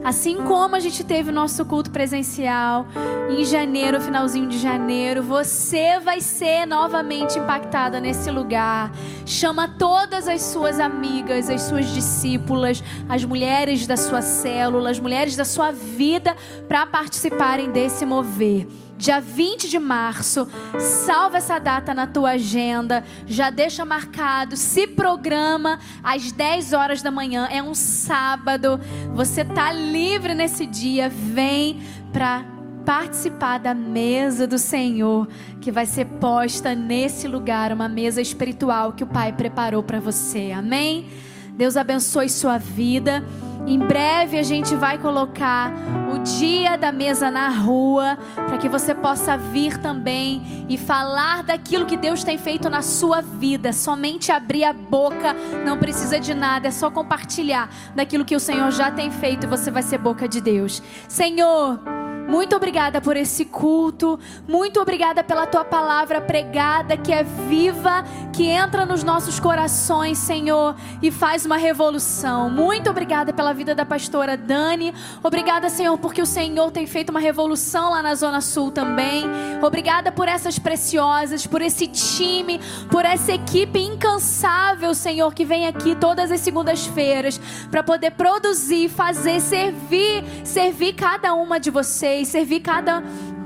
Assim 0.04 0.44
como 0.44 0.76
a 0.76 0.80
gente 0.82 1.02
teve 1.04 1.30
o 1.30 1.34
nosso 1.34 1.64
culto 1.66 1.90
presencial 1.90 2.86
em 3.30 3.46
janeiro, 3.46 4.02
finalzinho 4.02 4.50
de 4.50 4.60
janeiro, 4.60 5.24
você 5.24 5.98
vai 6.00 6.20
ser 6.20 6.66
novamente 6.66 7.40
impactada 7.40 8.02
nesse 8.02 8.30
lugar. 8.30 8.92
Chama 9.26 9.68
todas 9.68 10.28
as 10.28 10.42
suas 10.42 10.80
amigas, 10.80 11.50
as 11.50 11.62
suas 11.62 11.88
discípulas, 11.88 12.84
as 13.08 13.24
mulheres 13.24 13.88
da 13.88 13.96
sua 13.96 14.22
célula, 14.22 14.90
as 14.92 15.00
mulheres 15.00 15.38
da 15.38 15.46
sua 15.46 15.72
vida 15.72 16.36
para 16.68 16.86
participarem 16.86 17.72
desse 17.72 18.06
mover 18.06 18.68
dia 18.98 19.20
20 19.20 19.70
de 19.70 19.80
março. 19.80 20.48
Salva 20.80 21.38
essa 21.38 21.60
data 21.60 21.94
na 21.94 22.08
tua 22.08 22.32
agenda, 22.32 23.04
já 23.26 23.50
deixa 23.50 23.84
marcado, 23.86 24.56
se 24.56 24.88
programa 24.88 25.80
às 26.04 26.32
10 26.32 26.74
horas 26.74 27.02
da 27.02 27.12
manhã, 27.12 27.48
é 27.52 27.62
um 27.62 27.76
sábado. 27.76 28.80
Você 29.14 29.44
tá 29.44 29.72
livre 29.72 30.34
nesse 30.34 30.66
dia, 30.66 31.10
vem 31.10 31.82
para 32.12 32.46
participar 32.86 33.60
da 33.60 33.74
mesa 33.74 34.46
do 34.46 34.58
Senhor, 34.58 35.28
que 35.62 35.72
vai 35.72 35.86
ser 35.86 36.06
posta 36.06 36.76
nesse 36.76 37.28
lugar, 37.28 37.72
uma 37.72 37.88
mesa 37.88 38.22
espiritual 38.22 38.94
que 38.94 39.04
o 39.04 39.08
Pai 39.08 39.32
preparou 39.32 39.82
para 39.82 40.00
você. 40.00 40.52
Amém? 40.52 41.08
Deus 41.56 41.78
abençoe 41.78 42.30
sua 42.30 42.58
vida. 42.58 43.24
Em 43.66 43.80
breve 43.80 44.38
a 44.38 44.44
gente 44.44 44.76
vai 44.76 44.98
colocar 44.98 45.72
o 46.14 46.20
dia 46.20 46.78
da 46.78 46.92
mesa 46.92 47.32
na 47.32 47.48
rua, 47.48 48.18
para 48.36 48.58
que 48.58 48.68
você 48.68 48.94
possa 48.94 49.38
vir 49.38 49.78
também 49.78 50.66
e 50.68 50.78
falar 50.78 51.44
daquilo 51.44 51.86
que 51.86 51.96
Deus 51.96 52.24
tem 52.24 52.38
feito 52.38 52.70
na 52.70 52.82
sua 52.82 53.22
vida. 53.22 53.72
Somente 53.72 54.32
abrir 54.32 54.66
a 54.66 54.74
boca, 54.74 55.34
não 55.66 55.78
precisa 55.78 56.20
de 56.20 56.34
nada, 56.34 56.68
é 56.68 56.72
só 56.72 56.92
compartilhar 56.92 57.70
daquilo 57.96 58.26
que 58.26 58.36
o 58.36 58.40
Senhor 58.40 58.70
já 58.72 58.92
tem 58.92 59.10
feito 59.12 59.46
e 59.46 59.50
você 59.50 59.72
vai 59.72 59.82
ser 59.82 59.98
boca 59.98 60.28
de 60.28 60.42
Deus. 60.42 60.84
Senhor, 61.08 61.80
muito 62.28 62.56
obrigada 62.56 63.02
por 63.02 63.18
esse 63.18 63.46
culto. 63.46 64.20
Muito 64.48 64.80
obrigada 64.80 65.24
pela 65.24 65.46
tua 65.46 65.66
palavra 65.66 66.22
pregada, 66.22 66.96
que 66.96 67.12
é 67.12 67.24
viva, 67.24 68.04
que 68.32 68.48
entra 68.48 68.86
nos 68.86 69.04
nossos 69.04 69.40
corações, 69.40 70.18
Senhor, 70.18 70.76
e 71.02 71.12
faz 71.12 71.46
uma 71.46 71.58
revolução. 71.58 72.50
Muito 72.50 72.90
obrigada 72.90 73.34
pela 73.34 73.54
vida 73.54 73.76
da 73.76 73.86
pastora 73.86 74.38
Dani. 74.38 74.94
Obrigada, 75.22 75.70
Senhor, 75.70 75.98
porque 75.98 76.22
o 76.22 76.26
Senhor 76.26 76.72
tem 76.72 76.88
feito 76.88 77.10
uma 77.10 77.20
revolução 77.20 77.92
lá 77.92 78.02
na 78.02 78.16
Zona 78.16 78.42
Sul 78.42 78.72
também. 78.72 79.26
Obrigada 79.62 80.12
por 80.12 80.28
essas 80.28 80.58
preciosas, 80.58 81.46
por 81.46 81.62
esse 81.62 81.88
time, 81.88 82.60
por 82.90 83.06
essa 83.06 83.34
equipe 83.34 83.80
incansável, 83.80 84.94
Senhor, 84.96 85.34
que 85.34 85.46
vem 85.46 85.68
aqui 85.68 85.94
todas 85.96 86.32
as 86.32 86.40
segundas-feiras 86.40 87.40
para 87.70 87.84
poder 87.84 88.12
produzir, 88.12 88.90
fazer, 88.90 89.40
servir, 89.42 90.24
servir 90.44 90.94
cada 90.94 91.34
uma 91.34 91.60
de 91.60 91.70
vocês 91.70 92.13
e 92.22 92.26
servir 92.26 92.62
cada 92.62 93.04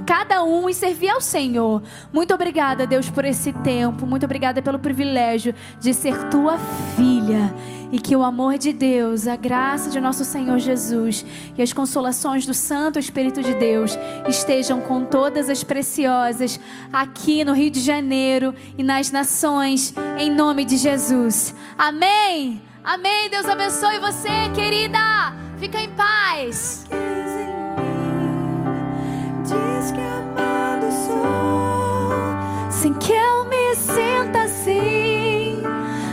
cada 0.07 0.41
um 0.41 0.69
e 0.69 0.73
servir 0.73 1.10
ao 1.10 1.19
Senhor. 1.19 1.84
Muito 2.14 2.34
obrigada, 2.34 2.88
Deus, 2.88 3.10
por 3.10 3.26
esse 3.26 3.52
tempo. 3.52 4.07
Muito 4.07 4.23
obrigada 4.23 4.61
pelo 4.61 4.80
privilégio 4.80 5.53
de 5.81 5.94
ser 5.94 6.30
tua 6.30 6.57
filha. 6.95 7.53
E 7.91 7.99
que 7.99 8.15
o 8.15 8.23
amor 8.23 8.57
de 8.57 8.72
Deus, 8.72 9.27
a 9.27 9.35
graça 9.35 9.89
de 9.89 9.99
nosso 9.99 10.23
Senhor 10.23 10.57
Jesus 10.60 11.26
e 11.57 11.61
as 11.61 11.73
consolações 11.73 12.45
do 12.45 12.53
Santo 12.53 12.98
Espírito 12.98 13.44
de 13.44 13.53
Deus 13.56 13.98
estejam 14.27 14.80
com 14.80 15.03
todas 15.03 15.49
as 15.49 15.64
preciosas 15.64 16.57
aqui 16.91 17.44
no 17.44 17.53
Rio 17.53 17.69
de 17.69 17.81
Janeiro 17.81 18.56
e 18.77 18.84
nas 18.84 19.11
nações, 19.11 19.94
em 20.18 20.31
nome 20.31 20.64
de 20.64 20.77
Jesus. 20.77 21.53
Amém. 21.77 22.61
Amém. 22.81 23.30
Deus 23.30 23.45
abençoe 23.45 23.99
você, 23.99 24.49
querida. 24.56 25.35
Fica 25.60 25.81
em 25.81 25.89
paz 25.89 26.88
Sem 32.80 32.94
que 32.94 33.12
eu 33.12 33.45
me 33.45 33.76
sinta 33.76 34.44
assim, 34.44 35.64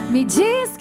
me 0.09 0.25
diz 0.25 0.75